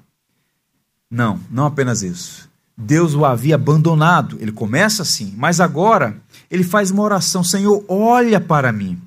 Não, 1.11 1.39
não 1.51 1.67
apenas 1.67 2.03
isso. 2.03 2.51
Deus 2.77 3.15
o 3.15 3.25
havia 3.25 3.55
abandonado. 3.55 4.39
Ele 4.41 4.53
começa 4.53 5.03
assim, 5.03 5.35
mas 5.37 5.61
agora 5.61 6.17
ele 6.51 6.65
faz 6.65 6.91
uma 6.91 7.03
oração: 7.03 7.45
Senhor, 7.45 7.85
olha 7.87 8.41
para 8.41 8.73
mim, 8.73 9.01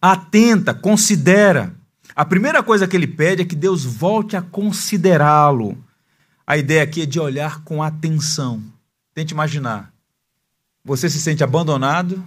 atenta, 0.00 0.72
considera. 0.72 1.74
A 2.14 2.24
primeira 2.24 2.62
coisa 2.62 2.86
que 2.86 2.96
ele 2.96 3.06
pede 3.06 3.42
é 3.42 3.44
que 3.44 3.56
Deus 3.56 3.84
volte 3.84 4.36
a 4.36 4.42
considerá-lo. 4.42 5.76
A 6.50 6.58
ideia 6.58 6.82
aqui 6.82 7.02
é 7.02 7.06
de 7.06 7.20
olhar 7.20 7.62
com 7.62 7.80
atenção. 7.80 8.60
Tente 9.14 9.32
imaginar. 9.32 9.94
Você 10.84 11.08
se 11.08 11.20
sente 11.20 11.44
abandonado, 11.44 12.26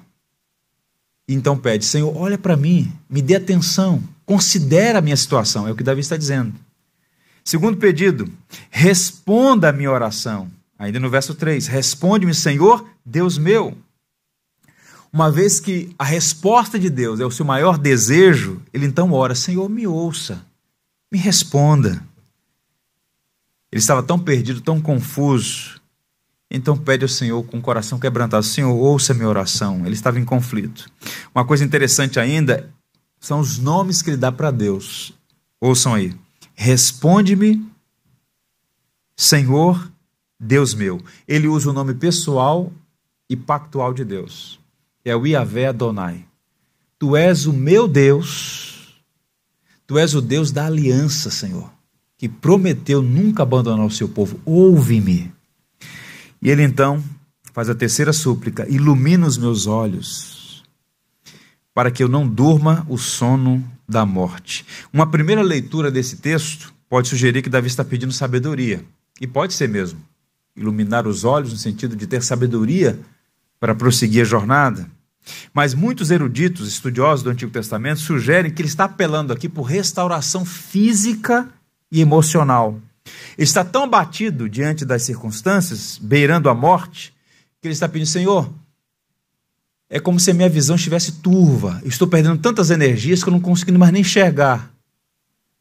então 1.27 1.57
pede: 1.57 1.83
Senhor, 1.83 2.15
olha 2.15 2.37
para 2.37 2.55
mim, 2.55 2.89
me 3.09 3.21
dê 3.21 3.35
atenção, 3.35 4.01
considera 4.25 4.99
a 4.99 5.01
minha 5.01 5.17
situação. 5.17 5.67
É 5.67 5.71
o 5.73 5.75
que 5.75 5.83
Davi 5.83 5.99
está 5.99 6.15
dizendo. 6.15 6.53
Segundo 7.43 7.75
pedido, 7.75 8.31
responda 8.69 9.67
a 9.67 9.73
minha 9.73 9.91
oração. 9.91 10.49
Ainda 10.79 11.01
no 11.01 11.09
verso 11.09 11.35
3: 11.35 11.67
Responde-me, 11.67 12.33
Senhor, 12.33 12.87
Deus 13.05 13.37
meu. 13.37 13.77
Uma 15.11 15.29
vez 15.29 15.59
que 15.59 15.93
a 15.99 16.05
resposta 16.05 16.79
de 16.79 16.89
Deus 16.89 17.19
é 17.19 17.25
o 17.25 17.31
seu 17.31 17.43
maior 17.43 17.77
desejo, 17.77 18.61
ele 18.71 18.85
então 18.85 19.11
ora: 19.11 19.35
Senhor, 19.35 19.67
me 19.67 19.85
ouça, 19.85 20.45
me 21.11 21.19
responda. 21.19 22.01
Ele 23.73 23.79
estava 23.79 24.03
tão 24.03 24.19
perdido, 24.19 24.61
tão 24.61 24.79
confuso. 24.79 25.81
Então 26.47 26.77
pede 26.77 27.03
ao 27.03 27.09
Senhor 27.09 27.43
com 27.43 27.57
o 27.57 27.61
coração 27.61 27.97
quebrantado: 27.97 28.45
Senhor, 28.45 28.71
ouça 28.71 29.15
minha 29.15 29.27
oração. 29.27 29.83
Ele 29.83 29.95
estava 29.95 30.19
em 30.19 30.23
conflito. 30.23 30.87
Uma 31.33 31.43
coisa 31.43 31.65
interessante 31.65 32.19
ainda 32.19 32.71
são 33.19 33.39
os 33.39 33.57
nomes 33.57 34.03
que 34.03 34.11
ele 34.11 34.17
dá 34.17 34.31
para 34.31 34.51
Deus. 34.51 35.11
Ouçam 35.59 35.95
aí: 35.95 36.15
Responde-me, 36.53 37.67
Senhor, 39.17 39.91
Deus 40.39 40.75
meu. 40.75 41.03
Ele 41.27 41.47
usa 41.47 41.71
o 41.71 41.73
nome 41.73 41.95
pessoal 41.95 42.71
e 43.27 43.35
pactual 43.35 43.91
de 43.91 44.05
Deus. 44.05 44.59
É 45.03 45.15
o 45.15 45.25
Iavé 45.25 45.69
Adonai. 45.69 46.27
Tu 46.99 47.17
és 47.17 47.47
o 47.47 47.53
meu 47.53 47.87
Deus, 47.87 49.03
tu 49.87 49.97
és 49.97 50.13
o 50.13 50.21
Deus 50.21 50.51
da 50.51 50.67
aliança, 50.67 51.31
Senhor, 51.31 51.73
que 52.23 52.29
prometeu 52.29 53.01
nunca 53.01 53.43
abandonar 53.43 53.85
o 53.85 53.91
seu 53.91 54.07
povo. 54.07 54.39
Ouve-me. 54.45 55.29
E 56.41 56.49
ele 56.49 56.63
então 56.63 57.03
faz 57.51 57.69
a 57.69 57.75
terceira 57.75 58.13
súplica: 58.13 58.65
ilumina 58.69 59.27
os 59.27 59.37
meus 59.37 59.67
olhos, 59.67 60.63
para 61.73 61.91
que 61.91 62.01
eu 62.01 62.07
não 62.07 62.25
durma 62.25 62.87
o 62.87 62.97
sono 62.97 63.61
da 63.85 64.05
morte. 64.05 64.65
Uma 64.93 65.05
primeira 65.05 65.41
leitura 65.41 65.91
desse 65.91 66.15
texto 66.15 66.73
pode 66.87 67.09
sugerir 67.09 67.41
que 67.41 67.49
Davi 67.49 67.67
está 67.67 67.83
pedindo 67.83 68.13
sabedoria, 68.13 68.85
e 69.19 69.27
pode 69.27 69.53
ser 69.53 69.67
mesmo 69.67 69.99
iluminar 70.55 71.05
os 71.05 71.25
olhos 71.25 71.51
no 71.51 71.59
sentido 71.59 71.93
de 71.93 72.07
ter 72.07 72.23
sabedoria 72.23 72.97
para 73.59 73.75
prosseguir 73.75 74.21
a 74.21 74.25
jornada. 74.25 74.89
Mas 75.53 75.73
muitos 75.73 76.09
eruditos, 76.09 76.69
estudiosos 76.69 77.21
do 77.21 77.31
Antigo 77.31 77.51
Testamento, 77.51 77.99
sugerem 77.99 78.49
que 78.49 78.61
ele 78.61 78.69
está 78.69 78.85
apelando 78.85 79.33
aqui 79.33 79.49
por 79.49 79.63
restauração 79.63 80.45
física 80.45 81.51
e 81.93 82.01
emocional. 82.01 82.77
Ele 83.37 83.45
está 83.45 83.63
tão 83.63 83.83
abatido 83.83 84.49
diante 84.49 84.83
das 84.83 85.03
circunstâncias, 85.03 85.97
beirando 85.97 86.49
a 86.49 86.53
morte, 86.53 87.13
que 87.61 87.67
ele 87.69 87.73
está 87.73 87.87
pedindo: 87.87 88.09
Senhor, 88.09 88.53
é 89.89 89.97
como 89.97 90.19
se 90.19 90.31
a 90.31 90.33
minha 90.33 90.49
visão 90.49 90.75
estivesse 90.75 91.13
turva. 91.21 91.81
Estou 91.85 92.09
perdendo 92.09 92.41
tantas 92.41 92.69
energias 92.69 93.23
que 93.23 93.29
eu 93.29 93.33
não 93.33 93.39
consigo 93.39 93.77
mais 93.79 93.93
nem 93.93 94.01
enxergar. 94.01 94.73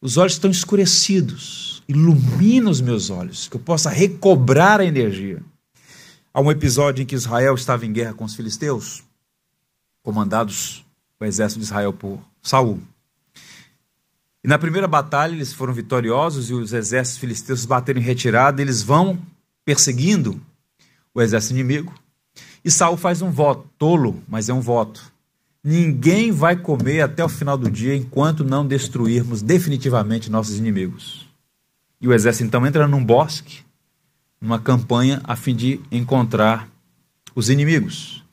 Os 0.00 0.16
olhos 0.16 0.32
estão 0.32 0.50
escurecidos 0.50 1.72
ilumina 1.92 2.70
os 2.70 2.80
meus 2.80 3.10
olhos, 3.10 3.48
que 3.48 3.56
eu 3.56 3.60
possa 3.60 3.90
recobrar 3.90 4.80
a 4.80 4.84
energia. 4.84 5.42
Há 6.32 6.40
um 6.40 6.50
episódio 6.50 7.02
em 7.02 7.06
que 7.06 7.14
Israel 7.14 7.54
estava 7.54 7.84
em 7.84 7.92
guerra 7.92 8.14
com 8.14 8.24
os 8.24 8.34
filisteus, 8.34 9.02
comandados 10.02 10.84
o 11.20 11.24
exército 11.24 11.60
de 11.60 11.66
Israel 11.66 11.92
por 11.92 12.18
Saul. 12.42 12.80
E 14.44 14.48
na 14.48 14.58
primeira 14.58 14.88
batalha 14.88 15.32
eles 15.32 15.52
foram 15.52 15.72
vitoriosos 15.72 16.50
e 16.50 16.54
os 16.54 16.72
exércitos 16.72 17.20
filisteus 17.20 17.64
bateram 17.64 18.00
em 18.00 18.04
retirada, 18.04 18.60
eles 18.60 18.82
vão 18.82 19.18
perseguindo 19.64 20.40
o 21.14 21.22
exército 21.22 21.54
inimigo. 21.54 21.94
E 22.64 22.70
Saul 22.70 22.96
faz 22.96 23.22
um 23.22 23.30
voto, 23.30 23.68
tolo, 23.78 24.22
mas 24.28 24.48
é 24.48 24.52
um 24.54 24.60
voto. 24.60 25.12
Ninguém 25.62 26.32
vai 26.32 26.56
comer 26.56 27.02
até 27.02 27.24
o 27.24 27.28
final 27.28 27.56
do 27.56 27.70
dia 27.70 27.94
enquanto 27.94 28.42
não 28.42 28.66
destruirmos 28.66 29.42
definitivamente 29.42 30.30
nossos 30.30 30.58
inimigos. 30.58 31.28
E 32.00 32.08
o 32.08 32.12
exército 32.12 32.44
então 32.44 32.66
entra 32.66 32.88
num 32.88 33.04
bosque, 33.04 33.60
numa 34.40 34.58
campanha 34.58 35.20
a 35.22 35.36
fim 35.36 35.54
de 35.54 35.80
encontrar 35.90 36.68
os 37.32 37.48
inimigos. 37.48 38.24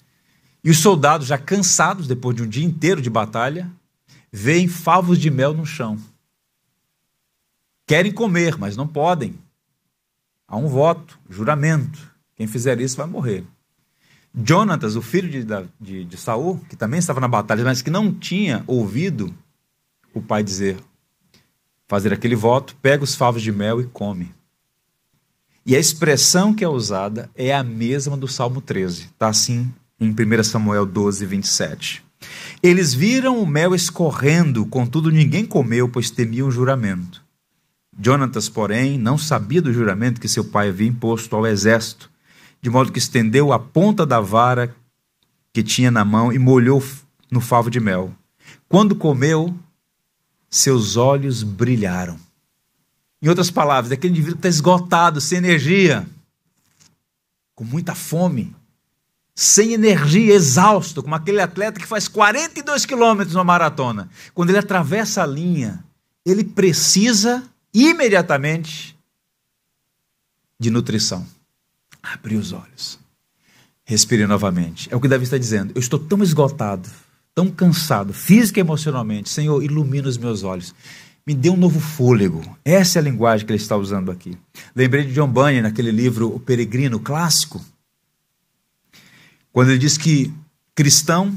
E 0.64 0.72
os 0.72 0.80
soldados, 0.80 1.28
já 1.28 1.38
cansados 1.38 2.08
depois 2.08 2.36
de 2.36 2.42
um 2.42 2.48
dia 2.48 2.66
inteiro 2.66 3.00
de 3.00 3.10
batalha, 3.12 3.70
veem 4.32 4.68
favos 4.68 5.18
de 5.18 5.30
mel 5.30 5.54
no 5.54 5.66
chão. 5.66 5.98
Querem 7.86 8.12
comer, 8.12 8.58
mas 8.58 8.78
não 8.78 8.88
podem. 8.88 9.36
Há 10.48 10.58
um 10.58 10.68
voto, 10.68 11.20
juramento. 11.30 12.00
Quem 12.36 12.48
fizer 12.48 12.80
isso 12.80 12.98
vai 12.98 13.08
morrer. 13.08 13.44
Jonatas, 14.34 14.96
o 14.96 15.02
filho 15.02 15.30
de, 15.30 15.46
de, 15.80 16.06
de 16.06 16.18
Saul, 16.18 16.60
que 16.70 16.76
também 16.76 17.00
estava 17.00 17.20
na 17.20 17.28
batalha, 17.28 17.64
mas 17.64 17.82
que 17.82 17.90
não 17.90 18.14
tinha 18.14 18.64
ouvido 18.68 19.34
o 20.14 20.22
pai 20.22 20.44
dizer, 20.44 20.78
fazer 21.88 22.14
aquele 22.14 22.36
voto, 22.36 22.76
pega 22.82 23.04
os 23.04 23.16
favos 23.16 23.42
de 23.42 23.52
mel 23.52 23.82
e 23.82 23.86
come. 23.86 24.34
E 25.66 25.76
a 25.76 25.80
expressão 25.80 26.54
que 26.54 26.64
é 26.64 26.70
usada 26.70 27.30
é 27.36 27.54
a 27.54 27.64
mesma 27.64 28.16
do 28.16 28.28
Salmo 28.28 28.62
13. 28.62 29.04
Está 29.04 29.28
assim 29.28 29.72
em 30.00 30.10
1 30.10 30.44
Samuel 30.44 30.86
12, 30.86 31.26
27. 31.26 32.04
Eles 32.62 32.94
viram 32.94 33.42
o 33.42 33.48
mel 33.48 33.74
escorrendo, 33.74 34.66
contudo 34.66 35.10
ninguém 35.10 35.46
comeu, 35.46 35.88
pois 35.88 36.12
temiam 36.12 36.48
o 36.48 36.52
juramento. 36.52 37.24
Jonatas, 38.02 38.50
porém, 38.50 38.98
não 38.98 39.18
sabia 39.18 39.62
do 39.62 39.74
juramento 39.74 40.20
que 40.20 40.28
seu 40.28 40.44
pai 40.44 40.70
havia 40.70 40.88
imposto 40.88 41.36
ao 41.36 41.48
exército, 41.48 42.10
de 42.62 42.70
modo 42.70 42.92
que 42.92 43.00
estendeu 43.00 43.54
a 43.54 43.60
ponta 43.60 44.06
da 44.06 44.20
vara 44.20 44.76
que 45.54 45.64
tinha 45.64 45.90
na 45.90 46.04
mão 46.04 46.32
e 46.32 46.40
molhou 46.40 46.84
no 47.32 47.40
favo 47.40 47.70
de 47.70 47.80
mel. 47.80 48.14
Quando 48.68 48.96
comeu, 48.96 49.58
seus 50.50 50.98
olhos 50.98 51.44
brilharam. 51.44 52.20
Em 53.22 53.30
outras 53.30 53.50
palavras, 53.52 53.92
aquele 53.92 54.12
indivíduo 54.12 54.38
está 54.38 54.48
esgotado, 54.48 55.20
sem 55.20 55.38
energia, 55.38 56.06
com 57.56 57.64
muita 57.64 57.94
fome, 57.94 58.56
sem 59.40 59.72
energia, 59.72 60.34
exausto, 60.34 61.02
como 61.02 61.16
aquele 61.16 61.40
atleta 61.40 61.80
que 61.80 61.88
faz 61.88 62.10
42 62.10 62.86
quilômetros 62.86 63.34
numa 63.34 63.46
maratona. 63.46 64.10
Quando 64.34 64.50
ele 64.50 64.58
atravessa 64.58 65.24
a 65.24 65.26
linha, 65.26 65.82
ele 66.26 66.44
precisa 66.44 67.42
imediatamente 67.74 69.00
de 70.60 70.70
nutrição. 70.70 71.26
Abrir 72.04 72.36
os 72.36 72.52
olhos. 72.52 73.00
Respire 73.86 74.28
novamente. 74.28 74.90
É 74.92 74.96
o 74.98 75.00
que 75.00 75.08
Davi 75.08 75.24
está 75.24 75.38
dizendo. 75.38 75.72
Eu 75.74 75.80
estou 75.80 75.98
tão 76.00 76.22
esgotado, 76.22 76.90
tão 77.34 77.50
cansado, 77.50 78.12
física 78.12 78.60
e 78.60 78.62
emocionalmente. 78.62 79.30
Senhor, 79.30 79.64
ilumina 79.64 80.10
os 80.10 80.18
meus 80.18 80.44
olhos. 80.44 80.76
Me 81.26 81.34
dê 81.34 81.50
um 81.50 81.56
novo 81.56 81.80
fôlego. 81.80 82.42
Essa 82.66 83.00
é 83.00 83.02
a 83.02 83.04
linguagem 83.04 83.46
que 83.46 83.54
ele 83.54 83.62
está 83.62 83.78
usando 83.78 84.12
aqui. 84.12 84.38
Lembrei 84.76 85.06
de 85.06 85.14
John 85.14 85.30
Bunyan 85.30 85.62
naquele 85.62 85.92
livro 85.92 86.28
O 86.28 86.42
Peregrino, 86.42 87.00
clássico. 87.00 87.64
Quando 89.60 89.72
ele 89.72 89.78
diz 89.80 89.98
que 89.98 90.34
cristão 90.74 91.36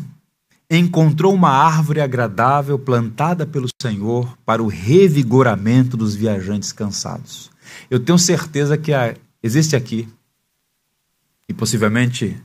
encontrou 0.71 1.35
uma 1.35 1.51
árvore 1.51 2.01
agradável 2.01 2.79
plantada 2.79 3.45
pelo 3.45 3.67
Senhor 3.83 4.39
para 4.47 4.63
o 4.63 4.69
revigoramento 4.69 5.97
dos 5.97 6.15
viajantes 6.15 6.71
cansados. 6.71 7.51
Eu 7.91 7.99
tenho 7.99 8.17
certeza 8.21 8.79
que 8.79 8.93
existe 9.43 9.75
aqui, 9.75 10.09
e 11.49 11.53
possivelmente 11.53 12.41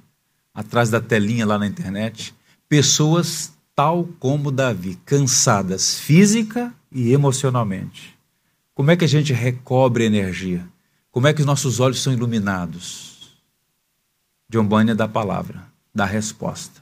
atrás 0.52 0.90
da 0.90 1.00
telinha 1.00 1.46
lá 1.46 1.60
na 1.60 1.68
internet, 1.68 2.34
pessoas 2.68 3.54
tal 3.76 4.10
como 4.20 4.52
Davi, 4.52 4.98
cansadas 5.06 6.00
física 6.00 6.74
e 6.92 7.14
emocionalmente. 7.14 8.18
Como 8.74 8.90
é 8.90 8.96
que 8.96 9.06
a 9.06 9.08
gente 9.08 9.32
recobre 9.32 10.06
energia? 10.06 10.68
Como 11.12 11.28
é 11.28 11.34
que 11.34 11.42
os 11.42 11.46
nossos 11.46 11.80
olhos 11.80 12.02
são 12.02 12.12
iluminados? 12.12 13.17
John 14.50 14.66
Bunyan 14.66 14.96
dá 14.96 15.06
a 15.06 15.10
palavra, 15.10 15.64
dá 15.94 16.06
a 16.06 16.08
resposta. 16.08 16.82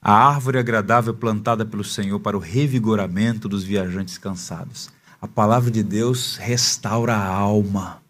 A 0.00 0.12
árvore 0.12 0.58
agradável 0.58 1.14
plantada 1.14 1.64
pelo 1.64 1.84
Senhor 1.84 2.18
para 2.18 2.36
o 2.36 2.40
revigoramento 2.40 3.48
dos 3.48 3.62
viajantes 3.62 4.18
cansados. 4.18 4.90
A 5.20 5.28
palavra 5.28 5.70
de 5.70 5.82
Deus 5.82 6.36
restaura 6.36 7.14
a 7.14 7.24
alma. 7.24 8.02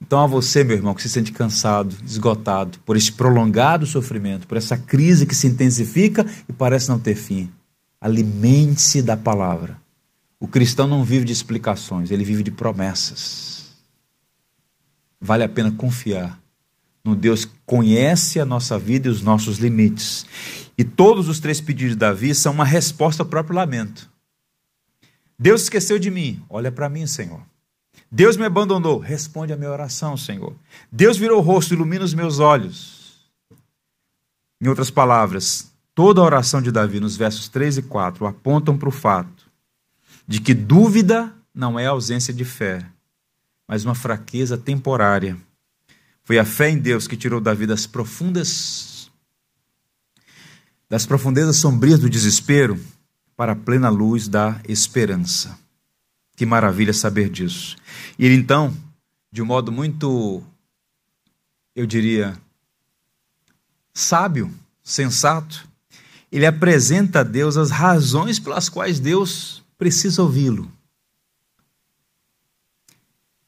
Então, 0.00 0.20
a 0.20 0.26
você, 0.26 0.62
meu 0.62 0.76
irmão, 0.76 0.94
que 0.94 1.02
se 1.02 1.08
sente 1.08 1.32
cansado, 1.32 1.96
esgotado 2.06 2.78
por 2.86 2.96
este 2.96 3.12
prolongado 3.12 3.86
sofrimento, 3.86 4.46
por 4.46 4.56
essa 4.56 4.76
crise 4.76 5.26
que 5.26 5.34
se 5.34 5.46
intensifica 5.46 6.24
e 6.48 6.52
parece 6.52 6.88
não 6.88 6.98
ter 6.98 7.16
fim, 7.16 7.50
alimente-se 8.00 9.02
da 9.02 9.16
palavra. 9.16 9.80
O 10.38 10.46
cristão 10.46 10.86
não 10.86 11.04
vive 11.04 11.24
de 11.24 11.32
explicações, 11.32 12.10
ele 12.10 12.24
vive 12.24 12.42
de 12.42 12.50
promessas. 12.50 13.59
Vale 15.20 15.44
a 15.44 15.48
pena 15.48 15.70
confiar 15.70 16.40
no 17.04 17.14
Deus 17.14 17.44
que 17.44 17.54
conhece 17.66 18.40
a 18.40 18.44
nossa 18.44 18.78
vida 18.78 19.08
e 19.08 19.10
os 19.10 19.22
nossos 19.22 19.58
limites. 19.58 20.26
E 20.76 20.84
todos 20.84 21.28
os 21.28 21.40
três 21.40 21.60
pedidos 21.60 21.92
de 21.92 21.98
Davi 21.98 22.34
são 22.34 22.52
uma 22.52 22.64
resposta 22.64 23.22
ao 23.22 23.28
próprio 23.28 23.56
lamento. 23.56 24.10
Deus 25.38 25.62
esqueceu 25.62 25.98
de 25.98 26.10
mim, 26.10 26.42
olha 26.48 26.70
para 26.70 26.88
mim, 26.88 27.06
Senhor. 27.06 27.40
Deus 28.12 28.36
me 28.36 28.44
abandonou, 28.44 28.98
responde 28.98 29.52
a 29.52 29.56
minha 29.56 29.70
oração, 29.70 30.16
Senhor. 30.16 30.54
Deus 30.90 31.16
virou 31.16 31.38
o 31.38 31.42
rosto, 31.42 31.74
ilumina 31.74 32.04
os 32.04 32.12
meus 32.12 32.38
olhos. 32.38 33.30
Em 34.60 34.68
outras 34.68 34.90
palavras, 34.90 35.72
toda 35.94 36.20
a 36.20 36.24
oração 36.24 36.60
de 36.60 36.70
Davi, 36.70 37.00
nos 37.00 37.16
versos 37.16 37.48
3 37.48 37.78
e 37.78 37.82
4, 37.82 38.26
apontam 38.26 38.76
para 38.76 38.88
o 38.88 38.92
fato 38.92 39.48
de 40.26 40.40
que 40.40 40.52
dúvida 40.52 41.32
não 41.54 41.78
é 41.78 41.86
ausência 41.86 42.32
de 42.34 42.44
fé, 42.44 42.84
mas 43.70 43.84
uma 43.84 43.94
fraqueza 43.94 44.58
temporária. 44.58 45.36
Foi 46.24 46.40
a 46.40 46.44
fé 46.44 46.70
em 46.70 46.76
Deus 46.76 47.06
que 47.06 47.16
tirou 47.16 47.40
Davi 47.40 47.68
das 47.68 47.86
profundas 47.86 49.08
das 50.88 51.06
profundezas 51.06 51.54
sombrias 51.54 52.00
do 52.00 52.10
desespero 52.10 52.76
para 53.36 53.52
a 53.52 53.56
plena 53.56 53.88
luz 53.88 54.26
da 54.26 54.60
esperança. 54.68 55.56
Que 56.34 56.44
maravilha 56.44 56.92
saber 56.92 57.30
disso. 57.30 57.76
E 58.18 58.26
ele 58.26 58.34
então, 58.34 58.76
de 59.30 59.40
um 59.40 59.46
modo 59.46 59.70
muito, 59.70 60.42
eu 61.76 61.86
diria, 61.86 62.36
sábio, 63.94 64.52
sensato, 64.82 65.64
ele 66.32 66.44
apresenta 66.44 67.20
a 67.20 67.22
Deus 67.22 67.56
as 67.56 67.70
razões 67.70 68.40
pelas 68.40 68.68
quais 68.68 68.98
Deus 68.98 69.62
precisa 69.78 70.22
ouvi-lo. 70.22 70.68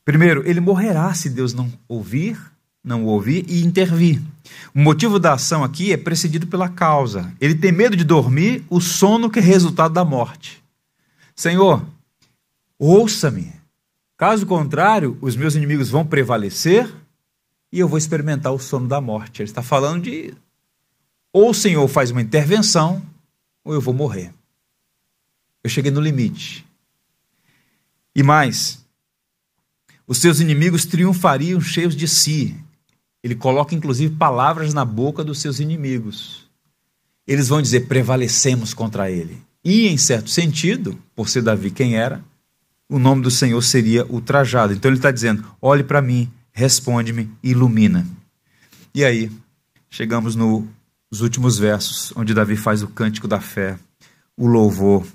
Primeiro, 0.04 0.46
ele 0.48 0.60
morrerá 0.60 1.12
se 1.14 1.30
Deus 1.30 1.54
não 1.54 1.72
ouvir, 1.86 2.38
não 2.82 3.04
ouvir 3.04 3.44
e 3.48 3.64
intervir. 3.64 4.20
O 4.74 4.80
motivo 4.80 5.18
da 5.18 5.34
ação 5.34 5.62
aqui 5.62 5.92
é 5.92 5.96
precedido 5.96 6.46
pela 6.46 6.68
causa. 6.68 7.32
Ele 7.40 7.54
tem 7.54 7.70
medo 7.70 7.96
de 7.96 8.04
dormir, 8.04 8.64
o 8.68 8.80
sono 8.80 9.30
que 9.30 9.38
é 9.38 9.42
resultado 9.42 9.94
da 9.94 10.04
morte. 10.04 10.62
Senhor, 11.36 11.84
ouça-me. 12.78 13.52
Caso 14.16 14.46
contrário, 14.46 15.16
os 15.20 15.36
meus 15.36 15.54
inimigos 15.54 15.88
vão 15.88 16.04
prevalecer 16.04 16.92
e 17.72 17.78
eu 17.78 17.88
vou 17.88 17.98
experimentar 17.98 18.52
o 18.52 18.58
sono 18.58 18.88
da 18.88 19.00
morte. 19.00 19.42
Ele 19.42 19.48
está 19.48 19.62
falando 19.62 20.02
de 20.02 20.34
ou 21.32 21.50
o 21.50 21.54
Senhor 21.54 21.88
faz 21.88 22.10
uma 22.10 22.20
intervenção 22.20 23.02
ou 23.64 23.72
eu 23.72 23.80
vou 23.80 23.94
morrer. 23.94 24.34
Eu 25.64 25.70
cheguei 25.70 25.90
no 25.90 26.00
limite. 26.00 26.66
E 28.14 28.22
mais, 28.22 28.81
os 30.12 30.18
seus 30.18 30.40
inimigos 30.40 30.84
triunfariam 30.84 31.58
cheios 31.58 31.96
de 31.96 32.06
si. 32.06 32.54
Ele 33.24 33.34
coloca 33.34 33.74
inclusive 33.74 34.14
palavras 34.14 34.74
na 34.74 34.84
boca 34.84 35.24
dos 35.24 35.40
seus 35.40 35.58
inimigos. 35.58 36.50
Eles 37.26 37.48
vão 37.48 37.62
dizer: 37.62 37.88
prevalecemos 37.88 38.74
contra 38.74 39.10
ele. 39.10 39.40
E, 39.64 39.88
em 39.88 39.96
certo 39.96 40.28
sentido, 40.28 40.98
por 41.16 41.30
ser 41.30 41.40
Davi 41.40 41.70
quem 41.70 41.96
era, 41.96 42.22
o 42.90 42.98
nome 42.98 43.22
do 43.22 43.30
Senhor 43.30 43.62
seria 43.62 44.04
ultrajado. 44.04 44.74
Então 44.74 44.90
ele 44.90 44.98
está 44.98 45.10
dizendo: 45.10 45.46
olhe 45.62 45.82
para 45.82 46.02
mim, 46.02 46.30
responde-me, 46.52 47.30
ilumina. 47.42 48.06
E 48.94 49.06
aí, 49.06 49.32
chegamos 49.88 50.36
nos 50.36 51.22
últimos 51.22 51.58
versos, 51.58 52.12
onde 52.14 52.34
Davi 52.34 52.56
faz 52.56 52.82
o 52.82 52.88
cântico 52.88 53.26
da 53.26 53.40
fé, 53.40 53.78
o 54.36 54.46
louvor. 54.46 55.06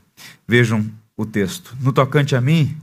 Vejam 0.47 0.89
o 1.15 1.23
texto. 1.23 1.77
No 1.79 1.93
tocante 1.93 2.35
a 2.35 2.41
mim, 2.41 2.75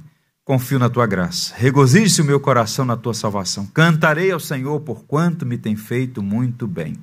confio 0.44 0.78
na 0.78 0.90
tua 0.90 1.06
graça. 1.06 1.54
Regozije-se 1.56 2.20
o 2.20 2.24
meu 2.24 2.38
coração 2.38 2.84
na 2.84 2.96
tua 2.96 3.14
salvação. 3.14 3.66
Cantarei 3.66 4.30
ao 4.30 4.38
Senhor 4.38 4.80
por 4.80 5.04
quanto 5.04 5.46
me 5.46 5.56
tem 5.56 5.74
feito 5.74 6.22
muito 6.22 6.66
bem. 6.66 6.96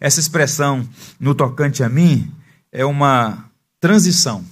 Essa 0.00 0.18
expressão, 0.18 0.86
no 1.18 1.34
tocante 1.34 1.84
a 1.84 1.88
mim, 1.88 2.30
é 2.72 2.84
uma 2.84 3.44
transição 3.80 4.44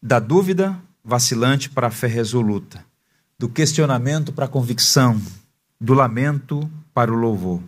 da 0.00 0.20
dúvida 0.20 0.78
vacilante 1.04 1.68
para 1.68 1.88
a 1.88 1.90
fé 1.90 2.06
resoluta, 2.06 2.84
do 3.38 3.48
questionamento 3.48 4.32
para 4.32 4.44
a 4.44 4.48
convicção, 4.48 5.20
do 5.80 5.94
lamento 5.94 6.70
para 6.94 7.12
o 7.12 7.16
louvor. 7.16 7.60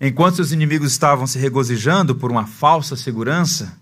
Enquanto 0.00 0.36
seus 0.36 0.52
inimigos 0.52 0.92
estavam 0.92 1.26
se 1.26 1.38
regozijando 1.38 2.14
por 2.14 2.30
uma 2.30 2.46
falsa 2.46 2.96
segurança, 2.96 3.78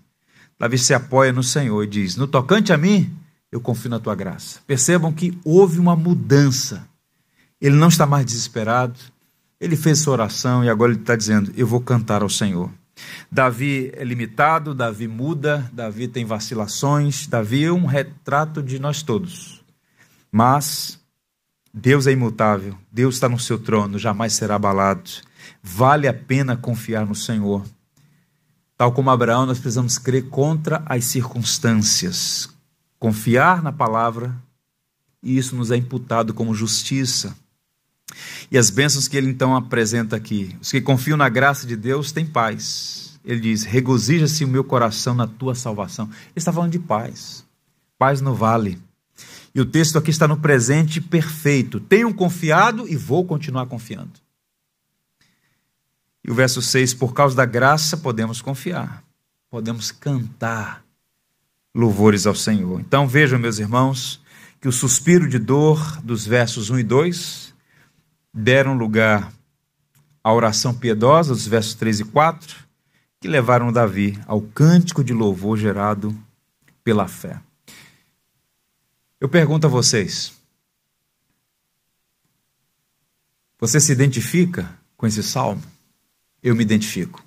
Davi 0.57 0.77
se 0.77 0.93
apoia 0.93 1.33
no 1.33 1.43
Senhor 1.43 1.83
e 1.83 1.87
diz: 1.87 2.15
No 2.15 2.27
tocante 2.27 2.71
a 2.71 2.77
mim, 2.77 3.13
eu 3.55 3.61
confio 3.61 3.89
na 3.89 4.01
tua 4.01 4.13
graça. 4.13 4.59
Percebam 4.67 5.13
que 5.13 5.37
houve 5.45 5.79
uma 5.79 5.95
mudança. 5.95 6.85
Ele 7.59 7.77
não 7.77 7.87
está 7.87 8.05
mais 8.05 8.25
desesperado, 8.25 8.99
ele 9.61 9.77
fez 9.77 9.99
sua 9.99 10.11
oração 10.11 10.61
e 10.61 10.69
agora 10.69 10.91
ele 10.91 10.99
está 10.99 11.15
dizendo: 11.15 11.53
Eu 11.55 11.65
vou 11.65 11.79
cantar 11.79 12.21
ao 12.21 12.29
Senhor. 12.29 12.69
Davi 13.31 13.91
é 13.95 14.03
limitado, 14.03 14.75
Davi 14.75 15.07
muda, 15.07 15.69
Davi 15.71 16.09
tem 16.09 16.25
vacilações, 16.25 17.27
Davi 17.27 17.63
é 17.63 17.71
um 17.71 17.85
retrato 17.85 18.61
de 18.61 18.77
nós 18.77 19.01
todos. 19.01 19.63
Mas 20.29 20.99
Deus 21.73 22.07
é 22.07 22.11
imutável, 22.11 22.77
Deus 22.91 23.15
está 23.15 23.29
no 23.29 23.39
seu 23.39 23.57
trono, 23.57 23.97
jamais 23.97 24.33
será 24.33 24.55
abalado. 24.55 25.09
Vale 25.63 26.09
a 26.09 26.13
pena 26.13 26.57
confiar 26.57 27.05
no 27.05 27.15
Senhor. 27.15 27.63
Tal 28.77 28.91
como 28.91 29.09
Abraão, 29.09 29.45
nós 29.45 29.59
precisamos 29.59 29.97
crer 29.97 30.27
contra 30.27 30.83
as 30.85 31.05
circunstâncias, 31.05 32.49
confiar 32.99 33.61
na 33.61 33.71
palavra, 33.71 34.35
e 35.21 35.37
isso 35.37 35.55
nos 35.55 35.71
é 35.71 35.75
imputado 35.75 36.33
como 36.33 36.53
justiça. 36.53 37.35
E 38.51 38.57
as 38.57 38.69
bênçãos 38.69 39.07
que 39.07 39.17
ele 39.17 39.29
então 39.29 39.55
apresenta 39.55 40.15
aqui. 40.15 40.55
Os 40.61 40.71
que 40.71 40.79
confiam 40.79 41.17
na 41.17 41.27
graça 41.27 41.65
de 41.65 41.75
Deus 41.75 42.11
têm 42.11 42.25
paz. 42.25 43.19
Ele 43.25 43.39
diz: 43.39 43.63
regozija-se 43.63 44.45
o 44.45 44.47
meu 44.47 44.63
coração 44.63 45.15
na 45.15 45.27
tua 45.27 45.55
salvação. 45.55 46.05
Ele 46.05 46.33
está 46.35 46.53
falando 46.53 46.71
de 46.71 46.79
paz. 46.79 47.43
Paz 47.97 48.21
no 48.21 48.35
vale. 48.35 48.79
E 49.53 49.59
o 49.59 49.65
texto 49.65 49.97
aqui 49.97 50.11
está 50.11 50.27
no 50.27 50.37
presente 50.37 51.01
perfeito. 51.01 51.79
Tenho 51.79 52.13
confiado 52.13 52.87
e 52.87 52.95
vou 52.95 53.25
continuar 53.25 53.65
confiando. 53.65 54.13
E 56.23 56.29
o 56.29 56.35
verso 56.35 56.61
6: 56.61 56.93
Por 56.93 57.13
causa 57.13 57.35
da 57.35 57.45
graça 57.45 57.97
podemos 57.97 58.41
confiar, 58.41 59.03
podemos 59.49 59.91
cantar 59.91 60.84
louvores 61.75 62.25
ao 62.25 62.33
Senhor. 62.33 62.79
Então 62.79 63.05
vejam, 63.05 63.37
meus 63.37 63.59
irmãos, 63.59 64.23
que 64.61 64.67
o 64.69 64.71
suspiro 64.71 65.27
de 65.27 65.37
dor 65.37 66.01
dos 66.01 66.25
versos 66.25 66.69
1 66.69 66.79
e 66.79 66.83
2 66.83 67.53
deram 68.33 68.77
lugar 68.77 69.31
à 70.23 70.33
oração 70.33 70.73
piedosa 70.73 71.33
dos 71.33 71.45
versos 71.45 71.73
3 71.75 71.99
e 71.99 72.05
4, 72.05 72.65
que 73.19 73.27
levaram 73.27 73.73
Davi 73.73 74.17
ao 74.25 74.41
cântico 74.41 75.03
de 75.03 75.13
louvor 75.13 75.57
gerado 75.57 76.17
pela 76.81 77.07
fé. 77.07 77.41
Eu 79.19 79.27
pergunto 79.27 79.67
a 79.67 79.69
vocês: 79.69 80.33
você 83.59 83.79
se 83.81 83.91
identifica 83.91 84.73
com 84.95 85.05
esse 85.05 85.23
salmo? 85.23 85.63
Eu 86.41 86.55
me 86.55 86.63
identifico. 86.63 87.24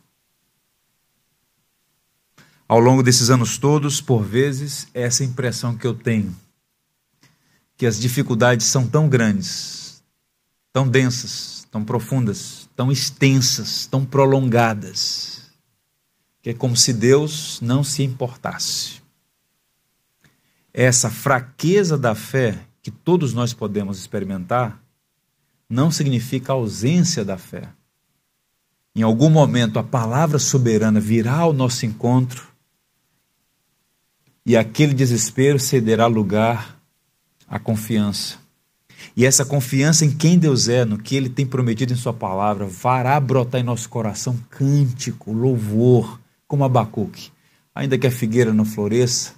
Ao 2.68 2.78
longo 2.78 3.02
desses 3.02 3.30
anos 3.30 3.56
todos, 3.56 4.00
por 4.00 4.22
vezes, 4.22 4.86
é 4.92 5.02
essa 5.02 5.24
impressão 5.24 5.76
que 5.76 5.86
eu 5.86 5.94
tenho 5.94 6.36
que 7.78 7.86
as 7.86 7.98
dificuldades 7.98 8.66
são 8.66 8.88
tão 8.88 9.08
grandes, 9.08 10.02
tão 10.72 10.86
densas, 10.88 11.64
tão 11.70 11.84
profundas, 11.84 12.68
tão 12.74 12.90
extensas, 12.90 13.86
tão 13.86 14.04
prolongadas, 14.04 15.52
que 16.42 16.50
é 16.50 16.54
como 16.54 16.76
se 16.76 16.92
Deus 16.92 17.60
não 17.62 17.84
se 17.84 18.02
importasse. 18.02 19.00
Essa 20.74 21.08
fraqueza 21.08 21.96
da 21.96 22.16
fé 22.16 22.58
que 22.82 22.90
todos 22.90 23.32
nós 23.32 23.54
podemos 23.54 23.96
experimentar 23.98 24.82
não 25.70 25.90
significa 25.92 26.52
ausência 26.52 27.24
da 27.24 27.38
fé. 27.38 27.68
Em 28.92 29.02
algum 29.02 29.30
momento 29.30 29.78
a 29.78 29.84
palavra 29.84 30.40
soberana 30.40 30.98
virá 30.98 31.36
ao 31.36 31.52
nosso 31.52 31.86
encontro 31.86 32.48
e 34.48 34.56
aquele 34.56 34.94
desespero 34.94 35.60
cederá 35.60 36.06
lugar 36.06 36.80
a 37.46 37.58
confiança. 37.58 38.38
E 39.14 39.26
essa 39.26 39.44
confiança 39.44 40.06
em 40.06 40.10
quem 40.10 40.38
Deus 40.38 40.70
é, 40.70 40.86
no 40.86 40.96
que 40.96 41.14
Ele 41.14 41.28
tem 41.28 41.44
prometido 41.44 41.92
em 41.92 41.96
Sua 41.96 42.14
palavra, 42.14 42.66
fará 42.66 43.20
brotar 43.20 43.60
em 43.60 43.64
nosso 43.64 43.90
coração 43.90 44.38
cântico, 44.48 45.34
louvor, 45.34 46.18
como 46.46 46.64
Abacuque. 46.64 47.30
Ainda 47.74 47.98
que 47.98 48.06
a 48.06 48.10
figueira 48.10 48.50
não 48.54 48.64
floresça, 48.64 49.34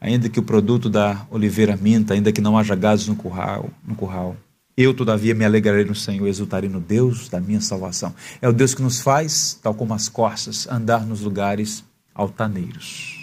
ainda 0.00 0.28
que 0.28 0.38
o 0.38 0.44
produto 0.44 0.88
da 0.88 1.26
oliveira 1.28 1.76
minta, 1.76 2.14
ainda 2.14 2.30
que 2.30 2.40
não 2.40 2.56
haja 2.56 2.76
gados 2.76 3.08
no 3.08 3.16
curral, 3.16 3.70
no 3.84 3.96
curral. 3.96 4.36
Eu, 4.76 4.94
todavia, 4.94 5.34
me 5.34 5.44
alegrarei 5.44 5.84
no 5.84 5.96
Senhor, 5.96 6.28
exultarei 6.28 6.70
no 6.70 6.80
Deus 6.80 7.28
da 7.28 7.40
minha 7.40 7.60
salvação. 7.60 8.14
É 8.40 8.48
o 8.48 8.52
Deus 8.52 8.72
que 8.72 8.82
nos 8.82 9.00
faz, 9.00 9.58
tal 9.60 9.74
como 9.74 9.92
as 9.94 10.08
corças, 10.08 10.68
andar 10.68 11.04
nos 11.04 11.22
lugares 11.22 11.82
altaneiros. 12.14 13.18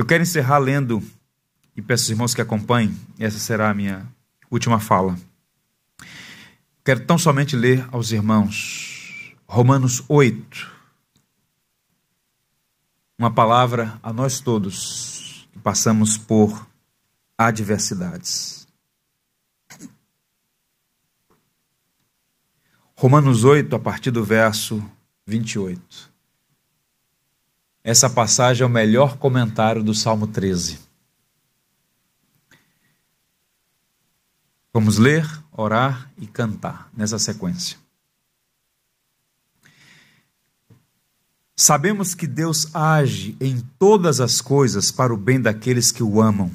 Eu 0.00 0.06
quero 0.06 0.22
encerrar 0.22 0.56
lendo 0.56 1.02
e 1.76 1.82
peço 1.82 2.04
aos 2.04 2.08
irmãos 2.08 2.34
que 2.34 2.40
acompanhem, 2.40 2.98
essa 3.18 3.38
será 3.38 3.68
a 3.68 3.74
minha 3.74 4.10
última 4.50 4.80
fala. 4.80 5.14
Quero 6.82 7.04
tão 7.04 7.18
somente 7.18 7.54
ler 7.54 7.86
aos 7.92 8.10
irmãos 8.10 9.36
Romanos 9.46 10.02
8, 10.08 10.72
uma 13.18 13.30
palavra 13.30 14.00
a 14.02 14.10
nós 14.10 14.40
todos 14.40 15.46
que 15.52 15.58
passamos 15.58 16.16
por 16.16 16.66
adversidades. 17.36 18.66
Romanos 22.96 23.44
8, 23.44 23.76
a 23.76 23.78
partir 23.78 24.10
do 24.10 24.24
verso 24.24 24.82
28. 25.26 26.09
Essa 27.82 28.10
passagem 28.10 28.62
é 28.62 28.66
o 28.66 28.70
melhor 28.70 29.16
comentário 29.16 29.82
do 29.82 29.94
Salmo 29.94 30.26
13. 30.26 30.78
Vamos 34.72 34.98
ler, 34.98 35.26
orar 35.50 36.10
e 36.18 36.26
cantar 36.26 36.90
nessa 36.96 37.18
sequência. 37.18 37.78
Sabemos 41.56 42.14
que 42.14 42.26
Deus 42.26 42.74
age 42.74 43.36
em 43.40 43.60
todas 43.78 44.20
as 44.20 44.40
coisas 44.40 44.90
para 44.90 45.12
o 45.12 45.16
bem 45.16 45.40
daqueles 45.40 45.90
que 45.90 46.02
o 46.02 46.20
amam, 46.20 46.50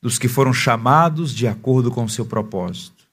dos 0.00 0.18
que 0.18 0.28
foram 0.28 0.52
chamados 0.52 1.32
de 1.32 1.48
acordo 1.48 1.90
com 1.90 2.04
o 2.04 2.08
seu 2.08 2.26
propósito. 2.26 3.04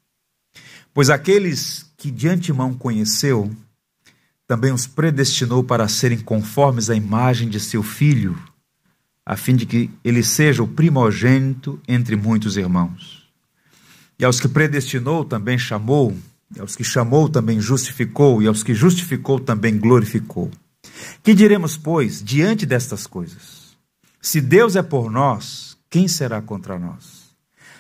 Pois 0.93 1.09
aqueles 1.09 1.89
que 1.95 2.11
de 2.11 2.27
antemão 2.27 2.73
conheceu, 2.73 3.55
também 4.51 4.73
os 4.73 4.85
predestinou 4.85 5.63
para 5.63 5.87
serem 5.87 6.19
conformes 6.19 6.89
à 6.89 6.93
imagem 6.93 7.47
de 7.47 7.57
seu 7.57 7.81
filho, 7.81 8.37
a 9.25 9.37
fim 9.37 9.55
de 9.55 9.65
que 9.65 9.89
ele 10.03 10.21
seja 10.21 10.61
o 10.61 10.67
primogênito 10.67 11.79
entre 11.87 12.17
muitos 12.17 12.57
irmãos. 12.57 13.31
E 14.19 14.25
aos 14.25 14.41
que 14.41 14.49
predestinou 14.49 15.23
também 15.23 15.57
chamou, 15.57 16.13
e 16.53 16.59
aos 16.59 16.75
que 16.75 16.83
chamou 16.83 17.29
também 17.29 17.61
justificou, 17.61 18.43
e 18.43 18.47
aos 18.47 18.61
que 18.61 18.73
justificou 18.73 19.39
também 19.39 19.79
glorificou. 19.79 20.51
Que 21.23 21.33
diremos, 21.33 21.77
pois, 21.77 22.21
diante 22.21 22.65
destas 22.65 23.07
coisas? 23.07 23.77
Se 24.21 24.41
Deus 24.41 24.75
é 24.75 24.83
por 24.83 25.09
nós, 25.09 25.77
quem 25.89 26.09
será 26.09 26.41
contra 26.41 26.77
nós? 26.77 27.31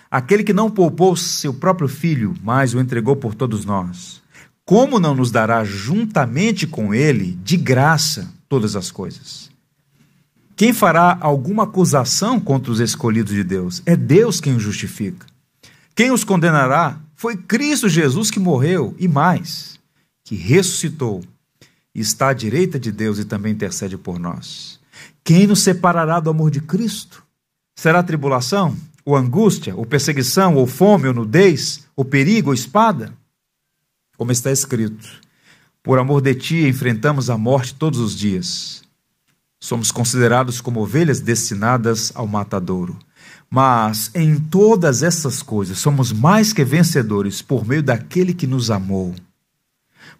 Aquele 0.09 0.41
que 0.41 0.53
não 0.53 0.71
poupou 0.71 1.17
seu 1.17 1.53
próprio 1.53 1.89
filho, 1.89 2.33
mas 2.41 2.73
o 2.73 2.79
entregou 2.79 3.17
por 3.17 3.35
todos 3.35 3.65
nós, 3.65 4.20
como 4.71 5.01
não 5.01 5.13
nos 5.13 5.31
dará 5.31 5.65
juntamente 5.65 6.65
com 6.65 6.93
ele, 6.93 7.37
de 7.43 7.57
graça, 7.57 8.33
todas 8.47 8.73
as 8.73 8.89
coisas? 8.89 9.51
Quem 10.55 10.71
fará 10.71 11.17
alguma 11.19 11.63
acusação 11.63 12.39
contra 12.39 12.71
os 12.71 12.79
escolhidos 12.79 13.33
de 13.33 13.43
Deus? 13.43 13.83
É 13.85 13.97
Deus 13.97 14.39
quem 14.39 14.55
os 14.55 14.63
justifica. 14.63 15.27
Quem 15.93 16.09
os 16.09 16.23
condenará 16.23 17.01
foi 17.17 17.35
Cristo 17.35 17.89
Jesus 17.89 18.31
que 18.31 18.39
morreu 18.39 18.95
e 18.97 19.09
mais, 19.09 19.77
que 20.23 20.35
ressuscitou 20.35 21.21
está 21.93 22.29
à 22.29 22.33
direita 22.33 22.79
de 22.79 22.93
Deus 22.93 23.19
e 23.19 23.25
também 23.25 23.51
intercede 23.51 23.97
por 23.97 24.17
nós. 24.17 24.79
Quem 25.21 25.47
nos 25.47 25.59
separará 25.59 26.21
do 26.21 26.29
amor 26.29 26.49
de 26.49 26.61
Cristo? 26.61 27.25
Será 27.77 28.01
tribulação, 28.01 28.77
ou 29.03 29.17
angústia, 29.17 29.75
ou 29.75 29.85
perseguição, 29.85 30.55
ou 30.55 30.65
fome, 30.65 31.09
ou 31.09 31.13
nudez, 31.13 31.85
ou 31.93 32.05
perigo, 32.05 32.51
ou 32.51 32.53
espada? 32.53 33.19
Como 34.21 34.31
está 34.31 34.51
escrito: 34.51 35.09
Por 35.81 35.97
amor 35.97 36.21
de 36.21 36.35
ti 36.35 36.67
enfrentamos 36.67 37.27
a 37.27 37.39
morte 37.39 37.73
todos 37.73 37.97
os 37.97 38.15
dias. 38.15 38.83
Somos 39.59 39.91
considerados 39.91 40.61
como 40.61 40.79
ovelhas 40.79 41.19
destinadas 41.19 42.11
ao 42.13 42.27
matadouro. 42.27 42.99
Mas 43.49 44.11
em 44.13 44.39
todas 44.39 45.01
essas 45.01 45.41
coisas 45.41 45.79
somos 45.79 46.13
mais 46.13 46.53
que 46.53 46.63
vencedores 46.63 47.41
por 47.41 47.67
meio 47.67 47.81
daquele 47.81 48.31
que 48.31 48.45
nos 48.45 48.69
amou. 48.69 49.15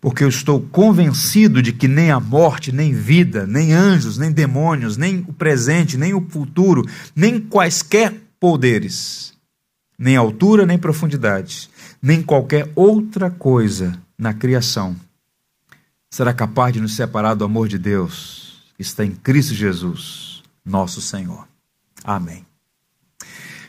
Porque 0.01 0.23
eu 0.23 0.29
estou 0.29 0.59
convencido 0.59 1.61
de 1.61 1.71
que 1.71 1.87
nem 1.87 2.09
a 2.09 2.19
morte, 2.19 2.71
nem 2.71 2.91
vida, 2.91 3.45
nem 3.45 3.71
anjos, 3.71 4.17
nem 4.17 4.31
demônios, 4.31 4.97
nem 4.97 5.19
o 5.27 5.33
presente, 5.33 5.95
nem 5.95 6.11
o 6.11 6.25
futuro, 6.27 6.83
nem 7.15 7.39
quaisquer 7.39 8.15
poderes, 8.39 9.35
nem 9.95 10.15
altura, 10.15 10.65
nem 10.65 10.79
profundidade, 10.79 11.69
nem 12.01 12.23
qualquer 12.23 12.71
outra 12.75 13.29
coisa 13.29 14.01
na 14.17 14.33
criação 14.33 14.95
será 16.09 16.33
capaz 16.33 16.73
de 16.73 16.81
nos 16.81 16.95
separar 16.95 17.35
do 17.35 17.45
amor 17.45 17.67
de 17.67 17.77
Deus 17.77 18.71
que 18.75 18.81
está 18.81 19.05
em 19.05 19.11
Cristo 19.11 19.53
Jesus, 19.53 20.43
nosso 20.65 21.01
Senhor. 21.01 21.47
Amém. 22.03 22.45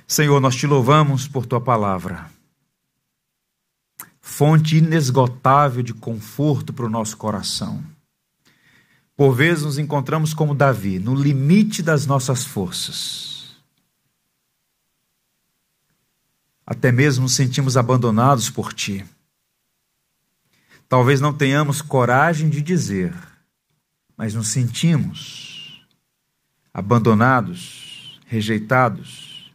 Senhor, 0.08 0.40
nós 0.40 0.56
te 0.56 0.66
louvamos 0.66 1.28
por 1.28 1.46
tua 1.46 1.60
palavra, 1.60 2.30
fonte 4.20 4.76
inesgotável 4.76 5.82
de 5.82 5.94
conforto 5.94 6.72
para 6.72 6.86
o 6.86 6.90
nosso 6.90 7.16
coração. 7.16 7.82
Por 9.16 9.34
vezes 9.34 9.64
nos 9.64 9.78
encontramos 9.78 10.34
como 10.34 10.54
Davi, 10.54 10.98
no 10.98 11.14
limite 11.14 11.82
das 11.82 12.06
nossas 12.06 12.44
forças. 12.44 13.31
Até 16.66 16.92
mesmo 16.92 17.22
nos 17.22 17.34
sentimos 17.34 17.76
abandonados 17.76 18.48
por 18.48 18.72
ti. 18.72 19.04
Talvez 20.88 21.20
não 21.20 21.32
tenhamos 21.32 21.80
coragem 21.80 22.48
de 22.48 22.60
dizer, 22.60 23.14
mas 24.16 24.34
nos 24.34 24.48
sentimos 24.48 25.82
abandonados, 26.72 28.20
rejeitados. 28.26 29.52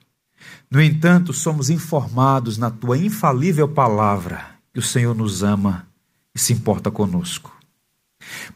No 0.69 0.81
entanto, 0.81 1.33
somos 1.33 1.69
informados 1.69 2.57
na 2.57 2.69
tua 2.69 2.97
infalível 2.97 3.67
palavra 3.67 4.57
que 4.73 4.79
o 4.79 4.83
Senhor 4.83 5.15
nos 5.15 5.43
ama 5.43 5.87
e 6.35 6.39
se 6.39 6.53
importa 6.53 6.91
conosco. 6.91 7.55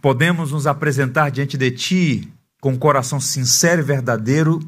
Podemos 0.01 0.51
nos 0.51 0.67
apresentar 0.67 1.29
diante 1.29 1.57
de 1.57 1.71
Ti 1.71 2.33
com 2.59 2.73
um 2.73 2.77
coração 2.77 3.19
sincero 3.19 3.81
e 3.81 3.85
verdadeiro 3.85 4.59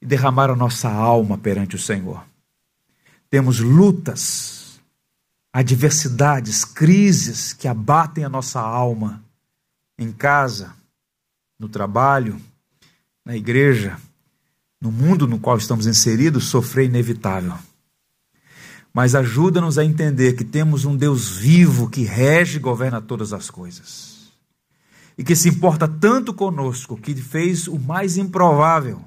e 0.00 0.06
derramar 0.06 0.50
a 0.50 0.56
nossa 0.56 0.88
alma 0.88 1.36
perante 1.36 1.76
o 1.76 1.78
Senhor. 1.78 2.24
Temos 3.30 3.60
lutas, 3.60 4.80
adversidades, 5.52 6.64
crises 6.64 7.52
que 7.52 7.68
abatem 7.68 8.24
a 8.24 8.28
nossa 8.28 8.60
alma 8.60 9.22
em 9.98 10.12
casa, 10.12 10.74
no 11.58 11.68
trabalho, 11.68 12.40
na 13.24 13.36
igreja, 13.36 13.98
no 14.80 14.92
mundo 14.92 15.26
no 15.26 15.38
qual 15.38 15.58
estamos 15.58 15.86
inseridos, 15.86 16.44
sofrer 16.44 16.86
inevitável 16.86 17.58
mas 18.98 19.14
ajuda-nos 19.14 19.78
a 19.78 19.84
entender 19.84 20.34
que 20.34 20.44
temos 20.44 20.84
um 20.84 20.96
Deus 20.96 21.28
vivo 21.28 21.88
que 21.88 22.02
rege 22.02 22.56
e 22.56 22.60
governa 22.60 23.00
todas 23.00 23.32
as 23.32 23.48
coisas. 23.48 24.28
E 25.16 25.22
que 25.22 25.36
se 25.36 25.48
importa 25.48 25.86
tanto 25.86 26.34
conosco 26.34 26.96
que 26.96 27.14
fez 27.14 27.68
o 27.68 27.78
mais 27.78 28.16
improvável. 28.16 29.04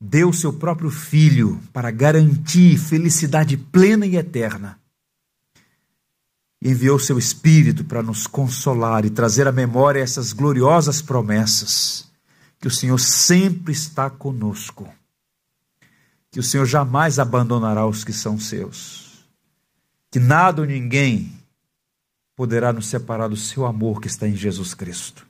Deu 0.00 0.32
seu 0.32 0.52
próprio 0.52 0.90
filho 0.90 1.60
para 1.72 1.90
garantir 1.90 2.78
felicidade 2.78 3.56
plena 3.56 4.06
e 4.06 4.16
eterna. 4.16 4.78
E 6.62 6.70
enviou 6.70 6.98
seu 6.98 7.18
espírito 7.18 7.84
para 7.84 8.02
nos 8.02 8.26
consolar 8.26 9.04
e 9.04 9.10
trazer 9.10 9.46
à 9.46 9.52
memória 9.52 10.00
essas 10.00 10.32
gloriosas 10.32 11.02
promessas 11.02 12.08
que 12.60 12.68
o 12.68 12.70
Senhor 12.70 12.98
sempre 12.98 13.72
está 13.72 14.10
conosco 14.10 14.92
que 16.30 16.40
o 16.40 16.42
Senhor 16.42 16.66
jamais 16.66 17.18
abandonará 17.18 17.86
os 17.86 18.04
que 18.04 18.12
são 18.12 18.38
seus, 18.38 19.26
que 20.10 20.18
nada 20.18 20.62
ou 20.62 20.66
ninguém 20.66 21.32
poderá 22.36 22.72
nos 22.72 22.86
separar 22.86 23.28
do 23.28 23.36
seu 23.36 23.66
amor 23.66 24.00
que 24.00 24.08
está 24.08 24.28
em 24.28 24.36
Jesus 24.36 24.74
Cristo. 24.74 25.26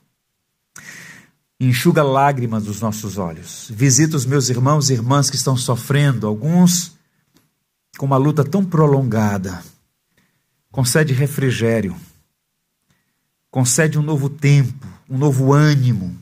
Enxuga 1.59 2.01
lágrimas 2.01 2.63
dos 2.63 2.79
nossos 2.79 3.17
olhos. 3.17 3.69
Visita 3.69 4.15
os 4.15 4.25
meus 4.25 4.49
irmãos 4.49 4.89
e 4.89 4.93
irmãs 4.93 5.29
que 5.29 5.35
estão 5.35 5.57
sofrendo, 5.57 6.25
alguns 6.25 6.97
com 7.97 8.05
uma 8.05 8.15
luta 8.15 8.45
tão 8.45 8.63
prolongada. 8.63 9.61
Concede 10.71 11.13
refrigério. 11.13 11.95
Concede 13.51 13.99
um 13.99 14.01
novo 14.01 14.29
tempo, 14.29 14.87
um 15.09 15.17
novo 15.17 15.51
ânimo, 15.51 16.15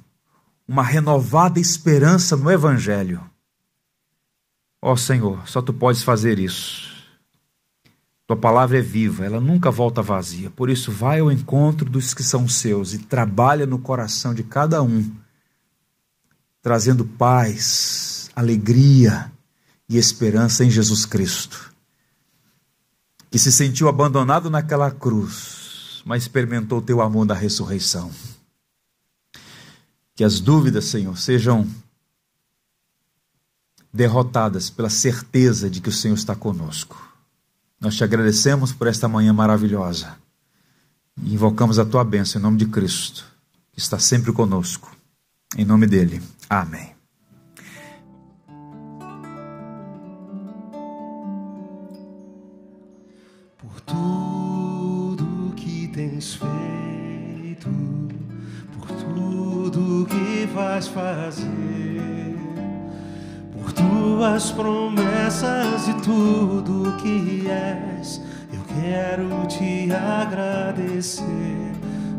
uma 0.67 0.81
renovada 0.81 1.59
esperança 1.59 2.35
no 2.35 2.49
Evangelho. 2.49 3.21
Ó 4.81 4.93
oh, 4.93 4.97
Senhor, 4.97 5.47
só 5.47 5.61
tu 5.61 5.73
podes 5.73 6.01
fazer 6.01 6.39
isso. 6.39 6.95
Tua 8.25 8.37
palavra 8.37 8.79
é 8.79 8.81
viva, 8.81 9.25
ela 9.25 9.39
nunca 9.39 9.69
volta 9.69 10.01
vazia. 10.01 10.49
Por 10.49 10.69
isso, 10.69 10.91
vai 10.91 11.19
ao 11.19 11.31
encontro 11.31 11.89
dos 11.89 12.13
que 12.13 12.23
são 12.23 12.47
seus 12.47 12.93
e 12.93 12.99
trabalha 12.99 13.65
no 13.65 13.79
coração 13.79 14.33
de 14.33 14.43
cada 14.43 14.81
um, 14.81 15.09
trazendo 16.61 17.05
paz, 17.05 18.29
alegria 18.35 19.31
e 19.89 19.97
esperança 19.97 20.63
em 20.63 20.69
Jesus 20.69 21.05
Cristo, 21.05 21.73
que 23.31 23.39
se 23.39 23.51
sentiu 23.51 23.87
abandonado 23.87 24.49
naquela 24.49 24.91
cruz, 24.91 26.01
mas 26.05 26.23
experimentou 26.23 26.81
teu 26.81 27.01
amor 27.01 27.25
da 27.25 27.33
ressurreição. 27.33 28.11
Que 30.15 30.23
as 30.23 30.39
dúvidas, 30.39 30.85
Senhor, 30.85 31.17
sejam 31.17 31.67
derrotadas 33.93 34.69
pela 34.69 34.89
certeza 34.89 35.69
de 35.69 35.81
que 35.81 35.89
o 35.89 35.93
Senhor 35.93 36.15
está 36.15 36.35
conosco. 36.35 37.01
Nós 37.79 37.95
te 37.95 38.03
agradecemos 38.03 38.71
por 38.71 38.87
esta 38.87 39.07
manhã 39.07 39.33
maravilhosa 39.33 40.17
e 41.21 41.33
invocamos 41.33 41.79
a 41.79 41.85
tua 41.85 42.03
bênção 42.03 42.39
em 42.39 42.43
nome 42.43 42.57
de 42.57 42.65
Cristo, 42.67 43.25
que 43.71 43.79
está 43.79 43.99
sempre 43.99 44.31
conosco. 44.31 44.95
Em 45.55 45.65
nome 45.65 45.87
dele. 45.87 46.21
Amém. 46.49 46.95
Por 53.57 53.81
tudo 53.81 55.53
que 55.55 55.87
tens 55.89 56.35
feito, 56.35 57.69
por 58.73 58.87
tudo 58.87 60.05
que 60.07 60.45
vais 60.53 60.87
fazer 60.87 61.67
tuas 64.17 64.51
promessas 64.51 65.87
e 65.87 65.93
tudo 66.01 66.97
que 66.97 67.47
és, 67.49 68.21
eu 68.51 68.61
quero 68.81 69.45
te 69.47 69.91
agradecer 69.91 71.23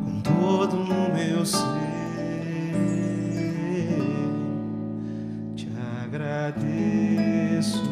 com 0.05 0.21
todo 0.21 0.77
o 0.77 1.15
meu 1.15 1.45
ser. 1.45 1.88
Agradeço, 6.09 7.83